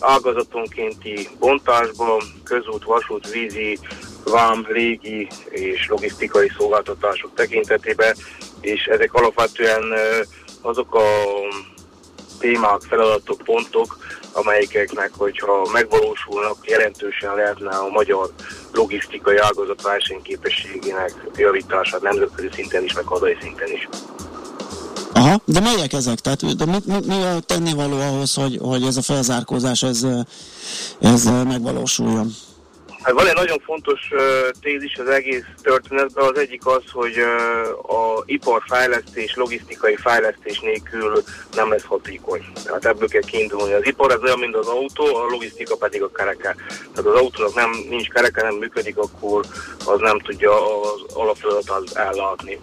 ágazatonkénti 0.00 1.28
bontásban, 1.38 2.20
közút, 2.44 2.84
vasút, 2.84 3.30
vízi, 3.30 3.78
vám, 4.24 4.66
légi 4.68 5.28
és 5.48 5.86
logisztikai 5.88 6.52
szolgáltatások 6.58 7.34
tekintetében, 7.34 8.16
és 8.60 8.84
ezek 8.84 9.14
alapvetően 9.14 9.82
ö, 9.90 10.20
azok 10.60 10.94
a 10.94 11.04
témák, 12.38 12.80
feladatok, 12.88 13.42
pontok, 13.44 13.98
amelyeknek, 14.32 15.10
hogyha 15.16 15.68
megvalósulnak, 15.72 16.56
jelentősen 16.62 17.34
lehetne 17.34 17.76
a 17.76 17.88
magyar 17.88 18.30
logisztikai 18.76 19.36
ágazat 19.36 19.82
versenyképességének 19.82 21.12
javítását 21.36 22.02
nemzetközi 22.02 22.48
szinten 22.52 22.84
is, 22.84 22.92
meg 22.92 23.06
hazai 23.06 23.36
szinten 23.40 23.72
is. 23.72 23.88
Aha, 25.12 25.40
de 25.44 25.60
melyek 25.60 25.92
ezek? 25.92 26.18
Tehát 26.18 26.56
de 26.56 26.64
mi, 26.64 26.76
mi, 26.84 26.98
mi 27.06 27.22
a 27.22 27.40
tennivaló 27.40 28.00
ahhoz, 28.00 28.34
hogy, 28.34 28.58
hogy 28.62 28.82
ez 28.82 28.96
a 28.96 29.02
felzárkózás 29.02 29.82
ez, 29.82 30.06
ez 31.00 31.24
megvalósuljon? 31.24 32.34
Hát 33.06 33.14
van 33.14 33.26
egy 33.26 33.34
nagyon 33.34 33.58
fontos 33.58 34.00
uh, 34.10 34.20
tézis 34.60 34.96
az 34.96 35.08
egész 35.08 35.44
történetben, 35.62 36.24
az 36.24 36.38
egyik 36.38 36.66
az, 36.66 36.82
hogy 36.92 37.18
uh, 37.18 37.94
a 37.94 38.22
iparfejlesztés, 38.24 39.34
logisztikai 39.34 39.96
fejlesztés 39.96 40.60
nélkül 40.60 41.22
nem 41.54 41.70
lesz 41.70 41.84
hatékony. 41.84 42.44
Tehát 42.64 42.84
ebből 42.84 43.08
kell 43.08 43.22
kiindulni. 43.22 43.72
Az 43.72 43.86
ipar 43.86 44.12
ez 44.12 44.22
olyan, 44.22 44.38
mint 44.38 44.54
az 44.56 44.66
autó, 44.66 45.04
a 45.16 45.26
logisztika 45.30 45.76
pedig 45.76 46.02
a 46.02 46.10
kereke. 46.10 46.56
Tehát 46.94 47.10
az 47.10 47.20
autónak 47.20 47.54
nem, 47.54 47.70
nincs 47.88 48.08
kereke, 48.08 48.42
nem 48.42 48.54
működik, 48.54 48.96
akkor 48.96 49.44
az 49.84 50.00
nem 50.00 50.18
tudja 50.18 50.80
az 50.80 51.14
alapfeladatát 51.14 51.94
ellátni. 51.94 52.60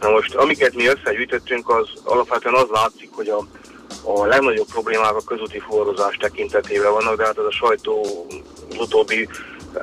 Na 0.00 0.10
most, 0.10 0.34
amiket 0.34 0.74
mi 0.74 0.86
összegyűjtöttünk, 0.86 1.68
az 1.70 1.88
alapvetően 2.04 2.54
az 2.54 2.68
látszik, 2.70 3.10
hogy 3.12 3.28
a 3.28 3.46
a 4.04 4.26
legnagyobb 4.26 4.66
problémák 4.66 5.14
a 5.14 5.24
közúti 5.26 5.58
forrozás 5.58 6.16
tekintetében 6.16 6.92
vannak, 6.92 7.16
de 7.16 7.24
hát 7.24 7.38
ez 7.38 7.44
a 7.44 7.50
sajtó 7.50 8.26
az 8.70 8.76
utóbbi 8.78 9.28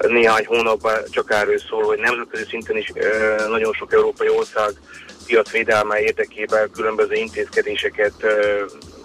néhány 0.07 0.45
hónapban 0.45 0.93
csak 1.09 1.31
erről 1.31 1.59
szól, 1.59 1.83
hogy 1.83 1.99
nemzetközi 1.99 2.45
szinten 2.49 2.77
is 2.77 2.91
nagyon 3.49 3.73
sok 3.73 3.93
európai 3.93 4.29
ország 4.29 4.71
piacvédelme 5.25 5.99
érdekében 5.99 6.71
különböző 6.71 7.13
intézkedéseket 7.13 8.13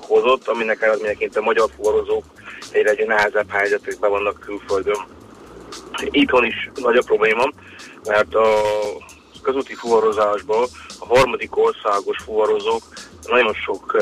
hozott, 0.01 0.49
aminek 0.49 0.83
eredményeként 0.83 1.37
a 1.37 1.41
magyar 1.41 1.69
forrozók 1.77 2.25
egyre 2.71 2.91
egy 2.91 3.07
nehezebb 3.07 3.51
helyzetekben 3.51 4.11
vannak 4.11 4.41
külföldön. 4.41 5.07
Itthon 6.11 6.45
is 6.45 6.71
nagy 6.75 6.97
a 6.97 7.03
probléma, 7.03 7.51
mert 8.05 8.35
a 8.35 8.47
közúti 9.43 9.75
fuvarozásból 9.75 10.67
a 10.99 11.07
harmadik 11.07 11.57
országos 11.57 12.17
fuvarozók 12.25 12.83
nagyon 13.27 13.55
sok 13.55 13.97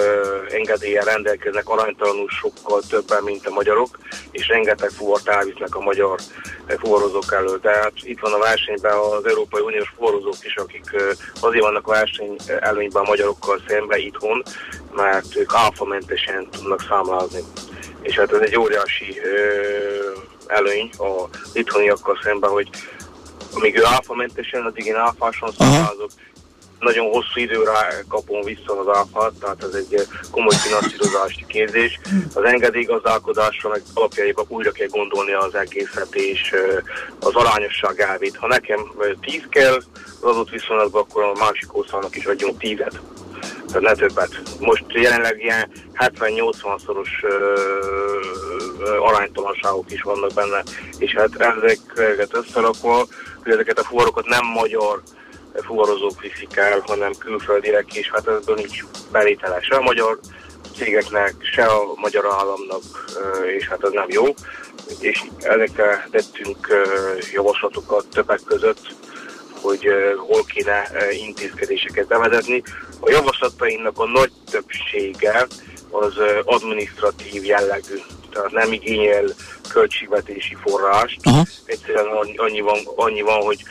engedéllyel 0.48 1.04
rendelkeznek, 1.04 1.68
aránytalanul 1.68 2.28
sokkal 2.28 2.80
többen, 2.88 3.22
mint 3.22 3.46
a 3.46 3.50
magyarok, 3.50 3.98
és 4.30 4.48
rengeteg 4.48 4.90
fuvart 4.90 5.28
elvisznek 5.28 5.74
a 5.74 5.80
magyar 5.80 6.18
uh, 6.20 6.52
fuvarozók 6.78 7.32
elől. 7.32 7.60
Tehát 7.60 7.92
itt 8.02 8.20
van 8.20 8.32
a 8.32 8.38
versenyben 8.38 8.96
az 8.96 9.26
Európai 9.26 9.62
Uniós 9.62 9.92
fuvarozók 9.96 10.44
is, 10.44 10.54
akik 10.56 10.96
azért 11.40 11.64
vannak 11.64 11.86
verseny 11.86 12.36
előnyben 12.60 13.02
a 13.02 13.08
magyarokkal 13.08 13.60
szembe 13.66 13.98
itthon, 13.98 14.42
mert 14.92 15.36
ők 15.36 15.52
áfamentesen 15.54 16.48
tudnak 16.50 16.84
számlázni. 16.88 17.40
És 18.02 18.18
hát 18.18 18.32
ez 18.32 18.40
egy 18.40 18.56
óriási 18.56 19.20
előny 20.46 20.90
a 20.98 21.28
itthoniakkal 21.52 22.18
szemben, 22.22 22.50
hogy 22.50 22.68
amíg 23.54 23.78
ő 23.78 23.84
áfamentesen, 23.84 24.64
addig 24.64 24.86
én 24.86 24.96
áfáson 24.96 25.52
számlázok, 25.58 26.10
nagyon 26.82 27.06
hosszú 27.10 27.40
időre 27.40 28.04
kapom 28.08 28.42
vissza 28.42 28.80
az 28.80 28.96
áfát, 28.96 29.32
tehát 29.40 29.62
ez 29.62 29.74
egy 29.74 30.06
komoly 30.30 30.54
finanszírozási 30.54 31.44
kérdés. 31.46 32.00
Az 32.34 32.44
engedélygazdálkodásra 32.44 33.68
meg 33.68 33.82
alapjaiban 33.94 34.44
újra 34.48 34.70
kell 34.72 34.86
gondolni 34.86 35.32
az 35.32 35.54
egészet, 35.54 36.14
és 36.14 36.54
az 37.20 37.34
arányosság 37.34 38.00
elvét. 38.00 38.36
Ha 38.36 38.46
nekem 38.46 38.92
10 39.20 39.42
kell 39.48 39.74
az 39.74 40.28
adott 40.28 40.50
viszonylatban, 40.50 41.02
akkor 41.02 41.22
a 41.22 41.38
másik 41.38 41.76
országnak 41.76 42.16
is 42.16 42.24
adjunk 42.24 42.56
10-et. 42.60 42.92
Tehát 43.66 43.80
ne 43.80 43.94
többet. 43.94 44.42
Most 44.58 44.84
jelenleg 44.88 45.42
ilyen 45.42 45.70
70-80 45.94 46.84
szoros 46.86 47.10
aránytalanságok 49.00 49.92
is 49.92 50.02
vannak 50.02 50.32
benne, 50.34 50.62
és 50.98 51.14
hát 51.14 51.40
ezeket 51.40 52.36
összerakva, 52.36 53.06
hogy 53.42 53.52
ezeket 53.52 53.78
a 53.78 53.84
fuvarokat 53.84 54.26
nem 54.26 54.44
magyar 54.44 55.02
fuvarozók 55.54 56.20
viszik 56.20 56.56
el, 56.56 56.82
hanem 56.86 57.12
külföldiek, 57.18 57.94
és 57.94 58.10
hát 58.10 58.28
ebből 58.28 58.54
nincs 58.54 58.84
bevétele 59.12 59.60
se 59.60 59.76
a 59.76 59.82
magyar 59.82 60.18
cégeknek, 60.76 61.34
se 61.54 61.64
a 61.64 61.92
magyar 61.94 62.24
államnak, 62.26 62.82
és 63.56 63.68
hát 63.68 63.84
ez 63.84 63.92
nem 63.92 64.08
jó. 64.08 64.24
És 65.00 65.22
ezekre 65.38 66.08
tettünk 66.10 66.66
javaslatokat 67.32 68.06
többek 68.06 68.40
között, 68.44 68.94
hogy 69.60 69.86
hol 70.16 70.44
kéne 70.44 70.90
intézkedéseket 71.10 72.06
bevezetni. 72.06 72.62
A 73.00 73.10
javaslatainknak 73.10 73.98
a 73.98 74.06
nagy 74.06 74.32
többsége 74.50 75.46
az 75.90 76.14
administratív 76.44 77.44
jellegű, 77.44 77.96
tehát 78.32 78.50
nem 78.50 78.72
igényel 78.72 79.24
költségvetési 79.68 80.56
forrást. 80.62 81.20
Aha. 81.22 81.42
Egyszerűen 81.64 82.06
annyi- 82.36 82.60
van, 82.60 82.78
annyi 82.96 83.20
van, 83.22 83.42
hogy 83.42 83.62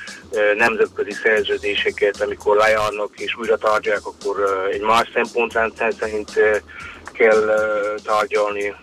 nemzetközi 0.57 1.12
szerződéseket, 1.24 2.22
amikor 2.22 2.55
lejárnak 2.55 3.20
és 3.20 3.36
újra 3.38 3.57
tárgyalják, 3.57 4.05
akkor 4.05 4.68
egy 4.72 4.82
más 4.82 5.09
szempontrendszer 5.14 5.93
szerint 5.99 6.32
kell 7.14 7.55
tárgyalni, 8.03 8.74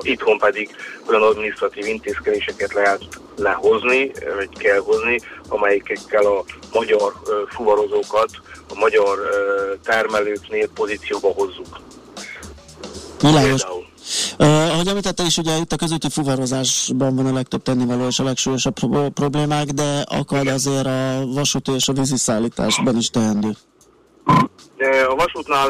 itthon 0.00 0.38
pedig 0.38 0.76
olyan 1.08 1.22
administratív 1.22 1.86
intézkedéseket 1.86 2.72
lehet 2.72 3.02
lehozni, 3.36 4.12
vagy 4.36 4.58
kell 4.58 4.78
hozni, 4.78 5.20
amelyekkel 5.48 6.24
a 6.24 6.44
magyar 6.72 7.12
fuvarozókat 7.48 8.30
a 8.68 8.78
magyar 8.78 9.18
termelőknél 9.84 10.68
pozícióba 10.68 11.28
hozzuk. 11.28 11.80
Világos. 13.20 13.66
Uh, 14.40 14.72
ahogy 14.72 14.86
említette 14.86 15.22
is, 15.22 15.36
ugye 15.36 15.56
itt 15.56 15.72
a 15.72 15.76
közúti 15.76 16.08
fuvarozásban 16.10 17.16
van 17.16 17.26
a 17.26 17.32
legtöbb 17.32 17.62
tennivaló 17.62 18.06
és 18.06 18.18
a 18.18 18.24
legsúlyosabb 18.24 18.74
pro- 18.74 19.08
problémák, 19.08 19.66
de 19.66 20.04
akad 20.08 20.46
azért 20.46 20.86
a 20.86 21.26
vasúti 21.34 21.72
és 21.72 21.88
a 21.88 21.92
vízi 21.92 22.16
szállításban 22.16 22.96
is 22.96 23.10
teendő. 23.10 23.50
A 25.08 25.14
vasútnál 25.14 25.68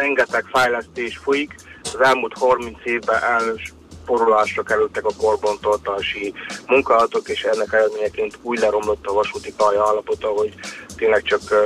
rengeteg 0.00 0.44
fejlesztés 0.52 1.16
folyik. 1.16 1.54
Az 1.82 2.00
elmúlt 2.00 2.38
30 2.38 2.76
évben 2.84 3.20
elsporolásra 3.22 4.62
kerültek 4.62 5.04
a 5.04 5.12
karbantartási 5.20 6.32
munkálatok, 6.66 7.28
és 7.28 7.42
ennek 7.42 7.72
eredményeként 7.72 8.38
úgy 8.42 8.58
leromlott 8.58 9.06
a 9.06 9.12
vasúti 9.12 9.52
pálya 9.56 9.86
állapota, 9.86 10.28
hogy 10.28 10.54
tényleg 10.96 11.22
csak 11.22 11.40
uh, 11.50 11.58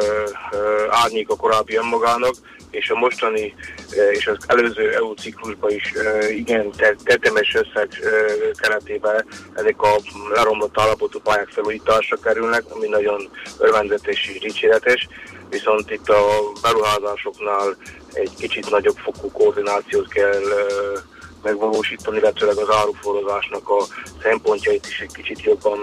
uh, 0.53 1.03
árnyék 1.03 1.29
a 1.29 1.37
korábbi 1.37 1.77
önmagának, 1.77 2.35
és 2.77 2.91
a 2.91 2.99
mostani 2.99 3.55
uh, 3.91 4.17
és 4.17 4.27
az 4.27 4.37
előző 4.47 4.93
EU 4.95 5.15
ciklusban 5.15 5.71
is 5.71 5.93
uh, 5.95 6.37
igen 6.37 6.71
te- 6.71 6.97
tetemes 7.05 7.55
összeg 7.55 7.89
uh, 8.01 8.51
keretében 8.61 9.25
ezek 9.55 9.83
a 9.83 9.97
leromlott 10.35 10.81
állapotú 10.81 11.21
pályák 11.21 11.49
felújításra 11.49 12.17
kerülnek, 12.17 12.63
ami 12.69 12.89
nagyon 12.89 13.29
örvendetes 13.59 14.29
és 14.29 14.39
dicséretes. 14.39 15.09
Viszont 15.51 15.91
itt 15.91 16.09
a 16.09 16.23
beruházásoknál 16.63 17.77
egy 18.13 18.31
kicsit 18.39 18.71
nagyobb 18.71 18.97
fokú 18.97 19.31
koordinációt 19.31 20.09
kell 20.09 20.43
ö, 20.43 20.99
megvalósítani, 21.43 22.17
illetőleg 22.17 22.57
az 22.57 22.71
áruforozásnak 22.71 23.69
a 23.69 23.85
szempontjait 24.23 24.87
is 24.87 25.01
egy 25.01 25.13
kicsit 25.13 25.43
jobban 25.43 25.79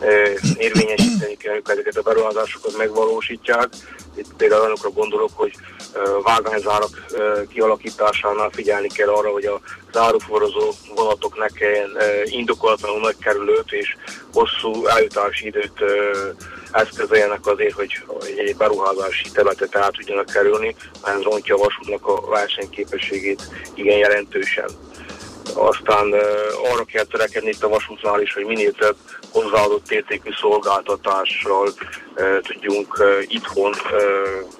ö, 0.00 0.28
érvényesíteni 0.56 1.36
kell, 1.36 1.52
amikor 1.52 1.72
ezeket 1.72 1.96
a 1.96 2.02
beruházásokat 2.02 2.76
megvalósítják. 2.76 3.68
Itt 4.16 4.32
például 4.36 4.60
olyanokra 4.60 4.90
gondolok, 4.90 5.30
hogy 5.34 5.52
ö, 5.92 6.18
vágányzárak 6.22 7.04
ö, 7.12 7.40
kialakításánál 7.48 8.50
figyelni 8.50 8.88
kell 8.88 9.08
arra, 9.08 9.30
hogy 9.30 9.44
az 9.44 9.98
áruforozó 9.98 10.72
vonatok 10.94 11.38
ne 11.38 11.46
kelljen 11.46 11.90
indokolatlanul 12.24 13.00
nagy 13.00 13.16
kerülőt 13.20 13.72
és 13.72 13.96
hosszú 14.32 14.86
eljutási 14.86 15.46
időt 15.46 15.80
ö, 15.80 16.28
eszközöljenek 16.72 17.46
azért, 17.46 17.74
hogy 17.74 18.04
egy 18.36 18.56
beruházási 18.56 19.30
területet 19.30 19.76
át 19.76 19.92
tudjanak 19.92 20.26
kerülni, 20.26 20.74
mert 21.04 21.16
ez 21.16 21.22
rontja 21.22 21.54
a 21.54 21.58
vasútnak 21.58 22.06
a 22.06 22.28
versenyképességét 22.28 23.42
igen 23.74 23.98
jelentősen. 23.98 24.68
Aztán 25.54 26.12
arra 26.72 26.84
kell 26.84 27.04
törekedni 27.04 27.48
itt 27.48 27.62
a 27.62 27.68
vasútnál 27.68 28.20
is, 28.20 28.34
hogy 28.34 28.44
minél 28.44 28.72
több 28.72 28.96
hozzáadott 29.32 29.90
értékű 29.90 30.30
szolgáltatással 30.40 31.72
tudjunk 32.42 33.04
itthon 33.26 33.74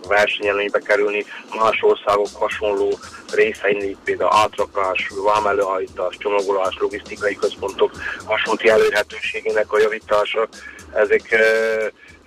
versenyelőnybe 0.09 0.79
kerülni 0.79 1.25
más 1.59 1.79
országok 1.81 2.29
hasonló 2.33 2.99
részein, 3.33 3.97
például 4.05 4.33
átrakás, 4.33 5.11
vámelőállítás, 5.25 6.17
csomagolás, 6.19 6.77
logisztikai 6.79 7.35
központok 7.35 7.91
vasúti 8.27 8.69
elérhetőségének 8.69 9.73
a 9.73 9.79
javítása. 9.79 10.49
Ezek 10.95 11.31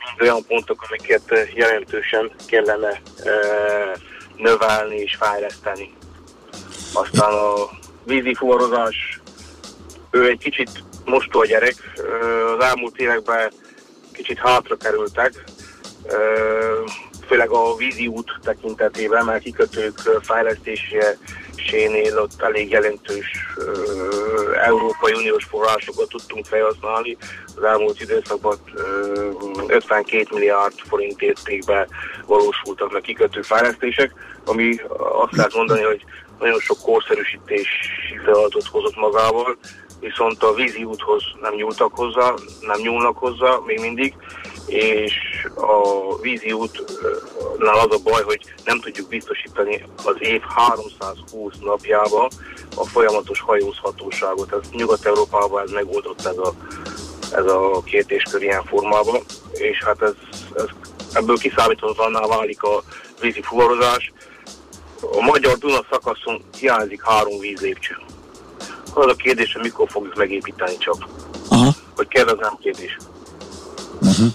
mind 0.05 0.21
olyan 0.21 0.45
pontok, 0.45 0.85
amiket 0.87 1.49
jelentősen 1.53 2.31
kellene 2.47 3.01
növelni 4.35 4.95
és 4.95 5.17
fejleszteni. 5.19 5.93
Aztán 6.93 7.33
a 7.33 7.69
vízi 8.03 8.33
fuvarozás, 8.33 9.19
ő 10.11 10.27
egy 10.29 10.37
kicsit 10.37 10.83
mostó 11.05 11.43
gyerek, 11.43 11.75
Ö, 11.95 12.53
az 12.57 12.63
elmúlt 12.63 12.97
években 12.97 13.51
kicsit 14.13 14.37
hátra 14.37 14.77
kerültek, 14.77 15.43
főleg 17.27 17.49
a 17.49 17.75
vízi 17.75 18.07
út 18.07 18.39
tekintetében, 18.43 19.25
mert 19.25 19.43
kikötők 19.43 19.99
fejlesztésénél 20.21 22.17
ott 22.17 22.41
elég 22.41 22.69
jelentős 22.69 23.27
Európai 24.63 25.13
Uniós 25.13 25.43
forrásokat 25.43 26.09
tudtunk 26.09 26.45
felhasználni. 26.45 27.17
Az 27.55 27.63
elmúlt 27.63 28.01
időszakban 28.01 28.57
ö, 28.73 29.29
52 29.67 30.25
milliárd 30.31 30.73
forint 30.87 31.21
értékben 31.21 31.87
valósultak 32.25 32.91
meg 32.91 33.01
kikötő 33.01 33.41
fejlesztések, 33.41 34.13
ami 34.45 34.75
azt 34.97 35.35
lehet 35.35 35.53
mondani, 35.53 35.81
hogy 35.81 36.05
nagyon 36.41 36.59
sok 36.59 36.77
korszerűsítési 36.81 38.17
feladatot 38.23 38.67
hozott 38.67 38.95
magával, 38.95 39.57
viszont 39.99 40.43
a 40.43 40.53
vízi 40.53 40.83
úthoz 40.83 41.23
nem 41.41 41.53
nyúltak 41.53 41.95
hozzá, 41.95 42.33
nem 42.61 42.79
nyúlnak 42.81 43.17
hozzá 43.17 43.57
még 43.65 43.79
mindig, 43.79 44.15
és 44.65 45.13
a 45.55 46.15
vízi 46.21 46.51
útnál 46.51 47.79
az 47.79 47.95
a 47.95 48.01
baj, 48.03 48.23
hogy 48.23 48.53
nem 48.65 48.79
tudjuk 48.79 49.07
biztosítani 49.07 49.83
az 50.03 50.15
év 50.19 50.41
320 50.41 51.53
napjában 51.59 52.27
a 52.75 52.85
folyamatos 52.85 53.39
hajózhatóságot. 53.41 54.53
Ez 54.53 54.69
Nyugat-Európában 54.71 55.63
ez 55.63 55.71
megoldott 55.71 56.25
ez 56.25 56.37
a, 56.37 56.53
ez 57.31 57.45
a 57.45 57.81
kérdéskör 57.85 58.41
ilyen 58.41 58.63
formában, 58.63 59.21
és 59.53 59.83
hát 59.83 60.01
ez, 60.01 60.13
ez 60.55 60.65
ebből 61.13 61.37
kiszámíthatatlanná 61.37 62.27
válik 62.27 62.63
a 62.63 62.83
vízi 63.21 63.41
fuvarozás. 63.41 64.11
A 65.01 65.21
magyar 65.21 65.57
Duna 65.57 65.85
szakaszon 65.89 66.41
hiányzik 66.57 67.01
három 67.03 67.39
vízlépcső. 67.39 67.95
Az 68.93 69.05
a 69.07 69.15
kérdés, 69.15 69.53
hogy 69.53 69.61
mikor 69.61 69.89
fogjuk 69.89 70.15
megépíteni 70.15 70.77
csak. 70.77 71.05
Aha. 71.49 71.75
Hogy 71.95 72.07
kell, 72.07 72.25
az 72.25 72.37
nem 72.39 72.57
kérdés. 72.61 72.97
Uh-huh. 74.01 74.27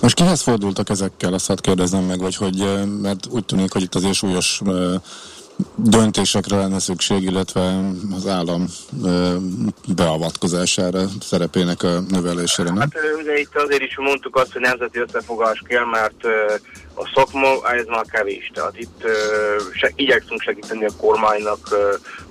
Most 0.00 0.16
kihez 0.16 0.42
fordultak 0.42 0.88
ezekkel, 0.88 1.32
azt 1.32 1.46
hadd 1.46 1.60
kérdezem 1.60 2.04
meg, 2.04 2.20
vagy 2.20 2.36
hogy, 2.36 2.60
eh, 2.60 2.84
mert 2.84 3.26
úgy 3.30 3.44
tűnik, 3.44 3.72
hogy 3.72 3.82
itt 3.82 3.94
azért 3.94 4.14
súlyos 4.14 4.60
eh, 4.66 4.74
döntésekre 5.76 6.56
lenne 6.56 6.78
szükség, 6.78 7.22
illetve 7.22 7.80
az 8.16 8.26
állam 8.26 8.66
eh, 9.04 9.34
beavatkozására, 9.94 11.04
szerepének 11.20 11.82
a 11.82 12.00
növelésére, 12.00 12.68
nem? 12.68 12.78
Hát 12.78 12.94
ugye 13.20 13.38
itt 13.38 13.56
azért 13.56 13.82
is 13.82 13.96
mondtuk 13.96 14.36
azt, 14.36 14.52
hogy 14.52 14.60
nemzeti 14.60 14.98
összefogás 14.98 15.62
kell, 15.66 15.84
mert 15.84 16.26
a 16.94 17.10
szakma 17.14 17.72
ez 17.72 17.84
már 17.86 18.04
kevés. 18.12 18.50
Tehát 18.54 18.78
itt 18.78 19.04
ö, 19.04 19.56
se, 19.74 19.92
igyekszünk 19.94 20.40
segíteni 20.40 20.84
a 20.84 20.96
kormánynak 21.00 21.58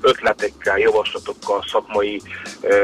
ötletekkel, 0.02 0.78
javaslatokkal, 0.78 1.66
szakmai 1.72 2.22
ö, 2.62 2.76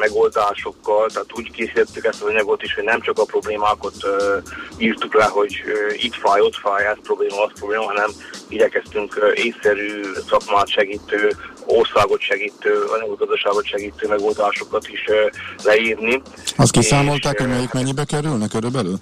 megoldásokkal. 0.00 1.08
Tehát 1.08 1.28
úgy 1.34 1.50
készítettük 1.50 2.04
ezt 2.04 2.22
az 2.22 2.28
anyagot 2.28 2.62
is, 2.62 2.74
hogy 2.74 2.84
nem 2.84 3.00
csak 3.00 3.18
a 3.18 3.24
problémákat 3.24 3.94
ö, 4.02 4.38
írtuk 4.78 5.14
le, 5.14 5.24
hogy 5.24 5.62
ö, 5.66 5.92
itt 5.92 6.14
fáj, 6.14 6.40
ott 6.40 6.56
fáj, 6.56 6.86
ez 6.86 6.96
probléma, 7.02 7.42
az 7.44 7.52
probléma, 7.54 7.84
hanem 7.84 8.10
igyekeztünk 8.48 9.16
ö, 9.16 9.32
észszerű 9.32 10.00
szakmát 10.28 10.68
segítő, 10.68 11.30
országot 11.64 12.20
segítő, 12.20 12.82
anyaggazdaságot 12.82 13.66
segítő 13.66 14.08
megoldásokat 14.08 14.88
is 14.88 15.04
ö, 15.08 15.26
leírni. 15.64 16.22
Azt 16.56 16.72
kiszámolták, 16.72 17.38
hogy 17.38 17.48
melyik 17.48 17.72
mennyibe 17.72 18.04
kerülne 18.04 18.48
körülbelül? 18.48 19.00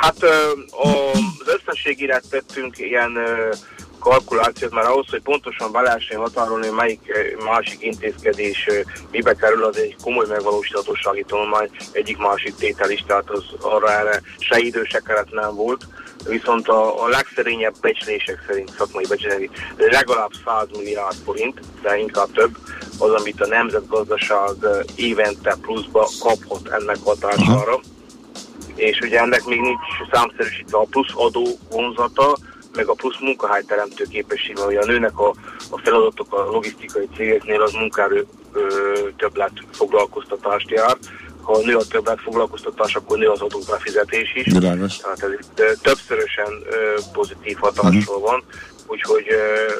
Hát 0.00 0.22
az 0.82 1.54
összességére 1.54 2.20
tettünk 2.30 2.78
ilyen 2.78 3.18
kalkulációt, 3.98 4.72
mert 4.72 4.86
ahhoz, 4.86 5.06
hogy 5.10 5.22
pontosan 5.22 5.72
be 5.72 5.80
lehessen 5.80 6.18
határolni, 6.18 6.68
melyik 6.68 7.00
másik 7.44 7.82
intézkedés 7.82 8.68
mibe 9.10 9.34
kerül, 9.34 9.64
az 9.64 9.76
egy 9.76 9.96
komoly 10.02 10.26
megvalósíthatósági 10.28 11.24
tanulmány, 11.24 11.70
egyik 11.92 12.16
másik 12.16 12.54
tétel 12.54 12.90
is, 12.90 13.04
tehát 13.06 13.30
az 13.30 13.44
arra 13.60 13.92
erre 13.92 14.22
se 14.38 14.58
idő, 14.58 14.84
se 14.84 15.00
keret 15.00 15.30
nem 15.30 15.54
volt. 15.54 15.86
Viszont 16.28 16.68
a, 16.68 17.04
a 17.04 17.08
legszerényebb 17.08 17.74
becslések 17.80 18.44
szerint, 18.46 18.70
szakmai 18.78 19.04
becslések, 19.08 19.50
legalább 19.76 20.30
100 20.44 20.66
milliárd 20.72 21.16
forint, 21.24 21.60
de 21.82 21.98
inkább 21.98 22.32
több, 22.32 22.56
az, 22.98 23.10
amit 23.10 23.40
a 23.40 23.46
nemzetgazdaság 23.46 24.54
évente 24.94 25.56
pluszba 25.60 26.08
kaphat 26.20 26.68
ennek 26.68 26.98
hatására 27.04 27.80
és 28.76 29.00
ugye 29.00 29.20
ennek 29.20 29.44
még 29.44 29.60
nincs 29.60 29.80
számszerűsítve 30.12 30.78
a 30.78 30.86
plusz 30.90 31.12
adó 31.14 31.46
vonzata, 31.70 32.36
meg 32.76 32.88
a 32.88 32.94
plusz 32.94 33.20
munkahelyteremtő 33.20 34.04
képessége, 34.04 34.62
hogy 34.62 34.76
a 34.76 34.84
nőnek 34.84 35.18
a, 35.18 35.34
a 35.70 35.78
feladatok 35.78 36.34
a 36.34 36.50
logisztikai 36.50 37.08
cégeknél 37.16 37.62
az 37.62 37.72
munkaerő 37.72 38.26
ö, 38.52 38.60
többlet 39.16 39.52
foglalkoztatást 39.72 40.70
jár. 40.70 40.96
Ha 41.42 41.52
a 41.52 41.64
nő 41.64 41.76
a 41.76 41.86
többlet 41.86 42.20
foglalkoztatás, 42.20 42.94
akkor 42.94 43.18
nő 43.18 43.28
az 43.28 43.40
adóbefizetés 43.40 44.34
is. 44.34 44.52
Világos. 44.52 44.96
Tehát 44.96 45.22
ez 45.22 45.30
itt, 45.32 45.80
többszörösen 45.82 46.52
pozitív 47.12 47.56
hatással 47.56 48.20
van, 48.20 48.42
úgyhogy 48.86 49.26
ö, 49.28 49.70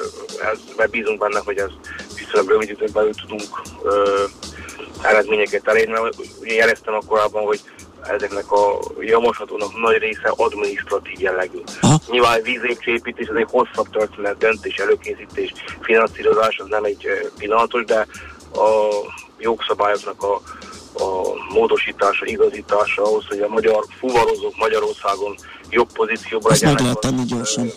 ez, 0.51 0.59
mert 0.77 0.89
bízunk 0.89 1.19
benne, 1.19 1.41
hogy 1.45 1.57
ez 1.57 1.69
viszonylag 2.15 2.49
rövid 2.49 2.69
időn 2.69 2.89
belül 2.93 3.13
tudunk 3.13 3.61
ö, 3.83 4.23
eredményeket 5.01 5.67
elérni. 5.67 5.91
Mert 5.91 6.15
Ugye 6.41 6.53
jeleztem 6.53 6.99
korábban, 7.07 7.43
hogy 7.43 7.61
ezeknek 8.03 8.51
a 8.51 8.79
javaslatónak 8.99 9.79
nagy 9.81 9.97
része 9.97 10.33
adminisztratív 10.35 11.19
jellegű. 11.19 11.57
Nyilván 12.09 12.41
vízépcsépítés, 12.41 13.27
ez 13.27 13.35
egy 13.35 13.47
hosszabb 13.49 13.89
történet, 13.89 14.37
döntés, 14.37 14.75
előkészítés, 14.75 15.53
finanszírozás, 15.81 16.57
az 16.57 16.67
nem 16.69 16.83
egy 16.83 17.07
pillanatos, 17.37 17.83
de 17.85 18.07
a 18.53 18.89
jogszabályoknak 19.39 20.23
a, 20.23 20.33
a 21.03 21.33
módosítása, 21.53 22.25
igazítása 22.25 23.03
ahhoz, 23.03 23.25
hogy 23.27 23.39
a 23.39 23.47
magyar 23.47 23.85
fuvarozók 23.99 24.57
Magyarországon 24.57 25.35
jobb 25.69 25.91
pozícióban 25.93 26.51
Ezt 26.51 26.61
meg 26.61 26.71
legyenek, 26.73 27.03
lehet 27.03 27.15
tenni 27.15 27.25
gyorsan. 27.25 27.67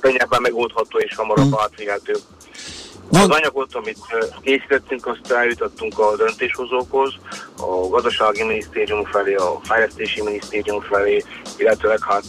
könnyebben 0.00 0.42
megoldható 0.42 0.98
és 0.98 1.14
hamarabb 1.14 1.54
átvihető. 1.58 2.16
Az 3.10 3.28
anyagot, 3.28 3.74
amit 3.74 3.98
készítettünk, 4.42 5.06
azt 5.06 5.32
eljutottunk 5.32 5.98
a 5.98 6.16
döntéshozókhoz, 6.16 7.14
a 7.56 7.88
gazdasági 7.88 8.42
minisztérium 8.42 9.04
felé, 9.04 9.34
a 9.34 9.60
fejlesztési 9.62 10.22
minisztérium 10.22 10.80
felé, 10.80 11.24
illetőleg 11.56 11.98
hát 12.02 12.24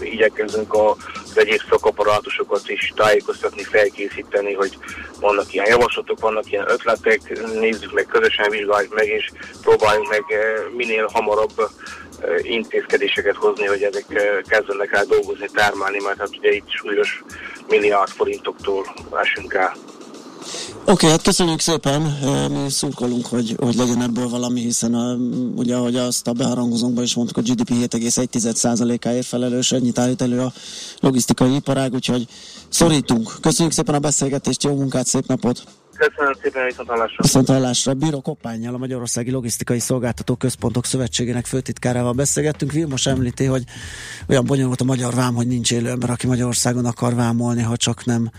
igyekezünk 0.00 0.74
az 0.74 1.38
egyéb 1.38 1.60
szakaparátusokat 1.70 2.68
is 2.68 2.92
tájékoztatni, 2.96 3.62
felkészíteni, 3.62 4.52
hogy 4.52 4.78
vannak 5.20 5.54
ilyen 5.54 5.66
javaslatok, 5.68 6.20
vannak 6.20 6.52
ilyen 6.52 6.70
ötletek, 6.70 7.20
nézzük 7.60 7.92
meg, 7.92 8.06
közösen 8.06 8.50
vizsgáljuk 8.50 8.94
meg, 8.94 9.06
és 9.06 9.30
próbáljuk 9.62 10.08
meg 10.08 10.24
minél 10.76 11.08
hamarabb 11.12 11.70
intézkedéseket 12.42 13.36
hozni, 13.36 13.66
hogy 13.66 13.82
ezek 13.82 14.04
ö, 14.08 14.40
kezdenek 14.48 14.92
el 14.92 15.04
dolgozni, 15.04 15.48
termelni, 15.52 15.98
mert 16.04 16.18
hát 16.18 16.36
ugye 16.36 16.52
itt 16.52 16.68
súlyos 16.68 17.24
milliárd 17.68 18.10
forintoktól 18.10 18.94
esünk 19.22 19.54
el. 19.54 19.72
Oké, 20.80 20.92
okay, 20.92 21.10
hát 21.10 21.22
köszönjük 21.22 21.60
szépen, 21.60 22.02
Eh, 22.22 22.48
mi 22.48 22.70
szurkolunk, 22.70 23.26
hogy, 23.26 23.54
hogy 23.58 23.74
legyen 23.74 24.02
ebből 24.02 24.28
valami, 24.28 24.60
hiszen 24.60 24.94
a, 24.94 25.14
ugye, 25.56 25.76
ahogy 25.76 25.96
azt 25.96 26.26
a 26.26 26.32
beharangozónkban 26.32 27.04
is 27.04 27.14
mondtuk, 27.14 27.36
a 27.36 27.40
GDP 27.40 27.70
7,1%-áért 27.70 29.26
felelős, 29.26 29.72
ennyit 29.72 29.98
állít 29.98 30.22
elő 30.22 30.40
a 30.40 30.52
logisztikai 31.00 31.54
iparág, 31.54 31.92
úgyhogy 31.92 32.26
szorítunk. 32.68 33.32
Köszönjük 33.40 33.74
szépen 33.74 33.94
a 33.94 33.98
beszélgetést, 33.98 34.62
jó 34.62 34.74
munkát, 34.74 35.06
szép 35.06 35.26
napot! 35.26 35.62
Köszönöm 35.96 36.32
szépen, 36.42 36.64
viszont 37.16 37.50
Bíró 37.98 38.20
Koppányjal, 38.20 38.74
a 38.74 38.78
Magyarországi 38.78 39.30
Logisztikai 39.30 39.78
Szolgáltató 39.78 40.36
Központok 40.36 40.84
Szövetségének 40.84 41.46
főtitkárával 41.46 42.12
beszélgettünk. 42.12 42.72
Vilmos 42.72 43.06
említi, 43.06 43.44
hogy 43.44 43.64
olyan 44.28 44.44
bonyolult 44.44 44.80
a 44.80 44.84
magyar 44.84 45.14
vám, 45.14 45.34
hogy 45.34 45.46
nincs 45.46 45.72
élő 45.72 45.88
ember, 45.88 46.10
aki 46.10 46.26
Magyarországon 46.26 46.84
akar 46.84 47.14
vámolni, 47.14 47.62
ha 47.62 47.76
csak 47.76 48.04
nem 48.04 48.30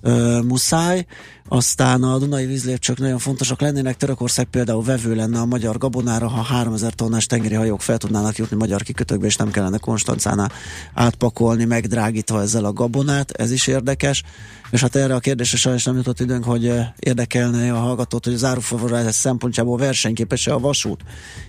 ö, 0.00 0.40
muszáj. 0.42 1.06
Aztán 1.48 2.02
a 2.02 2.18
Dunai 2.18 2.46
vízlépcsők 2.46 2.98
nagyon 2.98 3.18
fontosak 3.18 3.60
lennének. 3.60 3.96
Törökország 3.96 4.44
például 4.46 4.82
vevő 4.82 5.14
lenne 5.14 5.40
a 5.40 5.44
magyar 5.44 5.78
gabonára, 5.78 6.28
ha 6.28 6.42
3000 6.42 6.92
tonnás 6.92 7.26
tengeri 7.26 7.54
hajók 7.54 7.80
fel 7.80 7.98
tudnának 7.98 8.36
jutni 8.36 8.56
magyar 8.56 8.82
kikötőkbe, 8.82 9.26
és 9.26 9.36
nem 9.36 9.50
kellene 9.50 9.78
Konstancánál 9.78 10.52
átpakolni, 10.94 11.64
megdrágítva 11.64 12.40
ezzel 12.40 12.64
a 12.64 12.72
gabonát. 12.72 13.30
Ez 13.30 13.50
is 13.50 13.66
érdekes. 13.66 14.22
És 14.70 14.80
hát 14.80 14.96
erre 14.96 15.14
a 15.14 15.18
kérdésre 15.18 15.56
sajnos 15.56 15.84
nem 15.84 15.96
jutott 15.96 16.20
időnk, 16.20 16.44
hogy 16.44 16.72
érdekelne 16.98 17.72
a 17.72 17.78
hallgatót, 17.78 18.24
hogy 18.24 18.34
az 18.34 18.44
áruforrás 18.44 19.14
szempontjából 19.14 19.76
versenyképes-e 19.78 20.54
a 20.54 20.58
vasút, 20.58 21.00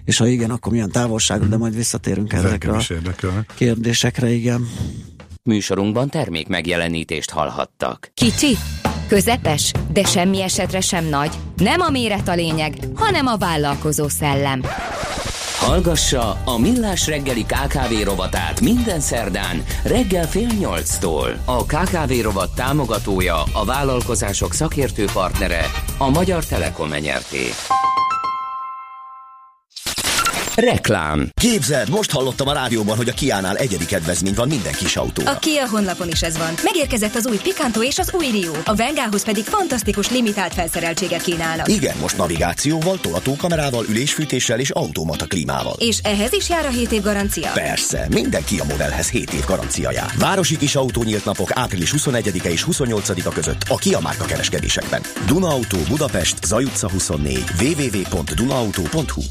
és 0.06 0.18
ha 0.18 0.28
igen, 0.28 0.50
akkor 0.50 0.72
milyen 0.72 0.92
távolságú, 0.92 1.50
de 1.50 1.58
majd 1.58 1.76
visszatérünk 1.76 2.34
Ez 2.34 2.44
ezekre 2.44 2.72
a 2.72 2.82
érdekel. 2.90 3.46
kérdésekre, 3.56 4.30
igen. 4.32 4.68
Műsorunkban 5.50 6.10
termék 6.10 6.48
megjelenítést 6.48 7.30
hallhattak. 7.30 8.12
Kicsi, 8.14 8.58
közepes, 9.08 9.72
de 9.92 10.04
semmi 10.04 10.42
esetre 10.42 10.82
sem 10.82 11.06
nagy. 11.06 11.30
Nem 11.56 11.82
a 11.82 11.90
méret 11.90 12.28
a 12.28 12.34
lényeg, 12.34 12.74
hanem 12.96 13.28
a 13.28 13.38
vállalkozó 13.38 14.08
szellem. 14.08 14.62
Hallgassa 15.60 16.42
a 16.46 16.58
Millás 16.58 17.08
reggeli 17.08 17.44
KKV 17.44 18.04
rovatát 18.04 18.62
minden 18.62 19.00
szerdán 19.00 19.64
reggel 19.84 20.28
fél 20.28 20.50
nyolctól. 20.60 21.42
A 21.46 21.66
KKV 21.66 22.22
rovat 22.22 22.56
támogatója, 22.56 23.44
a 23.54 23.66
vállalkozások 23.66 24.54
szakértő 24.54 25.06
partnere, 25.14 25.66
a 25.98 26.10
Magyar 26.10 26.46
Telekom 26.46 26.94
enyerté. 26.94 27.46
Reklám. 30.60 31.30
Képzeld, 31.34 31.90
most 31.90 32.12
hallottam 32.12 32.48
a 32.48 32.54
rádióban, 32.54 32.98
hogy 32.98 33.10
a 33.10 33.14
Kiánál 33.14 33.58
egyedi 33.58 33.86
kedvezmény 33.86 34.34
van 34.34 34.48
minden 34.48 34.74
kis 34.74 34.96
autó. 34.96 35.24
A 35.26 35.38
Kia 35.40 35.68
honlapon 35.68 36.08
is 36.08 36.22
ez 36.22 36.38
van. 36.38 36.54
Megérkezett 36.64 37.16
az 37.16 37.28
új 37.28 37.38
Picanto 37.38 37.84
és 37.84 38.00
az 38.00 38.14
új 38.14 38.28
Rio. 38.28 38.52
A 38.66 38.76
Vengához 38.76 39.24
pedig 39.24 39.44
fantasztikus 39.44 40.10
limitált 40.10 40.54
felszereltséget 40.54 41.22
kínálnak. 41.22 41.68
Igen, 41.68 41.98
most 42.02 42.18
navigációval, 42.18 43.00
tolatókamerával, 43.00 43.86
ülésfűtéssel 43.90 44.60
és 44.60 44.70
automata 44.70 45.26
klímával. 45.26 45.76
És 45.78 45.98
ehhez 46.04 46.34
is 46.34 46.50
jár 46.50 46.66
a 46.66 46.70
7 46.70 46.92
év 46.92 47.02
garancia? 47.02 47.52
Persze, 47.54 48.08
minden 48.10 48.44
Kia 48.44 48.64
modellhez 48.64 49.10
7 49.10 49.34
év 49.34 49.46
garancia 49.46 49.92
jár. 49.92 50.12
Városi 50.18 50.58
kis 50.58 50.76
autó 50.76 51.04
nyílt 51.04 51.26
napok 51.26 51.52
április 51.54 51.94
21-e 51.98 52.50
és 52.50 52.66
28-a 52.72 53.30
között 53.30 53.64
a 53.68 53.76
Kia 53.76 54.00
márka 54.00 54.26
kereskedésekben. 54.26 55.02
Duna 55.26 55.48
Auto 55.48 55.78
Budapest, 55.90 56.46
Zaj 56.46 56.64
utca 56.64 56.90
24, 56.90 57.44
www.dunaauto.hu 57.62 59.22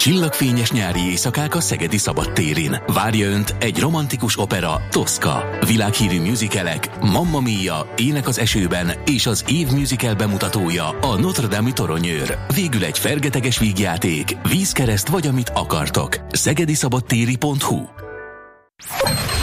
Csillagfényes 0.00 0.70
nyári 0.70 1.00
éjszakák 1.00 1.54
a 1.54 1.60
Szegedi 1.60 1.98
Szabadtérin. 1.98 2.82
Várja 2.86 3.28
Önt 3.28 3.54
egy 3.58 3.78
romantikus 3.78 4.38
opera, 4.38 4.82
Tosca. 4.90 5.44
Világhírű 5.66 6.20
musicalek, 6.20 7.00
Mamma 7.00 7.40
Mia, 7.40 7.92
Ének 7.96 8.28
az 8.28 8.38
esőben 8.38 8.92
és 9.06 9.26
az 9.26 9.44
év 9.48 9.70
musical 9.70 10.14
bemutatója 10.14 10.88
a 10.88 11.18
Notre 11.18 11.46
Dame 11.46 11.72
toronyőr. 11.72 12.38
Végül 12.54 12.84
egy 12.84 12.98
fergeteges 12.98 13.58
vígjáték, 13.58 14.36
vízkereszt 14.48 15.08
vagy 15.08 15.26
amit 15.26 15.48
akartok. 15.54 16.16
szegediszabadtéri.hu 16.30 17.84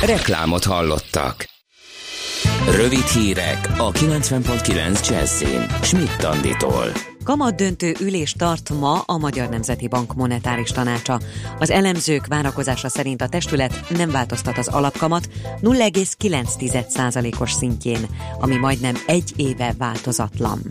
Reklámot 0.06 0.64
hallottak. 0.64 1.50
Rövid 2.76 3.06
hírek 3.06 3.70
a 3.78 3.92
90.9 3.92 5.10
Jazzin. 5.10 5.66
Schmidt 5.82 6.24
Anditól. 6.24 7.17
Kamat 7.28 7.56
döntő 7.56 7.96
ülés 8.00 8.32
tart 8.32 8.70
ma 8.70 9.00
a 9.06 9.18
Magyar 9.18 9.50
Nemzeti 9.50 9.88
Bank 9.88 10.16
monetáris 10.16 10.70
tanácsa. 10.70 11.20
Az 11.60 11.70
elemzők 11.70 12.28
várakozása 12.28 12.90
szerint 12.90 13.22
a 13.22 13.28
testület 13.28 13.90
nem 13.90 14.12
változtat 14.12 14.58
az 14.58 14.68
alapkamat 14.68 15.30
0,9%-os 15.62 17.52
szintjén, 17.52 18.06
ami 18.40 18.56
majdnem 18.56 18.96
egy 19.08 19.34
éve 19.36 19.74
változatlan. 19.78 20.62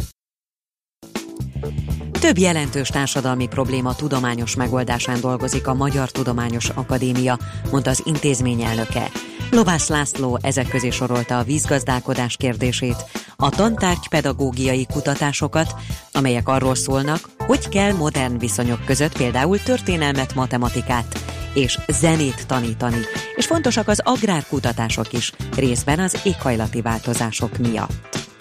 Több 2.20 2.38
jelentős 2.38 2.88
társadalmi 2.88 3.46
probléma 3.48 3.94
tudományos 3.94 4.56
megoldásán 4.56 5.20
dolgozik 5.20 5.66
a 5.66 5.74
Magyar 5.74 6.10
Tudományos 6.10 6.68
Akadémia, 6.68 7.38
mondta 7.70 7.90
az 7.90 8.02
intézmény 8.04 8.62
elnöke. 8.62 9.10
Lovász 9.50 9.88
László 9.88 10.38
ezek 10.42 10.68
közé 10.68 10.90
sorolta 10.90 11.38
a 11.38 11.42
vízgazdálkodás 11.42 12.36
kérdését, 12.36 13.04
a 13.36 13.48
tantárgy 13.48 14.08
pedagógiai 14.08 14.86
kutatásokat, 14.92 15.74
amelyek 16.12 16.48
arról 16.48 16.74
szólnak, 16.74 17.28
hogy 17.38 17.68
kell 17.68 17.92
modern 17.92 18.38
viszonyok 18.38 18.84
között 18.84 19.16
például 19.16 19.58
történelmet, 19.62 20.34
matematikát 20.34 21.18
és 21.54 21.78
zenét 21.88 22.46
tanítani, 22.46 23.00
és 23.34 23.46
fontosak 23.46 23.88
az 23.88 24.00
agrárkutatások 24.04 25.12
is, 25.12 25.32
részben 25.56 25.98
az 25.98 26.20
éghajlati 26.24 26.80
változások 26.80 27.58
miatt. 27.58 28.35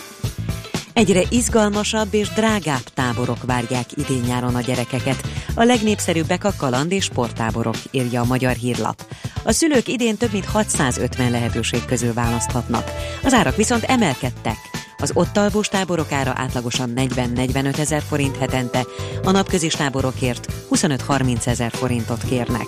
Egyre 0.95 1.21
izgalmasabb 1.29 2.13
és 2.13 2.29
drágább 2.29 2.83
táborok 2.93 3.43
várják 3.45 3.85
idén-nyáron 3.95 4.55
a 4.55 4.61
gyerekeket. 4.61 5.27
A 5.55 5.63
legnépszerűbbek 5.63 6.43
a 6.43 6.53
kaland 6.57 6.91
és 6.91 7.03
sporttáborok, 7.03 7.75
írja 7.91 8.21
a 8.21 8.25
Magyar 8.25 8.55
Hírlap. 8.55 9.05
A 9.43 9.51
szülők 9.51 9.87
idén 9.87 10.17
több 10.17 10.31
mint 10.31 10.45
650 10.45 11.31
lehetőség 11.31 11.85
közül 11.85 12.13
választhatnak. 12.13 12.91
Az 13.23 13.33
árak 13.33 13.55
viszont 13.55 13.83
emelkedtek. 13.83 14.57
Az 14.97 15.11
ott 15.13 15.39
táborok 15.69 16.11
ára 16.11 16.33
átlagosan 16.35 16.93
40-45 16.95 17.77
ezer 17.77 18.01
forint 18.01 18.37
hetente, 18.37 18.85
a 19.23 19.31
napközis 19.31 19.73
táborokért 19.73 20.53
25-30 20.71 21.47
ezer 21.47 21.71
forintot 21.71 22.23
kérnek. 22.23 22.67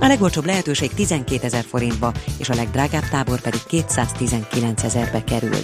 A 0.00 0.06
legolcsóbb 0.06 0.46
lehetőség 0.46 0.94
12 0.94 1.44
ezer 1.44 1.64
forintba, 1.64 2.12
és 2.38 2.48
a 2.48 2.54
legdrágább 2.54 3.08
tábor 3.08 3.40
pedig 3.40 3.60
219 3.66 4.84
ezerbe 4.84 5.24
kerül. 5.24 5.58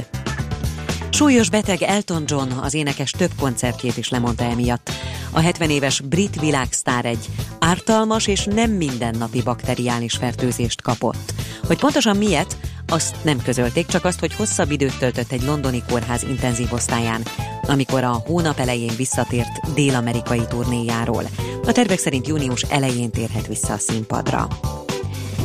Súlyos 1.21 1.51
beteg 1.51 1.83
Elton 1.83 2.23
John 2.27 2.51
az 2.51 2.75
énekes 2.75 3.11
több 3.11 3.31
koncertjét 3.41 3.97
is 3.97 4.09
lemondta 4.09 4.45
emiatt. 4.45 4.91
A 5.31 5.41
70 5.41 5.71
éves 5.71 6.01
brit 6.01 6.41
világsztár 6.41 7.05
egy 7.05 7.29
ártalmas 7.59 8.27
és 8.27 8.45
nem 8.45 8.71
mindennapi 8.71 9.43
bakteriális 9.43 10.16
fertőzést 10.16 10.83
kapott. 10.83 11.33
Hogy 11.66 11.79
pontosan 11.79 12.16
miért, 12.16 12.57
azt 12.89 13.16
nem 13.25 13.43
közölték, 13.43 13.87
csak 13.87 14.05
azt, 14.05 14.21
hogy 14.21 14.35
hosszabb 14.35 14.71
időt 14.71 14.99
töltött 14.99 15.33
egy 15.33 15.43
londoni 15.43 15.83
kórház 15.89 16.23
intenzív 16.23 16.73
osztályán, 16.73 17.23
amikor 17.62 18.05
a 18.05 18.23
hónap 18.27 18.59
elején 18.59 18.97
visszatért 18.97 19.75
dél-amerikai 19.75 20.43
turnéjáról. 20.49 21.25
A 21.66 21.73
tervek 21.73 21.99
szerint 21.99 22.27
június 22.27 22.62
elején 22.62 23.11
térhet 23.11 23.47
vissza 23.47 23.73
a 23.73 23.79
színpadra. 23.79 24.49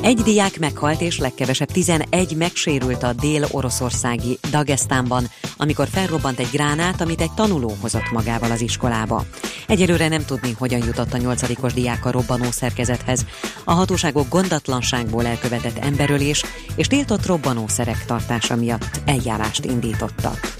Egy 0.05 0.21
diák 0.21 0.59
meghalt 0.59 1.01
és 1.01 1.19
legkevesebb 1.19 1.71
11 1.71 2.35
megsérült 2.37 3.03
a 3.03 3.13
dél-oroszországi 3.13 4.39
Dagestánban, 4.51 5.23
amikor 5.57 5.87
felrobbant 5.87 6.39
egy 6.39 6.49
gránát, 6.51 7.01
amit 7.01 7.21
egy 7.21 7.31
tanuló 7.31 7.77
hozott 7.81 8.11
magával 8.11 8.51
az 8.51 8.61
iskolába. 8.61 9.25
Egyelőre 9.67 10.07
nem 10.07 10.25
tudni, 10.25 10.55
hogyan 10.57 10.85
jutott 10.85 11.13
a 11.13 11.17
nyolcadikos 11.17 11.73
diák 11.73 12.05
a 12.05 12.11
robbanó 12.11 12.51
szerkezethez. 12.51 13.25
A 13.63 13.71
hatóságok 13.71 14.29
gondatlanságból 14.29 15.25
elkövetett 15.25 15.77
emberölés 15.77 16.43
és 16.75 16.87
tiltott 16.87 17.25
robbanószerek 17.25 18.05
tartása 18.05 18.55
miatt 18.55 18.99
eljárást 19.05 19.65
indítottak. 19.65 20.54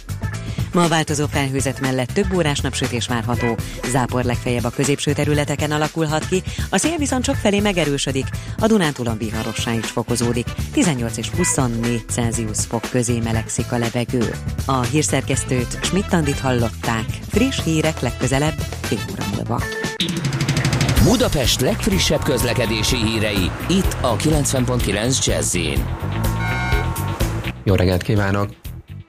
Ma 0.76 0.84
a 0.84 0.88
változó 0.88 1.26
felhőzet 1.28 1.80
mellett 1.80 2.12
több 2.12 2.34
órás 2.34 2.60
napsütés 2.60 3.08
várható. 3.08 3.58
Zápor 3.92 4.24
legfeljebb 4.24 4.64
a 4.64 4.70
középső 4.70 5.14
területeken 5.14 5.72
alakulhat 5.72 6.28
ki, 6.28 6.44
a 6.70 6.78
szél 6.78 6.98
viszont 6.98 7.24
csak 7.24 7.36
felé 7.36 7.60
megerősödik, 7.60 8.26
a 8.60 8.68
Dunántúlon 8.68 9.18
viharossá 9.18 9.74
is 9.74 9.86
fokozódik. 9.86 10.48
18 10.72 11.18
és 11.18 11.30
24 11.30 12.06
Celsius 12.10 12.58
fok 12.68 12.82
közé 12.92 13.20
melegszik 13.20 13.72
a 13.72 13.78
levegő. 13.78 14.34
A 14.66 14.82
hírszerkesztőt 14.82 15.80
Schmidt-Tandit 15.82 16.40
hallották. 16.40 17.06
Friss 17.30 17.64
hírek 17.64 18.00
legközelebb 18.00 18.56
fél 18.82 19.00
óra 19.12 19.24
múlva. 19.36 19.62
Budapest 21.04 21.62
legfrissebb 21.62 22.24
közlekedési 22.24 22.96
hírei, 22.96 23.52
itt 23.70 23.98
a 24.02 24.16
90.9 24.16 25.26
jazz 25.26 25.58
Jó 27.64 27.76
reggelt 27.76 28.02
kívánok! 28.02 28.65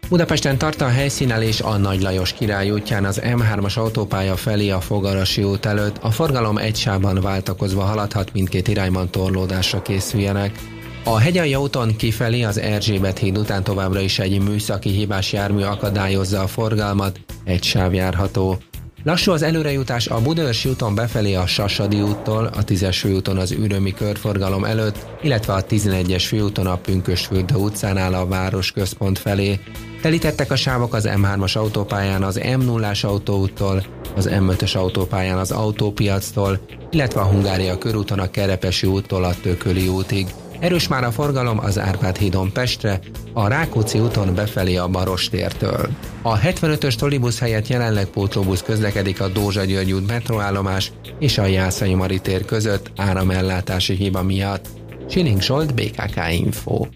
Budapesten 0.09 0.59
tart 0.59 0.81
a 0.81 0.89
helyszínelés 0.89 1.61
a 1.61 1.77
Nagy 1.77 2.03
Lajos 2.03 2.33
király 2.33 2.71
útján 2.71 3.05
az 3.05 3.21
M3-as 3.25 3.79
autópálya 3.79 4.37
felé 4.37 4.71
a 4.71 4.81
Fogarasi 4.81 5.43
út 5.43 5.67
előtt. 5.67 5.97
A 6.01 6.11
forgalom 6.11 6.59
egy 6.59 6.77
sávban 6.77 7.21
váltakozva 7.21 7.83
haladhat, 7.83 8.33
mindkét 8.33 8.69
irányban 8.69 9.11
torlódásra 9.11 9.83
készüljenek. 9.83 10.59
A 11.05 11.19
Hegyalja 11.19 11.61
úton 11.61 11.97
kifelé 11.97 12.43
az 12.43 12.59
Erzsébet 12.59 13.19
híd 13.19 13.39
után 13.39 13.63
továbbra 13.63 14.01
is 14.01 14.19
egy 14.19 14.43
műszaki 14.43 14.91
hibás 14.91 15.33
jármű 15.33 15.63
akadályozza 15.63 16.41
a 16.41 16.47
forgalmat, 16.47 17.21
egy 17.45 17.63
sáv 17.63 17.95
járható. 17.95 18.59
Lassú 19.05 19.33
az 19.33 19.43
előrejutás 19.43 20.07
a 20.07 20.21
Budaörsi 20.21 20.69
úton 20.69 20.95
befelé 20.95 21.35
a 21.35 21.47
Sasadi 21.47 22.01
úttól, 22.01 22.45
a 22.45 22.65
10-es 22.65 22.97
főúton 23.01 23.37
az 23.37 23.51
Ürömi 23.51 23.95
körforgalom 23.95 24.65
előtt, 24.65 25.07
illetve 25.23 25.53
a 25.53 25.65
11-es 25.65 26.25
főúton 26.27 26.67
a 26.67 26.77
Pünkösfürdő 26.77 27.55
utcánál 27.55 28.15
a 28.15 28.27
városközpont 28.27 29.19
felé. 29.19 29.61
Telítettek 30.07 30.51
a 30.51 30.57
sávok 30.57 30.95
az 30.95 31.09
M3-as 31.09 31.57
autópályán 31.57 32.23
az 32.23 32.41
M0-as 32.43 33.05
autóúttól, 33.05 33.85
az 34.17 34.29
M5-ös 34.33 34.77
autópályán 34.77 35.39
az 35.39 35.51
autópiactól, 35.51 36.61
illetve 36.91 37.21
a 37.21 37.25
Hungária 37.25 37.79
körúton 37.79 38.19
a 38.19 38.31
Kerepesi 38.31 38.87
úttól 38.87 39.25
a 39.25 39.35
Tököli 39.43 39.89
útig. 39.89 40.27
Erős 40.59 40.89
már 40.89 41.05
a 41.05 41.11
forgalom 41.11 41.59
az 41.59 41.79
Árpád 41.79 42.17
hídon 42.17 42.53
Pestre, 42.53 43.01
a 43.33 43.49
Rákóczi 43.49 43.99
úton 43.99 44.35
befelé 44.35 44.77
a 44.77 44.89
Barostértől. 44.89 45.89
A 46.23 46.39
75-ös 46.39 46.95
Tolibusz 46.95 47.39
helyett 47.39 47.69
jelenleg 47.69 48.07
pótlóbusz 48.07 48.63
közlekedik 48.63 49.21
a 49.21 49.29
Dózsa 49.29 49.65
György 49.65 49.93
út 49.93 50.07
metroállomás 50.07 50.93
és 51.19 51.39
a 51.39 51.47
Jászai 51.47 51.95
Mari 51.95 52.19
tér 52.19 52.45
között 52.45 52.91
áramellátási 52.97 53.95
hiba 53.95 54.23
miatt. 54.23 54.69
Siling 55.09 55.43
Zsolt, 55.43 55.75
BKK 55.75 56.17
Info. 56.31 56.87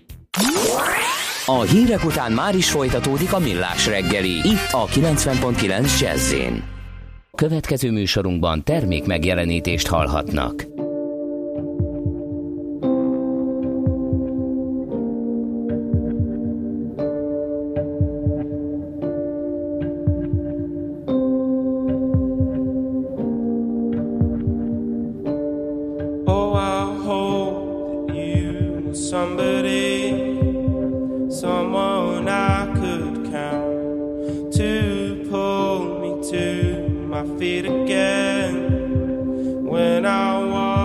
A 1.50 1.62
hírek 1.62 2.04
után 2.04 2.32
már 2.32 2.54
is 2.54 2.70
folytatódik 2.70 3.32
a 3.32 3.38
millás 3.38 3.86
reggeli, 3.86 4.30
itt 4.30 4.68
a 4.70 4.86
90.9 4.86 6.00
jazz 6.00 6.34
Következő 7.34 7.90
műsorunkban 7.90 8.64
termék 8.64 9.06
megjelenítést 9.06 9.86
hallhatnak. 9.86 10.66
Oh, 26.24 26.58
somebody, 28.94 30.39
someone 31.30 32.28
I 32.28 32.66
could 32.74 33.30
count 33.30 34.52
to 34.54 35.26
pull 35.30 36.00
me 36.00 36.28
to 36.30 36.88
my 36.88 37.24
feet 37.38 37.66
again. 37.66 39.64
When 39.64 40.04
I 40.06 40.44
was 40.44 40.79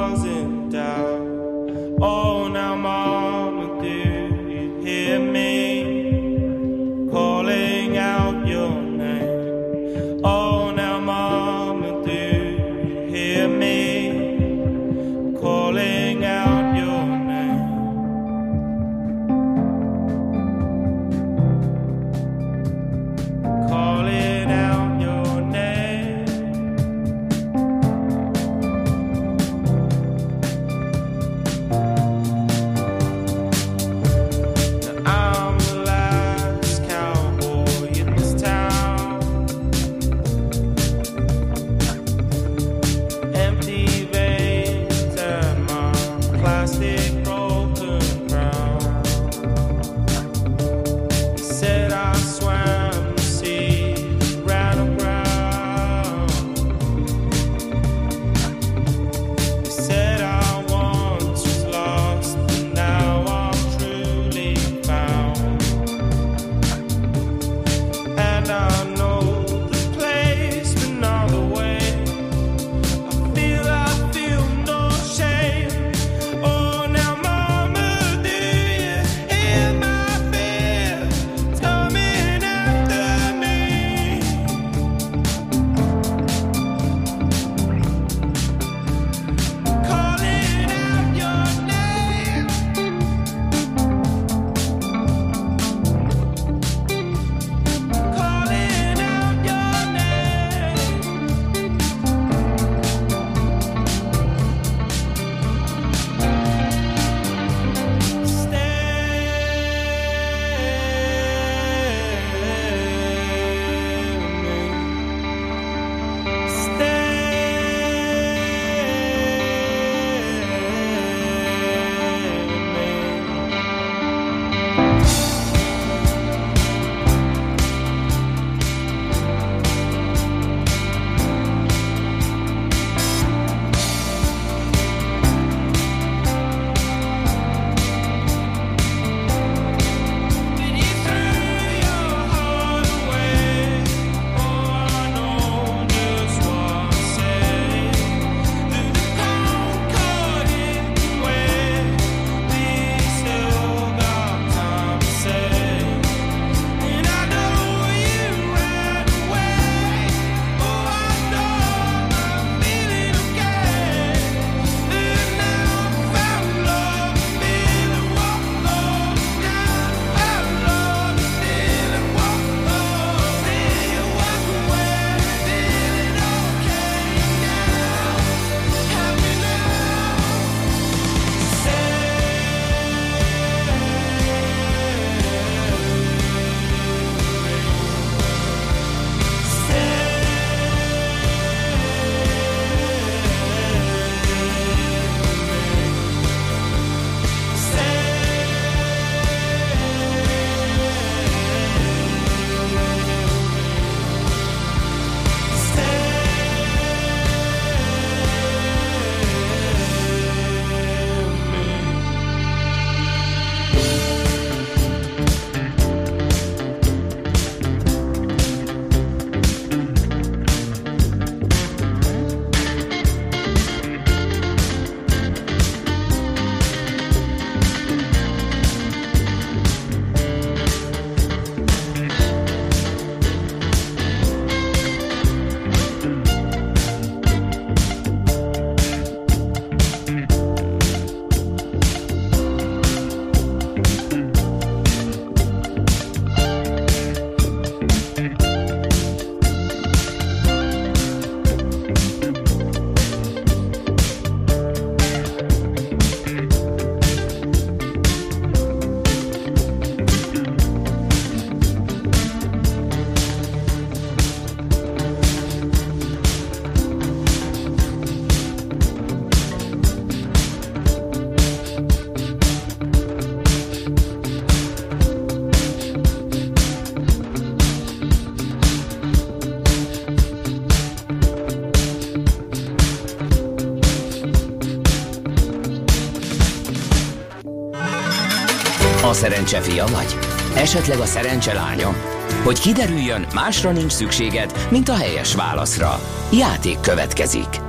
szerencse 289.14 289.62
fia 289.62 289.86
vagy? 289.86 290.18
Esetleg 290.56 291.00
a 291.00 291.06
szerencse 291.06 291.54
lánya? 291.54 291.96
Hogy 292.44 292.60
kiderüljön, 292.60 293.26
másra 293.34 293.72
nincs 293.72 293.92
szükséged, 293.92 294.68
mint 294.70 294.90
a 294.90 294.96
helyes 294.96 295.36
válaszra. 295.36 296.00
Játék 296.32 296.80
következik. 296.80 297.65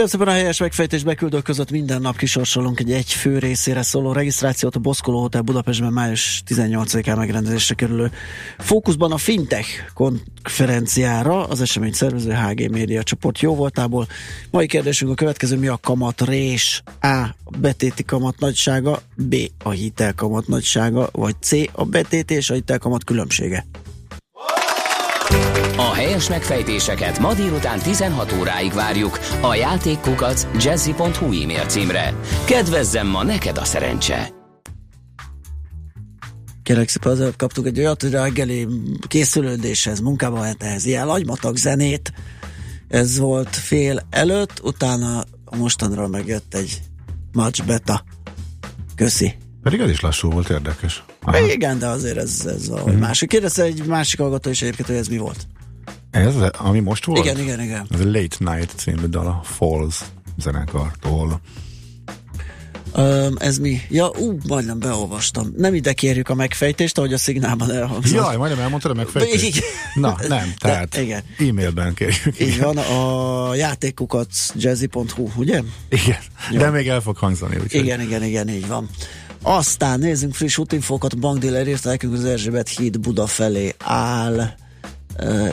Köszönöm 0.00 0.28
a 0.28 0.30
helyes 0.30 0.60
megfejtés 0.60 1.02
beküldők 1.02 1.42
között 1.42 1.70
minden 1.70 2.00
nap 2.00 2.16
kisorsolunk 2.16 2.80
egy 2.80 2.92
egy 2.92 3.12
fő 3.12 3.38
részére 3.38 3.82
szóló 3.82 4.12
regisztrációt 4.12 4.76
a 4.76 4.78
Boszkoló 4.78 5.20
Hotel 5.20 5.40
Budapestben 5.40 5.92
május 5.92 6.42
18-án 6.46 7.16
megrendezésre 7.16 7.74
kerülő 7.74 8.10
fókuszban 8.58 9.12
a 9.12 9.16
Fintech 9.16 9.68
konferenciára 9.94 11.46
az 11.46 11.60
esemény 11.60 11.92
szervező 11.92 12.32
HG 12.32 12.70
Média 12.70 13.02
csoport 13.02 13.40
jó 13.40 13.54
voltából. 13.54 14.06
Mai 14.50 14.66
kérdésünk 14.66 15.10
a 15.10 15.14
következő, 15.14 15.56
mi 15.56 15.66
a 15.66 15.78
kamat 15.82 16.20
rés? 16.20 16.82
A. 17.00 17.06
A 17.44 17.56
betéti 17.58 18.04
kamat 18.04 18.38
nagysága, 18.38 19.02
B. 19.14 19.34
A 19.62 19.70
hitel 19.70 20.14
kamat 20.14 20.46
nagysága, 20.46 21.08
vagy 21.12 21.34
C. 21.40 21.52
A 21.72 21.84
betéti 21.84 22.34
és 22.34 22.50
a 22.50 22.54
hitel 22.54 22.78
kamat 22.78 23.04
különbsége. 23.04 23.66
A 25.78 25.92
helyes 25.94 26.28
megfejtéseket 26.28 27.18
ma 27.18 27.34
délután 27.34 27.78
16 27.78 28.32
óráig 28.32 28.72
várjuk 28.72 29.18
a 29.40 29.54
játékkukac 29.54 30.46
jazzy.hu 30.64 31.42
e-mail 31.42 31.64
címre. 31.66 32.14
Kedvezzem 32.46 33.06
ma 33.06 33.22
neked 33.22 33.58
a 33.58 33.64
szerencse! 33.64 34.30
Kérlek 36.62 36.88
szépen, 36.88 37.12
azért 37.12 37.36
kaptuk 37.36 37.66
egy 37.66 37.78
olyat, 37.78 38.02
hogy 38.02 38.10
reggeli 38.10 38.66
készülődéshez, 39.08 40.00
munkában 40.00 40.40
lehet 40.40 40.62
ehhez 40.62 40.84
ilyen 40.86 41.08
agymatag 41.08 41.56
zenét. 41.56 42.12
Ez 42.88 43.18
volt 43.18 43.56
fél 43.56 44.06
előtt, 44.10 44.60
utána 44.62 45.18
a 45.44 45.56
mostanról 45.56 46.08
megjött 46.08 46.54
egy 46.54 46.80
much 47.32 47.64
beta. 47.66 48.04
Köszi. 48.94 49.34
Pedig 49.62 49.80
ez 49.80 49.90
is 49.90 50.00
lassú 50.00 50.30
volt, 50.30 50.48
érdekes. 50.50 51.04
Aha. 51.22 51.38
Igen, 51.52 51.78
de 51.78 51.86
azért 51.86 52.16
ez, 52.16 52.42
ez 52.46 52.68
a 52.68 52.82
Mhm. 52.86 52.96
másik. 52.98 53.28
Kérdezte 53.28 53.62
egy 53.62 53.84
másik 53.86 54.18
hallgató 54.20 54.50
is 54.50 54.62
egyébként, 54.62 54.88
hogy 54.88 54.96
ez 54.96 55.08
mi 55.08 55.16
volt. 55.16 55.46
Ez, 56.10 56.34
ami 56.58 56.80
most 56.80 57.04
volt? 57.04 57.24
Igen, 57.24 57.38
igen, 57.38 57.60
igen. 57.60 57.86
Ez 57.90 58.00
a 58.00 58.04
Late 58.04 58.36
Night 58.38 58.72
című 58.76 59.06
dal 59.06 59.26
a 59.26 59.40
Falls 59.44 60.04
zenekartól. 60.38 61.40
Öm, 62.94 63.36
ez 63.38 63.58
mi? 63.58 63.80
Ja, 63.88 64.10
ú, 64.18 64.38
majdnem 64.46 64.78
beolvastam. 64.78 65.52
Nem 65.56 65.74
ide 65.74 65.92
kérjük 65.92 66.28
a 66.28 66.34
megfejtést, 66.34 66.98
ahogy 66.98 67.12
a 67.12 67.18
szignálban 67.18 67.70
elhangzott. 67.70 68.12
Jaj, 68.14 68.36
majdnem 68.36 68.60
elmondtad 68.60 68.90
a 68.90 68.94
megfejtést? 68.94 69.44
Igen. 69.44 69.62
Na, 69.94 70.16
nem, 70.28 70.54
tehát 70.58 70.88
De, 70.88 71.02
igen. 71.02 71.22
e-mailben 71.38 71.94
kérjük. 71.94 72.40
Így 72.40 72.60
van, 72.60 72.76
a 72.76 73.54
játékukat 73.54 74.28
jazzy.hu, 74.54 75.28
ugye? 75.36 75.62
Igen, 75.88 76.18
Jó. 76.50 76.58
de 76.58 76.70
még 76.70 76.88
el 76.88 77.00
fog 77.00 77.16
hangzani. 77.16 77.54
Úgyhogy. 77.54 77.80
Igen, 77.84 78.00
igen, 78.00 78.22
igen, 78.24 78.48
így 78.48 78.66
van. 78.66 78.88
Aztán 79.42 79.98
nézzünk 79.98 80.34
friss 80.34 80.58
útinfókat, 80.58 81.12
a 81.12 81.16
bankdíler 81.16 81.68
írta 81.68 81.88
nekünk 81.88 82.12
az 82.12 82.24
Erzsébet 82.24 82.68
híd 82.68 83.00
Buda 83.00 83.26
felé 83.26 83.74
áll. 83.78 84.54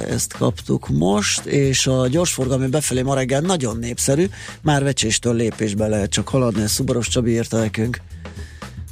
Ezt 0.10 0.34
kaptuk 0.34 0.88
most, 0.90 1.46
és 1.46 1.88
a 1.88 2.08
gyorsforgalmi 2.08 2.68
befelé 2.68 3.02
ma 3.02 3.14
reggel 3.14 3.42
nagyon 3.42 3.78
népszerű, 3.78 4.30
már 4.62 4.84
vecséstől 4.84 5.34
lépésbe 5.34 5.88
lehet 5.88 6.10
csak 6.10 6.28
haladni, 6.28 6.62
ezt 6.62 6.74
Szubaros 6.74 7.08
Csabi 7.08 7.32
írta 7.32 7.58
nekünk. 7.58 8.02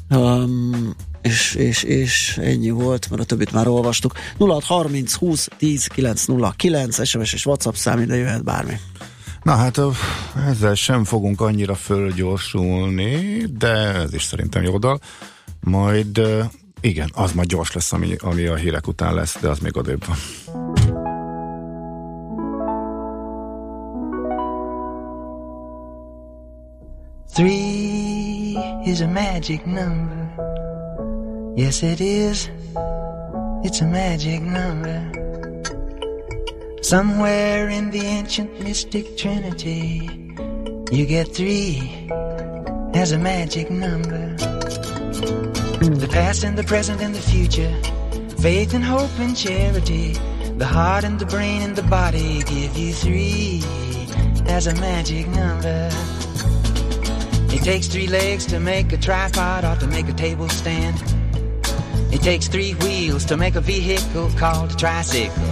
Um, 0.09 0.95
és, 1.21 1.55
és, 1.55 1.83
és 1.83 2.37
ennyi 2.37 2.69
volt, 2.69 3.09
mert 3.09 3.21
a 3.21 3.25
többit 3.25 3.51
már 3.51 3.67
olvastuk. 3.67 4.13
0630 4.37 5.13
20 5.13 5.47
10 5.57 5.87
909 5.87 7.07
SMS 7.07 7.33
és 7.33 7.45
WhatsApp 7.45 7.73
szám, 7.73 7.99
ide 7.99 8.15
jöhet 8.15 8.43
bármi. 8.43 8.79
Na 9.43 9.55
hát 9.55 9.79
ezzel 10.47 10.75
sem 10.75 11.03
fogunk 11.03 11.41
annyira 11.41 11.75
fölgyorsulni, 11.75 13.45
de 13.57 13.93
ez 13.93 14.13
is 14.13 14.23
szerintem 14.23 14.63
jó 14.63 14.77
dal. 14.77 14.99
Majd 15.59 16.21
igen, 16.83 17.09
az 17.13 17.31
majd 17.31 17.47
gyors 17.47 17.73
lesz, 17.73 17.93
ami, 17.93 18.15
ami 18.19 18.45
a 18.45 18.55
hírek 18.55 18.87
után 18.87 19.13
lesz, 19.13 19.37
de 19.41 19.49
az 19.49 19.59
még 19.59 19.77
odébb 19.77 20.05
van. 20.05 20.17
Three 27.33 28.81
is 28.85 29.01
a 29.01 29.07
magic 29.07 29.61
number. 29.65 30.33
Yes, 31.55 31.81
it 31.81 31.99
is. 31.99 32.51
It's 33.63 33.81
a 33.81 33.85
magic 33.85 34.41
number. 34.41 35.09
Somewhere 36.81 37.69
in 37.69 37.89
the 37.89 38.05
ancient 38.05 38.59
mystic 38.63 39.15
trinity, 39.15 40.09
you 40.91 41.05
get 41.05 41.31
three 41.31 42.07
as 42.93 43.11
a 43.11 43.17
magic 43.17 43.69
number. 43.69 44.35
The 45.83 46.07
past 46.07 46.45
and 46.45 46.57
the 46.57 46.63
present 46.63 47.01
and 47.01 47.13
the 47.13 47.19
future, 47.19 47.69
faith 48.41 48.73
and 48.73 48.81
hope 48.81 49.11
and 49.19 49.35
charity, 49.35 50.13
the 50.57 50.65
heart 50.65 51.03
and 51.03 51.19
the 51.19 51.25
brain 51.25 51.61
and 51.61 51.75
the 51.75 51.83
body 51.83 52.41
give 52.43 52.77
you 52.77 52.93
three 52.93 53.61
as 54.47 54.67
a 54.67 54.73
magic 54.75 55.27
number. 55.27 55.89
It 57.53 57.63
takes 57.63 57.87
three 57.87 58.07
legs 58.07 58.45
to 58.45 58.61
make 58.61 58.93
a 58.93 58.97
tripod 58.97 59.65
or 59.65 59.75
to 59.75 59.87
make 59.87 60.07
a 60.07 60.13
table 60.13 60.47
stand. 60.47 61.03
It 62.13 62.21
takes 62.21 62.47
three 62.47 62.75
wheels 62.75 63.25
to 63.25 63.35
make 63.35 63.55
a 63.55 63.61
vehicle 63.61 64.29
called 64.37 64.71
a 64.71 64.75
tricycle. 64.75 65.43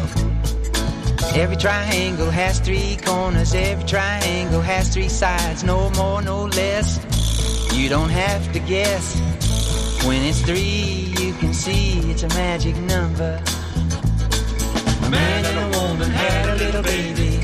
Every 1.35 1.57
triangle 1.57 2.29
has 2.29 2.61
three 2.61 2.97
corners, 3.03 3.53
every 3.53 3.85
triangle 3.85 4.61
has 4.61 4.93
three 4.93 5.09
sides, 5.09 5.65
no 5.65 5.89
more, 5.89 6.21
no 6.21 6.45
less. 6.45 6.99
You 7.75 7.89
don't 7.89 8.09
have 8.09 8.49
to 8.53 8.59
guess. 8.59 9.30
When 10.05 10.23
it's 10.23 10.41
three, 10.41 11.13
you 11.19 11.33
can 11.33 11.53
see 11.53 11.99
it's 12.09 12.23
a 12.23 12.27
magic 12.29 12.75
number. 12.75 13.39
A 15.03 15.09
man 15.11 15.45
and 15.45 15.59
a 15.59 15.79
woman 15.79 16.09
had 16.09 16.49
a 16.49 16.55
little 16.55 16.81
baby. 16.81 17.39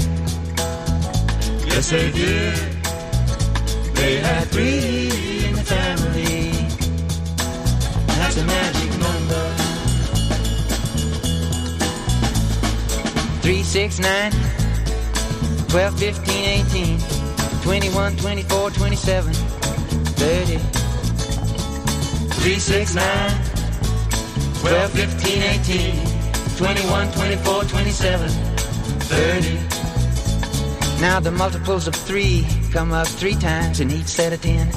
Yes, 1.67 1.91
they 1.91 2.11
did. 2.11 2.55
They 3.93 4.17
had 4.17 4.47
three 4.47 5.45
in 5.45 5.53
the 5.53 5.63
family. 5.63 6.51
That's 8.07 8.37
a 8.37 8.45
magic 8.45 8.91
number. 8.97 9.53
Three, 13.41 13.61
six, 13.61 13.99
nine, 13.99 14.31
12, 15.69 15.99
15, 15.99 16.43
18, 16.43 16.99
21, 17.61 18.15
24, 18.17 18.71
27, 18.71 19.33
30. 19.33 20.86
Three, 22.47 22.59
six, 22.59 22.95
nine, 22.95 23.43
12, 24.61 24.91
15, 24.91 25.43
18, 25.43 26.55
21, 26.55 27.11
24, 27.11 27.63
27, 27.65 28.29
30. 28.29 29.53
Now 31.01 31.19
the 31.19 31.29
multiples 31.29 31.89
of 31.89 31.95
three 31.95 32.47
come 32.71 32.93
up 32.93 33.05
three 33.05 33.35
times 33.35 33.81
in 33.81 33.91
each 33.91 34.05
set 34.05 34.31
of 34.31 34.41
ten. 34.41 34.69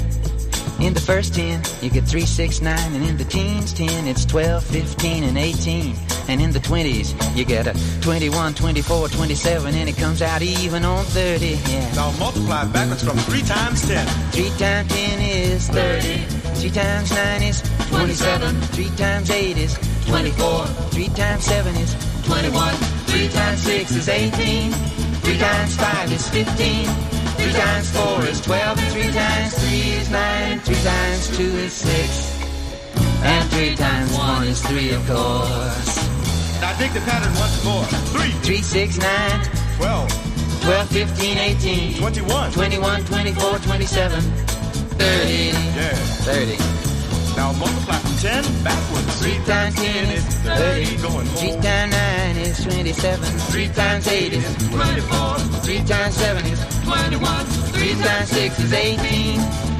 In 0.81 0.93
the 0.93 0.99
first 0.99 1.33
ten, 1.33 1.63
you 1.81 1.89
get 1.89 2.03
three, 2.03 2.25
six, 2.25 2.59
nine, 2.59 2.93
and 2.93 3.05
in 3.05 3.15
the 3.15 3.23
teens, 3.23 3.71
ten, 3.71 4.05
it's 4.05 4.25
12, 4.25 4.65
15, 4.65 5.23
and 5.23 5.37
18. 5.37 5.95
And 6.27 6.41
in 6.41 6.51
the 6.51 6.59
twenties, 6.59 7.15
you 7.37 7.45
get 7.45 7.67
a 7.67 8.01
21, 8.01 8.53
24, 8.53 9.07
27, 9.07 9.75
and 9.75 9.87
it 9.87 9.95
comes 9.95 10.21
out 10.21 10.41
even 10.41 10.83
on 10.83 11.05
30. 11.05 11.47
Yeah. 11.47 11.93
Now 11.93 12.11
multiply 12.19 12.65
backwards 12.65 13.05
from 13.05 13.15
3 13.17 13.41
times 13.43 13.87
10. 13.87 14.05
3 14.31 14.49
times 14.57 14.93
10 14.93 15.21
is 15.21 15.69
30. 15.69 16.40
3 16.61 16.69
times 16.69 17.09
9 17.09 17.41
is 17.41 17.61
27. 17.89 18.61
3 18.61 18.89
times 18.95 19.31
8 19.31 19.57
is 19.57 19.73
24. 20.05 20.65
3 20.93 21.07
times 21.07 21.43
7 21.43 21.75
is 21.77 21.95
21. 22.21 22.75
3 23.09 23.29
times 23.29 23.63
6 23.63 23.91
is 23.95 24.07
18. 24.07 24.71
3 24.71 25.37
times 25.39 25.75
5 25.75 26.13
is 26.13 26.29
15. 26.29 26.85
3 26.85 27.51
times 27.53 27.89
4 27.97 28.25
is 28.25 28.41
12. 28.41 28.77
And 28.77 28.91
3 28.93 29.01
times 29.11 29.53
3 29.57 29.69
is 29.73 30.09
9. 30.11 30.59
3 30.59 30.75
times 30.75 31.37
2 31.37 31.43
is 31.43 31.73
6. 31.73 32.41
And 33.23 33.49
3 33.49 33.75
times 33.75 34.13
1 34.15 34.47
is 34.47 34.61
3, 34.61 34.91
of 34.93 35.07
course. 35.07 35.97
Now 36.61 36.77
dig 36.77 36.93
the 36.93 37.01
pattern 37.09 37.33
once 37.41 37.65
more. 37.65 37.85
3, 38.13 38.29
3, 38.45 38.61
6, 38.61 38.97
9, 38.99 39.45
12, 39.77 40.61
12, 40.61 40.89
15, 40.89 41.37
18, 41.39 41.97
21, 41.97 42.51
21, 42.51 43.05
24, 43.05 43.57
27, 43.57 44.50
30. 45.01 45.33
Yeah. 45.81 45.95
30. 46.29 46.57
Now 47.35 47.53
multiply 47.53 47.97
from 47.97 48.15
10 48.21 48.43
backwards. 48.63 49.19
3 49.21 49.33
times 49.45 49.75
10 49.75 50.09
is 50.13 50.25
30. 50.45 51.01
Going 51.01 51.25
3 51.25 51.57
times 51.61 51.91
9 51.91 52.37
is 52.37 52.63
27. 52.63 53.25
3 53.25 53.67
times 53.69 54.07
8 54.07 54.33
is 54.33 54.55
24. 54.69 55.39
3 55.65 55.83
times 55.85 56.15
7 56.15 56.45
is 56.45 56.59
21. 56.83 57.45
3 57.73 57.93
times 58.03 58.29
6 58.29 58.59
is 58.59 58.73
18. 58.73 59.39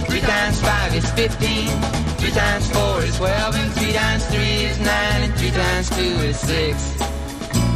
3 0.09 0.21
times 0.21 0.61
5 0.61 0.95
is 0.95 1.11
15. 1.11 1.67
3 2.17 2.31
times 2.31 2.71
4 2.71 3.03
is 3.03 3.17
12. 3.17 3.55
And 3.55 3.71
3 3.73 3.93
times 3.93 4.25
3 4.25 4.39
is 4.41 4.79
9. 4.79 4.89
And 5.21 5.33
3 5.35 5.51
times 5.51 5.89
2 5.91 6.01
is 6.01 6.39
6. 6.39 7.01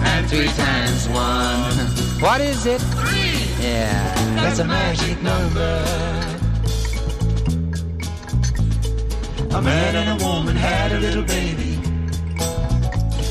And 0.02 0.30
3 0.30 0.48
times 0.48 1.10
1. 1.10 1.22
What 2.26 2.42
is 2.42 2.66
it? 2.66 2.82
3. 2.82 3.46
Yeah, 3.62 4.36
that's 4.36 4.60
a 4.60 4.66
magic 4.66 5.22
number. 5.22 5.95
A 9.56 9.62
man 9.62 9.96
and 9.96 10.22
a 10.22 10.26
woman 10.26 10.56
had 10.56 10.92
a 10.92 11.00
little 11.00 11.24
baby. 11.24 11.80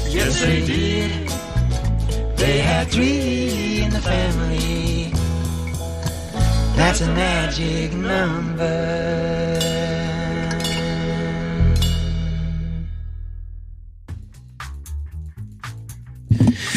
Yes, 0.08 0.40
they 0.40 0.64
did. 0.64 1.10
They 2.36 2.58
had 2.60 2.88
three 2.88 3.82
in 3.82 3.90
the 3.90 4.00
family. 4.00 5.12
That's 6.76 7.00
a 7.02 7.12
magic 7.12 7.92
number. 7.92 9.34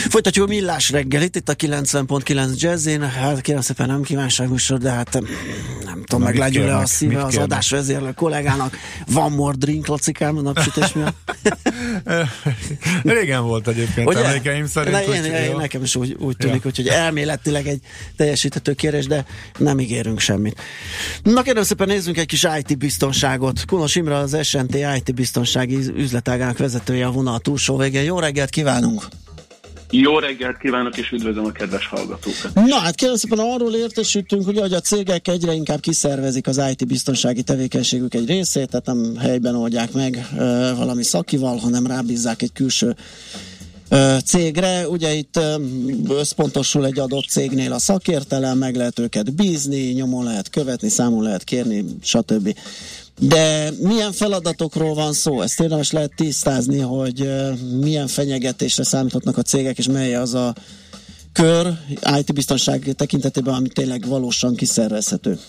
Folytatjuk 0.09 0.45
a 0.45 0.47
millás 0.47 0.89
reggelit, 0.89 1.35
itt 1.35 1.49
a 1.49 1.55
90.9 1.55 2.59
jazzén, 2.59 3.09
hát 3.09 3.41
kérem 3.41 3.61
szépen 3.61 3.87
nem 3.87 4.01
kívánság 4.01 4.49
műsor, 4.49 4.77
de 4.77 4.89
hát 4.89 5.19
nem 5.85 6.03
tudom, 6.17 6.33
Na, 6.33 6.39
meg 6.41 6.51
mit 6.51 6.61
legyőle 6.63 6.77
a 6.77 6.85
szíve 6.85 7.23
az 7.23 7.37
adásvezérlő 7.37 8.11
kollégának. 8.11 8.77
Van 9.07 9.31
more 9.31 9.55
drink, 9.57 9.87
lacikám, 9.87 10.37
a 10.37 10.41
napsütés 10.41 10.93
miatt. 10.93 11.35
Régen 13.03 13.43
volt 13.43 13.67
egyébként 13.67 14.07
Ugye? 14.07 14.23
emlékeim 14.25 14.65
szerint. 14.65 14.95
Ne, 14.95 15.03
én, 15.03 15.23
én, 15.23 15.55
nekem 15.55 15.83
is 15.83 15.95
úgy, 15.95 16.15
úgy 16.19 16.37
tűnik, 16.37 16.61
Ja. 16.61 16.67
úgyhogy 16.69 16.87
elméletileg 16.87 17.67
egy 17.67 17.81
teljesíthető 18.15 18.73
kérés, 18.73 19.05
de 19.07 19.25
nem 19.57 19.79
ígérünk 19.79 20.19
semmit. 20.19 20.61
Na 21.23 21.41
kérem 21.41 21.63
szépen 21.63 21.87
nézzünk 21.87 22.17
egy 22.17 22.25
kis 22.25 22.47
IT 22.59 22.77
biztonságot. 22.77 23.65
Kunos 23.65 23.95
Imre 23.95 24.15
az 24.15 24.37
SNT 24.41 24.75
IT 24.75 25.13
biztonsági 25.15 25.75
üzletágának 25.95 26.57
vezetője 26.57 27.05
a 27.05 27.11
vonal 27.11 27.39
túlsó 27.39 27.77
végén. 27.77 28.03
Jó 28.03 28.19
reggelt 28.19 28.49
kívánunk! 28.49 29.07
Jó 29.91 30.19
reggelt 30.19 30.57
kívánok, 30.57 30.97
és 30.97 31.11
üdvözlöm 31.11 31.45
a 31.45 31.51
kedves 31.51 31.87
hallgatókat. 31.87 32.53
Na 32.53 32.75
hát 32.75 32.95
kérem 32.95 33.15
szépen 33.15 33.39
arról 33.39 33.73
értesültünk, 33.73 34.45
hogy 34.45 34.57
a 34.57 34.79
cégek 34.79 35.27
egyre 35.27 35.53
inkább 35.53 35.79
kiszervezik 35.79 36.47
az 36.47 36.61
IT 36.71 36.87
biztonsági 36.87 37.43
tevékenységük 37.43 38.13
egy 38.13 38.27
részét, 38.27 38.69
tehát 38.69 38.85
nem 38.85 39.15
helyben 39.17 39.55
oldják 39.55 39.91
meg 39.91 40.27
ö, 40.37 40.71
valami 40.75 41.03
szakival, 41.03 41.57
hanem 41.57 41.87
rábízzák 41.87 42.41
egy 42.41 42.51
külső 42.53 42.95
cégre. 44.25 44.87
Ugye 44.87 45.13
itt 45.13 45.39
összpontosul 46.09 46.85
egy 46.85 46.99
adott 46.99 47.25
cégnél 47.25 47.73
a 47.73 47.79
szakértelem, 47.79 48.57
meg 48.57 48.75
lehet 48.75 48.99
őket 48.99 49.35
bízni, 49.35 49.91
nyomon 49.91 50.23
lehet 50.23 50.49
követni, 50.49 50.89
számon 50.89 51.23
lehet 51.23 51.43
kérni, 51.43 51.85
stb. 52.01 52.55
De 53.19 53.69
milyen 53.81 54.11
feladatokról 54.11 54.93
van 54.93 55.13
szó? 55.13 55.41
Ezt 55.41 55.59
érdemes 55.59 55.91
lehet 55.91 56.15
tisztázni, 56.15 56.79
hogy 56.79 57.29
milyen 57.79 58.07
fenyegetésre 58.07 58.83
számíthatnak 58.83 59.37
a 59.37 59.41
cégek, 59.41 59.77
és 59.77 59.87
mely 59.87 60.15
az 60.15 60.33
a 60.33 60.53
kör 61.33 61.67
IT 62.17 62.33
biztonság 62.33 62.93
tekintetében, 62.95 63.53
ami 63.53 63.67
tényleg 63.67 64.07
valósan 64.07 64.55
kiszervezhető. 64.55 65.39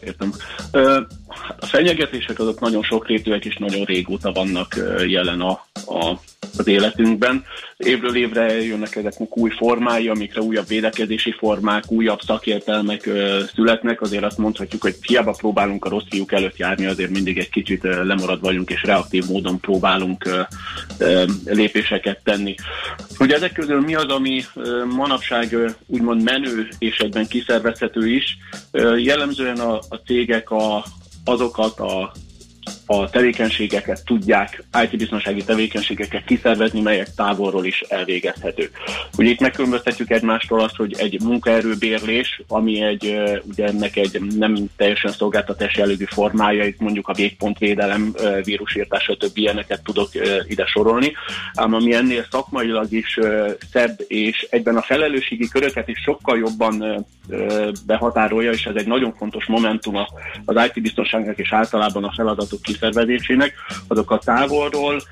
Értem. 0.00 0.34
A 1.60 1.66
fenyegetések 1.66 2.38
azok 2.38 2.60
nagyon 2.60 2.82
sokrétűek 2.82 3.44
és 3.44 3.56
nagyon 3.56 3.84
régóta 3.84 4.32
vannak 4.32 4.76
jelen 5.06 5.40
a, 5.40 5.66
a, 5.86 6.20
az 6.56 6.66
életünkben. 6.66 7.44
Évről 7.76 8.16
évre 8.16 8.62
jönnek 8.62 8.96
ezeknek 8.96 9.36
új 9.36 9.50
formái, 9.50 10.08
amikre 10.08 10.40
újabb 10.40 10.66
védekezési 10.66 11.32
formák, 11.32 11.90
újabb 11.90 12.20
szakértelmek 12.20 13.10
születnek. 13.54 14.00
Azért 14.00 14.24
azt 14.24 14.38
mondhatjuk, 14.38 14.82
hogy 14.82 14.96
hiába 15.00 15.32
próbálunk 15.32 15.84
a 15.84 15.88
rossz 15.88 16.04
fiúk 16.10 16.32
előtt 16.32 16.56
járni, 16.56 16.86
azért 16.86 17.10
mindig 17.10 17.38
egy 17.38 17.50
kicsit 17.50 17.82
lemarad 17.82 18.40
vagyunk, 18.40 18.70
és 18.70 18.82
reaktív 18.82 19.24
módon 19.28 19.60
próbálunk 19.60 20.46
lépéseket 21.44 22.20
tenni. 22.24 22.54
Hogy 23.16 23.32
ezek 23.32 23.52
közül 23.52 23.80
mi 23.80 23.94
az, 23.94 24.08
ami 24.08 24.42
manapság 24.96 25.56
úgymond 25.86 26.22
menő 26.22 26.68
és 26.78 26.98
egyben 26.98 27.26
kiszervezhető 27.26 28.08
is, 28.08 28.38
jellemzően 28.96 29.58
a, 29.58 29.78
a 29.88 29.96
cégek 30.06 30.50
a, 30.50 30.84
azokat 31.24 31.80
a 31.80 32.12
a 32.86 33.10
tevékenységeket 33.10 34.04
tudják, 34.04 34.64
IT-biztonsági 34.84 35.44
tevékenységeket 35.44 36.24
kiszervezni, 36.24 36.80
melyek 36.80 37.14
távolról 37.14 37.64
is 37.64 37.80
elvégezhető. 37.80 38.70
Ugye 39.18 39.30
itt 39.30 39.40
megkülönböztetjük 39.40 40.10
egymástól 40.10 40.60
azt, 40.60 40.76
hogy 40.76 40.94
egy 40.98 41.20
munkaerőbérlés, 41.22 42.42
ami 42.48 42.82
egy, 42.82 43.20
ugye 43.44 43.66
ennek 43.66 43.96
egy 43.96 44.20
nem 44.36 44.56
teljesen 44.76 45.12
szolgáltatás 45.12 45.76
jellegű 45.76 46.04
formája, 46.04 46.64
itt 46.64 46.80
mondjuk 46.80 47.08
a 47.08 47.14
végpontvédelem, 47.14 48.14
vírusírtás, 48.44 49.02
stb. 49.02 49.38
ilyeneket 49.38 49.82
tudok 49.82 50.08
ide 50.48 50.66
sorolni, 50.66 51.12
ám 51.54 51.74
ami 51.74 51.94
ennél 51.94 52.26
szakmailag 52.30 52.92
is 52.92 53.18
szebb, 53.72 54.04
és 54.06 54.46
egyben 54.50 54.76
a 54.76 54.82
felelősségi 54.82 55.48
köröket 55.48 55.88
is 55.88 55.98
sokkal 55.98 56.38
jobban 56.38 57.06
behatárolja, 57.86 58.50
és 58.50 58.64
ez 58.64 58.74
egy 58.74 58.86
nagyon 58.86 59.14
fontos 59.14 59.46
momentum 59.46 59.96
az 60.44 60.56
IT-biztonságnak 60.66 61.38
és 61.38 61.52
általában 61.52 62.04
a 62.04 62.12
feladatok 62.16 62.60
kiszervezésének, 62.72 63.54
azok 63.88 64.10
a 64.10 64.18
távolról 64.18 65.02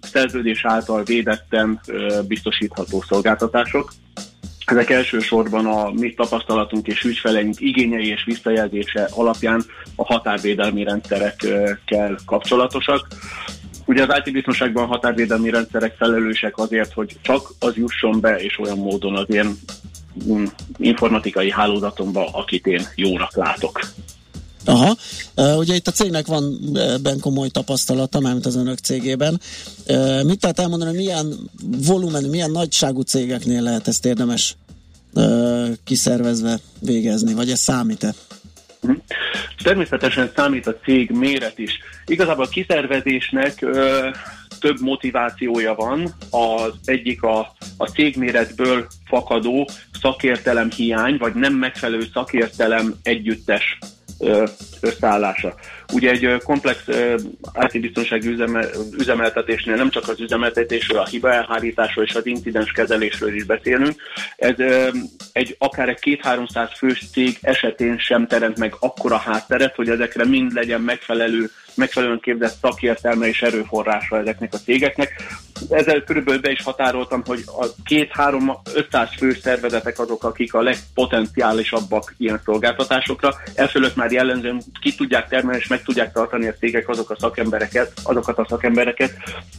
szerződés 0.00 0.64
által 0.64 1.02
védetten 1.02 1.80
biztosítható 2.26 3.04
szolgáltatások. 3.08 3.92
Ezek 4.64 4.90
elsősorban 4.90 5.66
a 5.66 5.90
mi 5.90 6.14
tapasztalatunk 6.14 6.86
és 6.86 7.02
ügyfeleink 7.02 7.60
igényei 7.60 8.08
és 8.08 8.24
visszajelzése 8.24 9.08
alapján 9.10 9.62
a 9.96 10.04
határvédelmi 10.04 10.84
rendszerekkel 10.84 12.18
kapcsolatosak. 12.26 13.06
Ugye 13.86 14.06
az 14.06 14.22
IT 14.24 14.32
biztonságban 14.32 14.86
határvédelmi 14.86 15.50
rendszerek 15.50 15.96
felelősek 15.96 16.58
azért, 16.58 16.92
hogy 16.92 17.16
csak 17.22 17.50
az 17.58 17.76
jusson 17.76 18.20
be, 18.20 18.36
és 18.36 18.58
olyan 18.58 18.78
módon 18.78 19.16
az 19.16 19.30
én 19.30 19.56
mm, 20.32 20.44
informatikai 20.76 21.50
hálózatomba, 21.50 22.28
akit 22.32 22.66
én 22.66 22.82
jónak 22.94 23.36
látok. 23.36 23.80
Aha, 24.64 24.96
ugye 25.56 25.74
itt 25.74 25.86
a 25.86 25.90
cégnek 25.90 26.26
van 26.26 26.58
ebben 26.74 27.20
komoly 27.20 27.48
tapasztalata, 27.48 28.20
mármint 28.20 28.46
az 28.46 28.56
önök 28.56 28.78
cégében. 28.78 29.40
Mit 30.22 30.42
lehet 30.42 30.58
elmondani, 30.60 30.96
milyen 30.96 31.50
volumenű, 31.86 32.28
milyen 32.28 32.50
nagyságú 32.50 33.00
cégeknél 33.00 33.62
lehet 33.62 33.88
ezt 33.88 34.04
érdemes 34.04 34.56
kiszervezve 35.84 36.58
végezni, 36.80 37.34
vagy 37.34 37.50
ez 37.50 37.60
számít-e? 37.60 38.14
Természetesen 39.62 40.32
számít 40.36 40.66
a 40.66 40.76
cég 40.84 41.10
méret 41.10 41.58
is. 41.58 41.78
Igazából 42.06 42.44
a 42.44 42.48
kiszervezésnek 42.48 43.62
ö, 43.62 44.08
több 44.60 44.80
motivációja 44.80 45.74
van. 45.74 46.14
Az 46.30 46.72
egyik 46.84 47.22
a, 47.22 47.54
a 47.76 47.86
cégméretből 47.86 48.86
fakadó 49.04 49.68
szakértelem 50.00 50.70
hiány, 50.70 51.16
vagy 51.16 51.34
nem 51.34 51.54
megfelelő 51.54 52.08
szakértelem 52.12 52.94
együttes 53.02 53.78
összeállása. 54.80 55.54
Ugye 55.92 56.10
egy 56.10 56.42
komplex 56.42 56.84
IT-biztonsági 57.72 58.28
üzeme, 58.28 58.66
üzemeltetésnél 58.98 59.76
nem 59.76 59.90
csak 59.90 60.08
az 60.08 60.20
üzemeltetésről, 60.20 60.98
a 60.98 61.06
hiba 61.06 61.32
elhárításról 61.32 62.04
és 62.04 62.14
az 62.14 62.26
incidens 62.26 62.72
kezelésről 62.72 63.34
is 63.34 63.44
beszélünk. 63.44 63.94
Ez 64.36 64.54
egy 65.32 65.56
akár 65.58 65.88
egy 65.88 66.00
két-háromszáz 66.00 66.68
fős 66.76 67.04
cég 67.12 67.38
esetén 67.40 67.98
sem 67.98 68.26
teremt 68.26 68.58
meg 68.58 68.74
akkora 68.80 69.16
hátteret, 69.16 69.74
hogy 69.74 69.88
ezekre 69.88 70.24
mind 70.24 70.52
legyen 70.52 70.80
megfelelő, 70.80 71.50
megfelelően 71.78 72.20
képzett 72.20 72.56
szakértelme 72.60 73.26
és 73.26 73.42
erőforrása 73.42 74.18
ezeknek 74.18 74.52
a 74.54 74.56
cégeknek. 74.56 75.22
Ezzel 75.70 76.02
körülbelül 76.02 76.40
be 76.40 76.50
is 76.50 76.62
határoltam, 76.62 77.22
hogy 77.26 77.42
a 77.46 77.66
két-három-ötszáz 77.84 79.08
fő 79.16 79.32
szervezetek 79.32 79.98
azok, 79.98 80.24
akik 80.24 80.54
a 80.54 80.62
legpotenciálisabbak 80.62 82.14
ilyen 82.18 82.40
szolgáltatásokra. 82.44 83.34
Elfölött 83.54 83.96
már 83.96 84.12
jellemzően 84.12 84.62
ki 84.80 84.94
tudják 84.94 85.28
termelni 85.28 85.60
és 85.60 85.66
meg 85.66 85.82
tudják 85.82 86.12
tartani 86.12 86.46
a 86.46 86.54
cégek 86.54 86.88
azok 86.88 87.10
a 87.10 87.16
szakembereket, 87.18 87.92
azokat 88.02 88.38
a 88.38 88.46
szakembereket, 88.48 89.12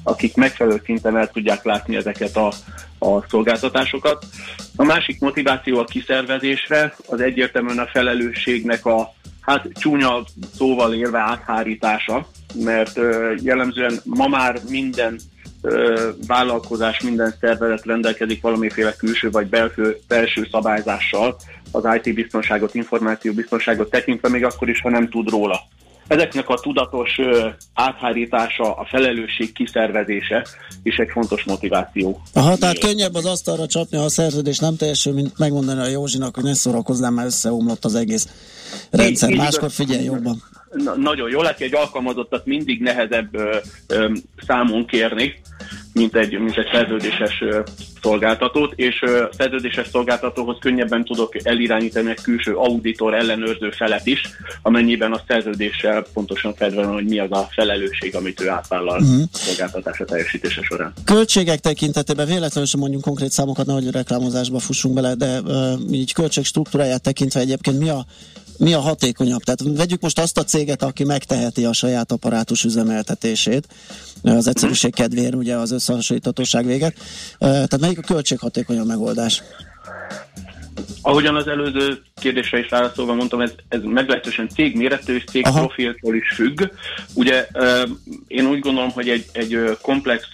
akik 0.04 0.36
megfelelő 0.36 0.82
szinten 0.86 1.18
el 1.18 1.32
tudják 1.32 1.64
látni 1.64 1.96
ezeket 1.96 2.36
a, 2.36 2.52
a 3.00 3.28
szolgáltatásokat. 3.30 4.26
A 4.76 4.84
másik 4.84 5.20
motiváció 5.20 5.80
a 5.80 5.84
kiszervezésre, 5.84 6.96
az 7.08 7.22
egyértelműen 7.22 7.80
a 7.80 7.88
felelősségnek 7.88 8.86
a 8.86 9.14
hát 9.50 9.68
csúnya 9.74 10.24
szóval 10.56 10.94
érve 10.94 11.20
áthárítása, 11.20 12.28
mert 12.56 13.00
jellemzően 13.42 14.00
ma 14.04 14.28
már 14.28 14.60
minden 14.70 15.20
vállalkozás, 16.28 17.02
minden 17.02 17.34
szervezet 17.40 17.86
rendelkezik 17.86 18.42
valamiféle 18.42 18.96
külső 18.96 19.30
vagy 19.30 19.48
belső, 19.48 19.98
belső 20.08 20.48
szabályzással 20.52 21.36
az 21.72 21.84
IT 22.02 22.14
biztonságot, 22.14 22.76
információ 22.76 23.34
biztonságot 23.34 23.90
tekintve, 23.90 24.30
még 24.30 24.44
akkor 24.44 24.70
is, 24.70 24.82
ha 24.82 24.90
nem 24.90 25.10
tud 25.10 25.30
róla. 25.30 25.60
Ezeknek 26.10 26.50
a 26.50 26.56
tudatos 26.56 27.20
áthárítása, 27.74 28.74
a 28.76 28.86
felelősség 28.86 29.52
kiszervezése 29.52 30.46
is 30.84 30.98
egy 30.98 31.10
fontos 31.12 31.44
motiváció. 31.44 32.22
Aha, 32.34 32.58
tehát 32.58 32.80
könnyebb 32.80 33.16
az 33.16 33.26
asztalra 33.26 33.68
csapni, 33.68 33.98
ha 33.98 34.04
a 34.04 34.10
szerződés 34.10 34.60
nem 34.60 34.76
teljesül, 34.76 35.14
mint 35.14 35.38
megmondani 35.38 35.80
a 35.80 35.88
Józsinak, 35.88 36.36
hogy 36.36 36.44
ne 36.44 36.54
szórakozzál, 36.54 37.12
már 37.12 37.26
összeomlott 37.26 37.86
az 37.86 37.96
egész 37.96 38.28
rendszer. 38.92 39.34
Máskor 39.36 39.72
figyelj 39.72 40.04
jobban. 40.04 40.44
Na, 40.72 40.96
nagyon 40.96 41.30
jó, 41.30 41.42
lehet, 41.42 41.58
hogy 41.58 41.66
egy 41.66 41.76
alkalmazottat 41.76 42.46
mindig 42.46 42.82
nehezebb 42.82 43.36
ö, 43.36 43.58
ö, 43.88 44.12
számon 44.48 44.86
kérni, 44.86 45.34
mint 46.00 46.16
egy, 46.16 46.40
mint 46.40 46.58
egy 46.58 46.70
szerződéses 46.72 47.44
szolgáltatót, 48.02 48.74
és 48.76 49.04
szerződéses 49.38 49.88
szolgáltatóhoz 49.88 50.58
könnyebben 50.60 51.06
tudok 51.06 51.46
elirányítani 51.46 52.10
egy 52.10 52.22
külső 52.22 52.54
auditor 52.56 53.14
ellenőrző 53.14 53.70
felet 53.70 54.06
is, 54.06 54.22
amennyiben 54.62 55.12
a 55.12 55.22
szerződéssel 55.28 56.06
pontosan 56.14 56.54
fedve 56.56 56.86
van, 56.86 56.94
hogy 56.94 57.06
mi 57.06 57.20
az 57.20 57.32
a 57.32 57.48
felelősség, 57.52 58.16
amit 58.16 58.42
ő 58.42 58.50
átvállal 58.50 59.00
Mhm. 59.00 59.22
a 59.22 59.38
szolgáltatása 59.38 60.06
teljesítése 60.06 60.62
során. 60.62 60.94
Költségek 61.04 61.60
tekintetében 61.60 62.26
véletlenül 62.26 62.66
sem 62.70 62.80
mondjunk 62.80 63.04
konkrét 63.04 63.32
számokat, 63.32 63.66
nehogy 63.66 63.92
reklámozásba 63.92 64.60
fussunk 64.60 64.94
bele, 64.94 65.16
de 65.16 65.40
uh, 65.40 65.72
így 65.92 66.14
költség 66.14 66.46
struktúráját 66.46 67.02
tekintve 67.02 67.40
egyébként 67.40 67.80
mi 67.80 67.90
a, 67.90 68.06
mi 68.60 68.74
a 68.74 68.80
hatékonyabb? 68.80 69.42
Tehát 69.42 69.78
vegyük 69.78 70.02
most 70.02 70.20
azt 70.20 70.38
a 70.38 70.44
céget, 70.44 70.84
aki 70.84 71.04
megteheti 71.04 71.66
a 71.66 71.74
saját 71.74 72.12
apparátus 72.12 72.64
üzemeltetését, 72.64 73.68
az 74.24 74.48
egyszerűség 74.48 74.94
kedvéért, 74.94 75.36
ugye 75.36 75.56
az 75.56 75.72
összehasonlíthatóság 75.72 76.66
véget. 76.66 76.96
Tehát 77.40 77.80
melyik 77.80 77.98
a 77.98 78.02
költséghatékonyabb 78.02 78.88
megoldás? 78.88 79.44
Ahogyan 81.02 81.36
az 81.36 81.48
előző 81.48 82.02
kérdésre 82.22 82.60
is 82.60 82.70
válaszolva 82.70 83.14
mondtam, 83.14 83.42
ez, 83.42 83.54
ez 83.68 83.82
meglehetősen 83.84 84.50
cégméretű 84.50 85.16
és 85.16 85.24
cég 85.24 85.44
profiltól 85.44 86.16
is 86.16 86.32
függ. 86.34 86.62
Ugye 87.14 87.48
én 88.28 88.48
úgy 88.48 88.60
gondolom, 88.60 88.92
hogy 88.92 89.10
egy, 89.10 89.26
egy 89.32 89.78
komplex 89.82 90.28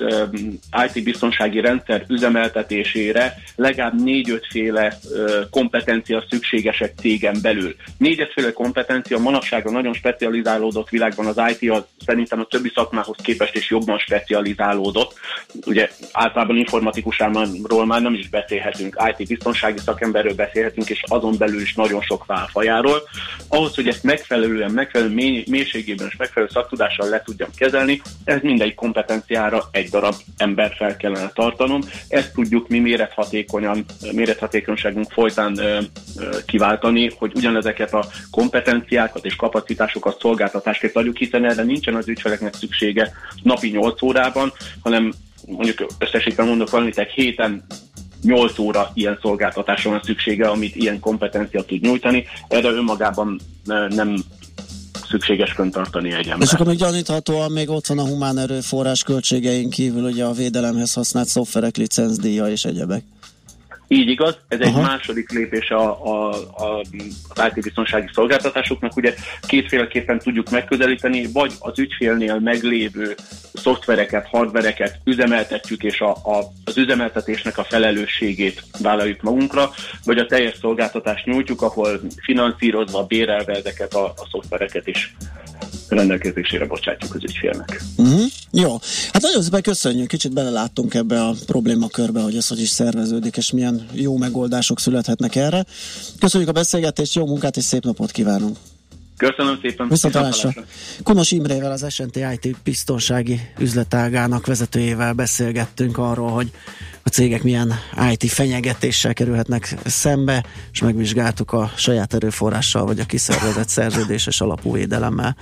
IT 0.94 1.04
biztonsági 1.04 1.60
rendszer 1.60 2.06
üzemeltetésére 2.08 3.36
legalább 3.56 4.02
négy-ötféle 4.02 4.98
ö, 5.12 5.42
kompetencia 5.50 6.24
szükségesek 6.30 6.94
cégen 7.00 7.38
belül. 7.42 7.76
Négy-ötféle 7.98 8.52
kompetencia 8.52 9.18
manapság 9.18 9.68
a 9.68 9.72
nagyon 9.72 9.94
specializálódott 9.94 10.90
világban 10.90 11.26
az 11.26 11.42
IT 11.50 11.72
az 11.72 11.84
szerintem 12.06 12.40
a 12.40 12.46
többi 12.46 12.72
szakmához 12.76 13.18
képest 13.24 13.56
is 13.56 13.70
jobban 13.70 13.98
specializálódott. 13.98 15.14
Ugye 15.66 15.90
általában 16.12 16.58
informatikusról 16.58 17.86
már 17.86 18.02
nem 18.02 18.14
is 18.14 18.30
beszélhetünk, 18.30 19.14
IT 19.18 19.28
biztonsági 19.28 19.80
szakemberről 19.80 20.36
beszélhetünk, 20.46 20.90
és 20.90 21.04
azon 21.08 21.36
belül 21.38 21.62
is 21.62 21.74
nagyon 21.74 22.02
sok 22.02 22.26
válfajáról. 22.26 23.02
Ahhoz, 23.48 23.76
hogy 23.76 23.88
ezt 23.88 24.04
megfelelően, 24.04 24.72
megfelelő 24.72 25.14
mély, 25.14 25.44
mélységében 25.50 26.08
és 26.08 26.16
megfelelő 26.16 26.52
szaktudással 26.54 27.10
le 27.10 27.22
tudjam 27.22 27.50
kezelni, 27.56 28.02
ez 28.24 28.40
mindegyik 28.42 28.76
kompetenciára 28.76 29.64
egy 29.72 29.90
darab 29.90 30.16
ember 30.38 30.74
fel 30.78 30.98
kellene 30.98 31.32
tartanom. 31.34 31.82
Ezt 32.08 32.34
tudjuk 32.34 32.68
mi 32.68 32.80
mérethatékonyan, 32.80 33.86
mérethatékonyságunk 34.12 35.12
folytán 35.12 35.58
ö, 35.58 35.80
ö, 36.18 36.38
kiváltani, 36.46 37.12
hogy 37.18 37.32
ugyanezeket 37.36 37.94
a 37.94 38.06
kompetenciákat 38.32 39.26
és 39.26 39.36
kapacitásokat 39.36 40.20
szolgáltatásként 40.20 40.96
adjuk, 40.96 41.18
hiszen 41.18 41.46
erre 41.46 41.64
nincsen 41.64 41.96
az 41.96 42.08
ügyfeleknek 42.08 42.54
szüksége 42.54 43.12
napi 43.44 43.70
8 43.70 44.02
órában, 44.02 44.54
hanem 44.82 45.14
mondjuk 45.46 45.86
összesítve 46.00 46.44
mondok 46.44 46.70
valamit, 46.70 46.98
egy 46.98 47.12
héten 47.12 47.66
8 48.26 48.60
óra 48.60 48.92
ilyen 48.94 49.18
szolgáltatásra 49.22 49.90
van 49.90 50.02
szüksége, 50.04 50.48
amit 50.48 50.76
ilyen 50.76 51.00
kompetencia 51.00 51.64
tud 51.64 51.82
nyújtani. 51.82 52.26
Erre 52.48 52.70
önmagában 52.70 53.40
eh, 53.68 53.88
nem 53.90 54.16
szükséges 55.10 55.52
föntartani 55.52 56.14
egy 56.14 56.26
És 56.26 56.32
ember. 56.32 56.48
akkor 56.54 56.66
még 56.66 56.78
gyaníthatóan 56.78 57.52
még 57.52 57.70
ott 57.70 57.88
van 57.88 58.00
a 58.00 58.08
humán 58.08 58.38
erőforrás 58.38 59.04
költségeink 59.04 59.70
kívül, 59.70 60.04
ugye 60.04 60.26
a 60.26 60.32
védelemhez 60.32 60.94
használt 60.94 61.28
szoftverek 61.28 61.78
licencdíja 61.78 62.48
és 62.48 62.64
egyebek. 62.64 63.04
Így 63.88 64.10
igaz, 64.10 64.38
ez 64.48 64.60
egy 64.60 64.68
Aha. 64.68 64.82
második 64.82 65.32
lépés 65.32 65.70
a, 65.70 66.06
a, 66.06 66.34
a, 66.34 66.82
az 67.30 67.52
IT 67.56 67.64
biztonsági 67.64 68.10
szolgáltatásoknak. 68.14 68.96
Ugye 68.96 69.14
kétféleképpen 69.48 70.20
tudjuk 70.20 70.50
megközelíteni, 70.50 71.32
vagy 71.34 71.54
az 71.60 71.80
ügyfélnél 71.80 72.40
meglévő 72.40 73.16
szoftvereket, 73.54 74.28
hardvereket 74.28 75.00
üzemeltetjük, 75.04 75.84
és 75.84 76.00
a, 76.00 76.10
a, 76.10 76.52
az 76.66 76.78
üzemeltetésnek 76.78 77.58
a 77.58 77.64
felelősségét 77.64 78.64
vállaljuk 78.82 79.22
magunkra, 79.22 79.70
vagy 80.04 80.18
a 80.18 80.26
teljes 80.26 80.58
szolgáltatást 80.58 81.26
nyújtjuk, 81.26 81.62
ahol 81.62 82.00
finanszírozva, 82.22 83.06
bérelve 83.06 83.54
ezeket 83.54 83.94
a, 83.94 84.06
a 84.06 84.28
szoftvereket 84.32 84.88
is 84.88 85.16
rendelkezésére 85.88 86.66
bocsátjuk 86.66 87.16
az 87.16 87.24
ügyfélnek. 87.24 87.82
Uh-huh. 87.96 88.22
Jó, 88.52 88.72
hát 89.12 89.22
nagyon 89.22 89.42
szépen 89.42 89.62
köszönjük, 89.62 90.08
kicsit 90.08 90.34
beleláttunk 90.34 90.94
ebbe 90.94 91.22
a 91.22 91.34
problémakörbe, 91.46 92.22
hogy 92.22 92.36
ez 92.36 92.48
hogy 92.48 92.62
is 92.62 92.70
szerveződik, 92.70 93.38
és 93.38 93.52
milyen 93.52 93.86
jó 93.94 94.18
megoldások 94.18 94.80
születhetnek 94.80 95.36
erre. 95.36 95.66
Köszönjük 96.20 96.50
a 96.50 96.54
beszélgetést, 96.54 97.16
jó 97.16 97.26
munkát 97.26 97.58
és 97.58 97.64
szép 97.64 97.84
napot 97.84 98.12
kívánunk! 98.12 98.58
Köszönöm 99.18 99.60
szépen! 99.62 99.88
Viszontalásra! 99.88 100.54
Kunos 101.04 101.32
Imrével, 101.32 101.72
az 101.72 101.94
SNT 101.94 102.16
IT 102.16 102.56
biztonsági 102.64 103.40
üzletágának 103.60 104.46
vezetőjével 104.46 105.14
beszélgettünk 105.14 105.98
arról, 105.98 106.30
hogy 106.30 106.52
a 107.04 107.10
cégek 107.10 107.44
milyen 107.44 107.74
IT 108.12 108.32
fenyegetéssel 108.32 109.14
kerülhetnek 109.14 109.76
szembe, 109.86 110.46
és 110.72 110.82
megvizsgáltuk 110.82 111.52
a 111.52 111.72
saját 111.76 112.14
erőforrással, 112.14 112.86
vagy 112.86 113.00
a 113.00 113.06
kiszervezett 113.06 113.68
szerződéses 113.68 114.42
alapú 114.42 114.74
védelemmel 114.74 115.36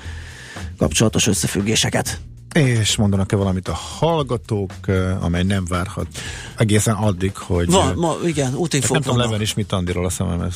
kapcsolatos 0.77 1.27
összefüggéseket. 1.27 2.19
És 2.53 2.95
mondanak-e 2.95 3.35
valamit 3.35 3.67
a 3.67 3.73
hallgatók, 3.73 4.71
eh, 4.85 5.23
amely 5.23 5.43
nem 5.43 5.65
várhat 5.65 6.07
egészen 6.57 6.95
addig, 6.95 7.37
hogy... 7.37 7.69
Van, 7.69 7.95
ma, 7.95 8.15
igen, 8.25 8.55
útinfók 8.55 8.91
nem 8.91 9.01
tudom 9.01 9.17
levenni 9.17 9.41
is 9.43 9.53
mit 9.53 9.71
Andiról 9.71 10.05
a 10.05 10.09
szememhez. 10.09 10.53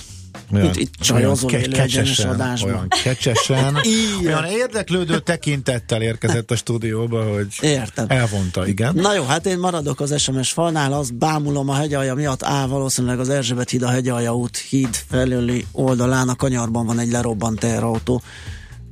Itt- 0.54 0.76
itt 0.76 0.94
csajozol 1.00 1.50
ke- 1.50 1.68
kecsesen, 1.68 2.42
olyan 2.64 2.88
kecsesen, 3.04 3.78
olyan 4.26 4.46
érdeklődő 4.46 5.20
tekintettel 5.20 6.02
érkezett 6.02 6.52
a 6.52 6.56
stúdióba, 6.56 7.24
hogy 7.34 7.48
Értem. 7.62 8.06
elvonta, 8.10 8.68
igen. 8.68 8.96
Na 8.96 9.14
jó, 9.14 9.24
hát 9.24 9.46
én 9.46 9.60
maradok 9.60 10.00
az 10.00 10.22
SMS 10.22 10.52
falnál, 10.52 10.94
azt 10.94 11.16
bámulom 11.16 11.70
a 11.70 11.74
hegyalja 11.74 12.14
miatt, 12.14 12.44
á, 12.44 12.66
valószínűleg 12.66 13.20
az 13.20 13.30
Erzsébet 13.30 13.70
híd 13.70 13.82
a 13.82 13.90
hegyalja 13.90 14.36
út 14.36 14.58
híd 14.58 14.96
felüli 15.10 15.66
oldalán, 15.72 16.30
a 16.30 16.36
kanyarban 16.36 16.86
van 16.86 17.00
egy 17.00 17.12
lerobbant 17.12 17.60
teherautó. 17.60 18.22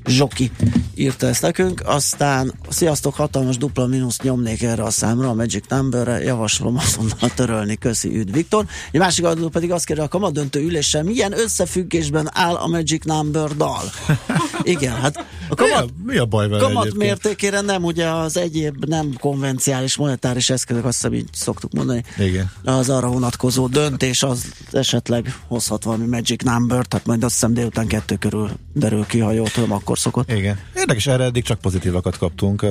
Zsoki 0.07 0.51
írta 0.95 1.27
ezt 1.27 1.41
nekünk, 1.41 1.81
aztán 1.85 2.53
sziasztok, 2.69 3.15
hatalmas 3.15 3.57
dupla 3.57 3.85
mínusz 3.85 4.21
nyomnék 4.21 4.63
erre 4.63 4.83
a 4.83 4.89
számra, 4.89 5.29
a 5.29 5.33
Magic 5.33 5.63
Numberre, 5.69 6.23
javaslom 6.23 6.77
azonnal 6.77 7.29
törölni, 7.35 7.75
köszi 7.75 8.17
üdv 8.17 8.33
Viktor. 8.33 8.65
Egy 8.91 8.99
másik 8.99 9.25
adó 9.25 9.49
pedig 9.49 9.71
azt 9.71 9.85
kérdezi, 9.85 10.07
a 10.07 10.09
kamadöntő 10.09 10.59
üléssel 10.59 11.03
milyen 11.03 11.39
összefüggésben 11.39 12.29
áll 12.33 12.55
a 12.55 12.67
Magic 12.67 13.05
Number 13.05 13.55
dal? 13.55 13.83
Igen, 14.63 14.95
hát 14.95 15.17
a 15.49 15.63
Mi 15.63 15.69
a, 15.69 15.73
kamat, 15.73 15.89
mi 16.05 16.17
a 16.17 16.25
baj 16.25 16.47
vele 16.47 16.61
kamat 16.61 16.85
egyébként? 16.85 17.03
mértékére 17.03 17.61
nem 17.61 17.83
ugye 17.83 18.07
az 18.07 18.37
egyéb 18.37 18.85
nem 18.85 19.15
konvenciális 19.19 19.95
monetáris 19.95 20.49
eszközök, 20.49 20.85
azt 20.85 20.95
hiszem 20.95 21.13
így 21.13 21.29
szoktuk 21.31 21.73
mondani, 21.73 22.03
Igen. 22.17 22.51
az 22.63 22.89
arra 22.89 23.07
vonatkozó 23.07 23.67
döntés 23.67 24.23
az 24.23 24.45
esetleg 24.71 25.35
hozhat 25.47 25.83
valami 25.83 26.05
magic 26.05 26.43
number, 26.43 26.85
tehát 26.85 27.05
majd 27.05 27.23
azt 27.23 27.33
hiszem 27.33 27.53
délután 27.53 27.87
kettő 27.87 28.15
körül 28.15 28.49
derül 28.73 29.05
ki, 29.05 29.19
ha 29.19 29.31
jól 29.31 29.49
tudom, 29.49 29.71
akkor 29.71 29.94
szokott. 29.99 30.31
Igen. 30.31 30.59
Érdekes, 30.75 31.07
erre 31.07 31.23
eddig 31.23 31.43
csak 31.43 31.59
pozitívakat 31.59 32.17
kaptunk, 32.17 32.65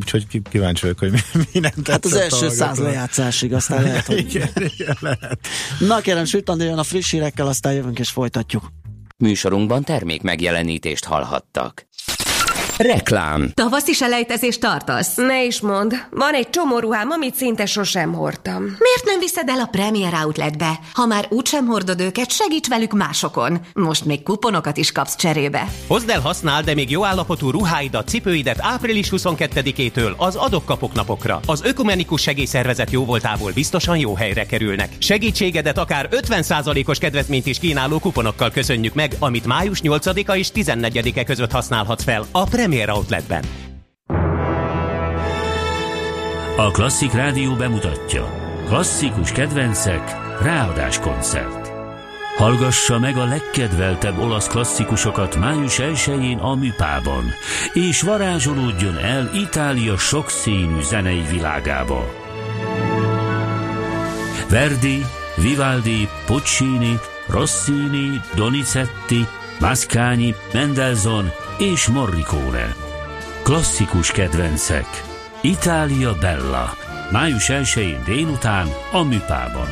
úgyhogy 0.00 0.26
kíváncsi 0.50 0.82
vagyok, 0.82 0.98
hogy 0.98 1.10
mi, 1.10 1.18
mi 1.52 1.60
nem 1.60 1.72
Hát 1.84 2.04
az 2.04 2.14
első 2.14 2.48
száz 2.48 2.78
lejátszásig, 2.78 3.52
aztán 3.52 3.82
lehet, 3.82 4.06
hogy... 4.06 4.18
igen, 4.28 4.50
igen, 4.56 4.96
lehet. 5.00 5.38
Na 5.78 6.00
kérem, 6.00 6.24
jön 6.58 6.78
a 6.78 6.82
friss 6.82 7.10
hírekkel, 7.10 7.46
aztán 7.46 7.72
jövünk 7.72 7.98
és 7.98 8.10
folytatjuk. 8.10 8.72
Műsorunkban 9.16 9.84
termék 9.84 10.22
megjelenítést 10.22 11.04
hallhattak. 11.04 11.87
Reklám. 12.78 13.50
Tavaszi 13.54 13.92
selejtezést 13.92 14.60
tartasz? 14.60 15.14
Ne 15.14 15.44
is 15.44 15.60
mond, 15.60 16.06
van 16.10 16.34
egy 16.34 16.50
csomó 16.50 16.78
ruhám, 16.78 17.10
amit 17.10 17.34
szinte 17.34 17.66
sosem 17.66 18.12
hordtam. 18.12 18.62
Miért 18.62 19.04
nem 19.04 19.18
viszed 19.18 19.48
el 19.48 19.60
a 19.60 19.66
Premier 19.66 20.14
Outletbe? 20.24 20.78
Ha 20.94 21.06
már 21.06 21.26
úgysem 21.28 21.66
hordod 21.66 22.00
őket, 22.00 22.30
segíts 22.30 22.68
velük 22.68 22.92
másokon. 22.92 23.60
Most 23.74 24.04
még 24.04 24.22
kuponokat 24.22 24.76
is 24.76 24.92
kapsz 24.92 25.16
cserébe. 25.16 25.68
Hozd 25.86 26.08
el, 26.08 26.20
használd, 26.20 26.64
de 26.64 26.74
még 26.74 26.90
jó 26.90 27.04
állapotú 27.04 27.50
ruháidat, 27.50 28.08
cipőidet 28.08 28.58
április 28.60 29.08
22-től 29.10 30.16
az 30.16 30.36
adok-kapok 30.36 30.92
napokra. 30.92 31.40
Az 31.46 31.62
Ökumenikus 31.64 32.22
Segélyszervezet 32.22 32.90
jóvoltából 32.90 33.52
biztosan 33.52 33.96
jó 33.96 34.14
helyre 34.14 34.46
kerülnek. 34.46 34.92
Segítségedet 34.98 35.78
akár 35.78 36.08
50%-os 36.10 36.98
kedvezményt 36.98 37.46
is 37.46 37.58
kínáló 37.58 37.98
kuponokkal 37.98 38.50
köszönjük 38.50 38.94
meg, 38.94 39.12
amit 39.18 39.46
május 39.46 39.80
8-a 39.82 40.36
és 40.36 40.48
14-e 40.54 41.24
között 41.24 41.52
használhatsz 41.52 42.04
fel 42.04 42.26
a 42.32 42.44
Premier 42.44 42.66
Outletben. 42.76 43.42
A 46.56 46.70
Klasszik 46.70 47.12
Rádió 47.12 47.54
bemutatja. 47.54 48.34
Klasszikus 48.66 49.32
kedvencek, 49.32 50.16
ráadás 50.42 50.98
koncert. 50.98 51.70
Hallgassa 52.36 52.98
meg 52.98 53.16
a 53.16 53.24
legkedveltebb 53.24 54.18
olasz 54.18 54.46
klasszikusokat 54.46 55.36
május 55.36 55.76
1-én 55.78 56.38
a 56.38 56.54
Műpában, 56.54 57.24
és 57.72 58.02
varázsolódjon 58.02 58.98
el 58.98 59.30
Itália 59.34 59.96
sokszínű 59.96 60.80
zenei 60.80 61.24
világába. 61.30 62.14
Verdi, 64.48 65.04
Vivaldi, 65.36 66.08
Puccini, 66.26 66.98
Rossini, 67.26 68.20
Donizetti, 68.34 69.26
Mascagni, 69.60 70.34
Mendelssohn 70.52 71.32
és 71.58 71.86
Morricone. 71.88 72.76
Klasszikus 73.42 74.10
kedvencek. 74.10 74.86
Itália 75.40 76.14
Bella. 76.20 76.76
május 77.10 77.46
1-én 77.48 78.02
délután 78.04 78.68
a 78.92 79.02
Műpában. 79.02 79.68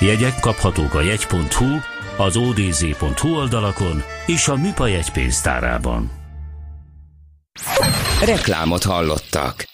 Jegyek 0.00 0.40
kaphatók 0.40 0.94
a 0.94 1.00
jegy.hu, 1.00 1.66
az 2.16 2.36
odz.hu 2.36 3.34
oldalakon 3.34 4.02
és 4.26 4.48
a 4.48 4.56
Műpa 4.56 4.86
jegypénztárában. 4.86 6.10
Reklámot 8.24 8.82
hallottak. 8.82 9.68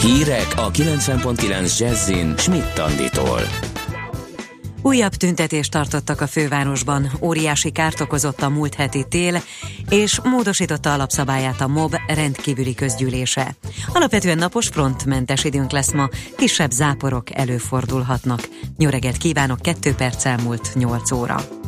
Hírek 0.00 0.46
a 0.56 0.70
90.9 0.70 1.78
Jazzin 1.78 2.34
Schmidt 2.36 2.74
Tanditól. 2.74 3.40
Újabb 4.84 5.14
tüntetést 5.14 5.70
tartottak 5.70 6.20
a 6.20 6.26
fővárosban, 6.26 7.10
óriási 7.20 7.70
kárt 7.70 8.00
okozott 8.00 8.42
a 8.42 8.48
múlt 8.48 8.74
heti 8.74 9.04
tél, 9.08 9.42
és 9.88 10.20
módosította 10.22 10.92
alapszabályát 10.92 11.60
a 11.60 11.68
MOB 11.68 11.96
rendkívüli 12.06 12.74
közgyűlése. 12.74 13.54
Alapvetően 13.92 14.38
napos 14.38 14.68
frontmentes 14.68 15.44
időnk 15.44 15.70
lesz 15.70 15.92
ma, 15.92 16.08
kisebb 16.36 16.70
záporok 16.70 17.36
előfordulhatnak. 17.36 18.48
Nyöreget 18.76 19.16
kívánok, 19.16 19.60
2 19.60 19.94
perc 19.94 20.24
elmúlt 20.24 20.70
8 20.74 21.10
óra. 21.10 21.63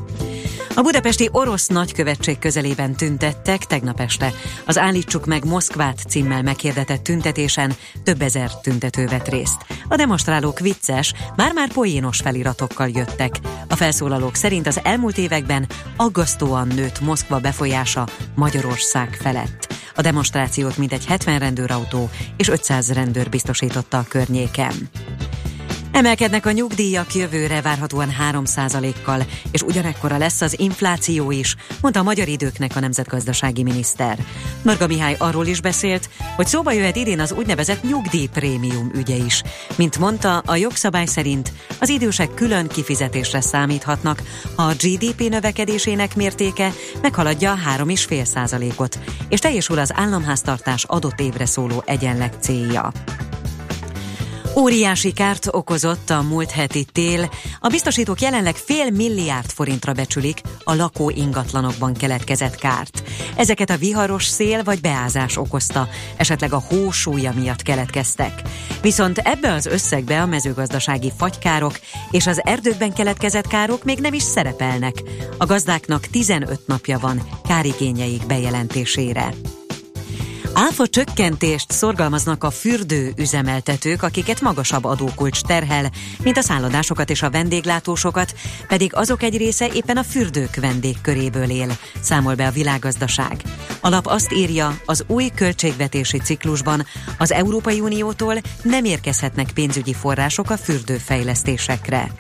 A 0.78 0.82
budapesti 0.82 1.28
orosz 1.32 1.66
nagykövetség 1.66 2.39
közelében 2.39 2.94
tüntettek 2.94 3.65
tegnap 3.65 4.01
este. 4.01 4.32
Az 4.66 4.78
Állítsuk 4.78 5.27
meg 5.27 5.44
Moszkvát 5.44 6.03
címmel 6.09 6.43
meghirdetett 6.43 7.03
tüntetésen 7.03 7.73
több 8.03 8.23
ezer 8.23 8.61
tüntető 8.61 9.07
vett 9.07 9.28
részt. 9.28 9.65
A 9.89 9.97
demonstrálók 9.97 10.59
vicces, 10.59 11.15
már-már 11.36 11.73
poénos 11.73 12.19
feliratokkal 12.19 12.89
jöttek. 12.89 13.39
A 13.69 13.77
felszólalók 13.77 14.35
szerint 14.35 14.66
az 14.66 14.81
elmúlt 14.82 15.19
években 15.19 15.66
aggasztóan 15.97 16.66
nőtt 16.66 17.01
Moszkva 17.01 17.39
befolyása 17.39 18.09
Magyarország 18.35 19.19
felett. 19.20 19.74
A 19.94 20.01
demonstrációt 20.01 20.77
mintegy 20.77 21.05
70 21.05 21.39
rendőrautó 21.39 22.11
és 22.36 22.48
500 22.48 22.93
rendőr 22.93 23.28
biztosította 23.28 23.98
a 23.98 24.07
környéken. 24.09 24.74
Emelkednek 25.97 26.47
a 26.47 26.51
nyugdíjak 26.51 27.14
jövőre 27.14 27.60
várhatóan 27.60 28.12
3%-kal, 28.32 29.27
és 29.51 29.62
ugyanekkora 29.62 30.16
lesz 30.16 30.40
az 30.40 30.59
infláció 30.59 31.31
is, 31.31 31.56
mondta 31.81 32.01
a 32.01 32.02
magyar 32.02 32.28
időknek 32.28 32.77
a 32.77 32.81
nemzetgazdasági 32.81 33.62
miniszter. 33.62 34.18
Marga 34.62 34.86
Mihály 34.86 35.16
arról 35.18 35.47
is 35.47 35.60
beszélt, 35.60 36.09
hogy 36.36 36.47
szóba 36.47 36.73
jöhet 36.73 36.97
idén 36.97 37.20
az 37.20 37.32
úgynevezett 37.32 37.82
nyugdíjprémium 37.82 38.90
ügye 38.94 39.14
is. 39.14 39.43
Mint 39.77 39.98
mondta, 39.98 40.39
a 40.39 40.56
jogszabály 40.56 41.06
szerint 41.06 41.52
az 41.81 41.89
idősek 41.89 42.35
külön 42.35 42.66
kifizetésre 42.66 43.40
számíthatnak, 43.40 44.23
ha 44.56 44.62
a 44.62 44.74
GDP 44.74 45.28
növekedésének 45.28 46.16
mértéke 46.16 46.73
meghaladja 47.02 47.52
a 47.52 47.59
3,5%-ot, 47.77 48.98
és 49.28 49.40
teljesül 49.40 49.78
az 49.78 49.93
államháztartás 49.94 50.85
adott 50.85 51.20
évre 51.20 51.47
szóló 51.47 51.82
egyenleg 51.86 52.32
célja. 52.40 52.93
Óriási 54.59 55.12
kárt 55.12 55.47
okozott 55.51 56.11
a 56.11 56.23
múlt 56.23 56.51
heti 56.51 56.85
tél. 56.85 57.31
A 57.61 57.69
biztosítók 57.69 58.20
jelenleg 58.20 58.55
fél 58.55 58.91
milliárd 58.91 59.51
forintra 59.51 59.93
becsülik 59.93 60.41
a 60.65 60.74
lakó 60.74 61.11
ingatlanokban 61.11 61.95
keletkezett 61.95 62.57
kárt. 62.57 63.03
Ezeket 63.37 63.70
a 63.70 63.77
viharos 63.77 64.27
szél 64.27 64.62
vagy 64.62 64.81
beázás 64.81 65.37
okozta, 65.37 65.89
esetleg 66.16 66.53
a 66.53 66.62
hó 66.69 66.91
súlya 66.91 67.33
miatt 67.35 67.62
keletkeztek. 67.62 68.43
Viszont 68.83 69.19
ebbe 69.19 69.53
az 69.53 69.66
összegbe 69.66 70.23
a 70.23 70.27
mezőgazdasági 70.27 71.12
fagykárok 71.16 71.78
és 72.11 72.27
az 72.27 72.41
erdőkben 72.45 72.93
keletkezett 72.93 73.47
károk 73.47 73.85
még 73.85 73.99
nem 73.99 74.12
is 74.12 74.23
szerepelnek. 74.23 75.03
A 75.39 75.47
gazdáknak 75.47 76.07
15 76.07 76.66
napja 76.66 76.99
van 76.99 77.28
kárigényeik 77.49 78.27
bejelentésére. 78.27 79.35
Áfa 80.59 80.87
csökkentést 80.87 81.73
szorgalmaznak 81.73 82.45
a 82.45 82.51
fürdő 82.51 83.12
üzemeltetők, 83.16 84.03
akiket 84.03 84.41
magasabb 84.41 84.85
adókulcs 84.85 85.41
terhel, 85.41 85.91
mint 86.23 86.37
a 86.37 86.43
szállodásokat 86.43 87.11
és 87.11 87.23
a 87.23 87.31
vendéglátósokat, 87.31 88.35
pedig 88.69 88.95
azok 88.95 89.23
egy 89.23 89.37
része 89.37 89.69
éppen 89.73 89.97
a 89.97 90.03
fürdők 90.03 90.55
vendégköréből 90.55 91.51
él, 91.51 91.78
számol 92.01 92.35
be 92.35 92.47
a 92.47 92.51
világgazdaság. 92.51 93.43
A 93.81 93.89
lap 93.89 94.07
azt 94.07 94.33
írja, 94.33 94.81
az 94.85 95.05
új 95.07 95.31
költségvetési 95.35 96.19
ciklusban 96.19 96.87
az 97.19 97.33
Európai 97.33 97.81
Uniótól 97.81 98.35
nem 98.62 98.85
érkezhetnek 98.85 99.51
pénzügyi 99.55 99.95
források 99.95 100.51
a 100.51 100.57
fürdőfejlesztésekre. 100.57 102.11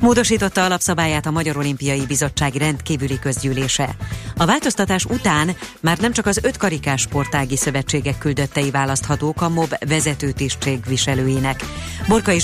Módosította 0.00 0.64
alapszabályát 0.64 1.26
a 1.26 1.30
Magyar 1.30 1.56
Olimpiai 1.56 2.06
Bizottság 2.06 2.54
rendkívüli 2.54 3.18
közgyűlése. 3.18 3.96
A 4.36 4.46
változtatás 4.46 5.04
után 5.04 5.56
már 5.80 5.98
nem 5.98 6.12
csak 6.12 6.26
az 6.26 6.40
öt 6.42 6.56
karikás 6.56 7.00
sportági 7.00 7.56
szövetségek 7.56 8.18
küldöttei 8.18 8.70
választhatók 8.70 9.40
a 9.42 9.48
MOB 9.48 9.74
vezető 9.88 10.30
tisztségviselőinek. 10.30 11.64
Borkai 12.08 12.36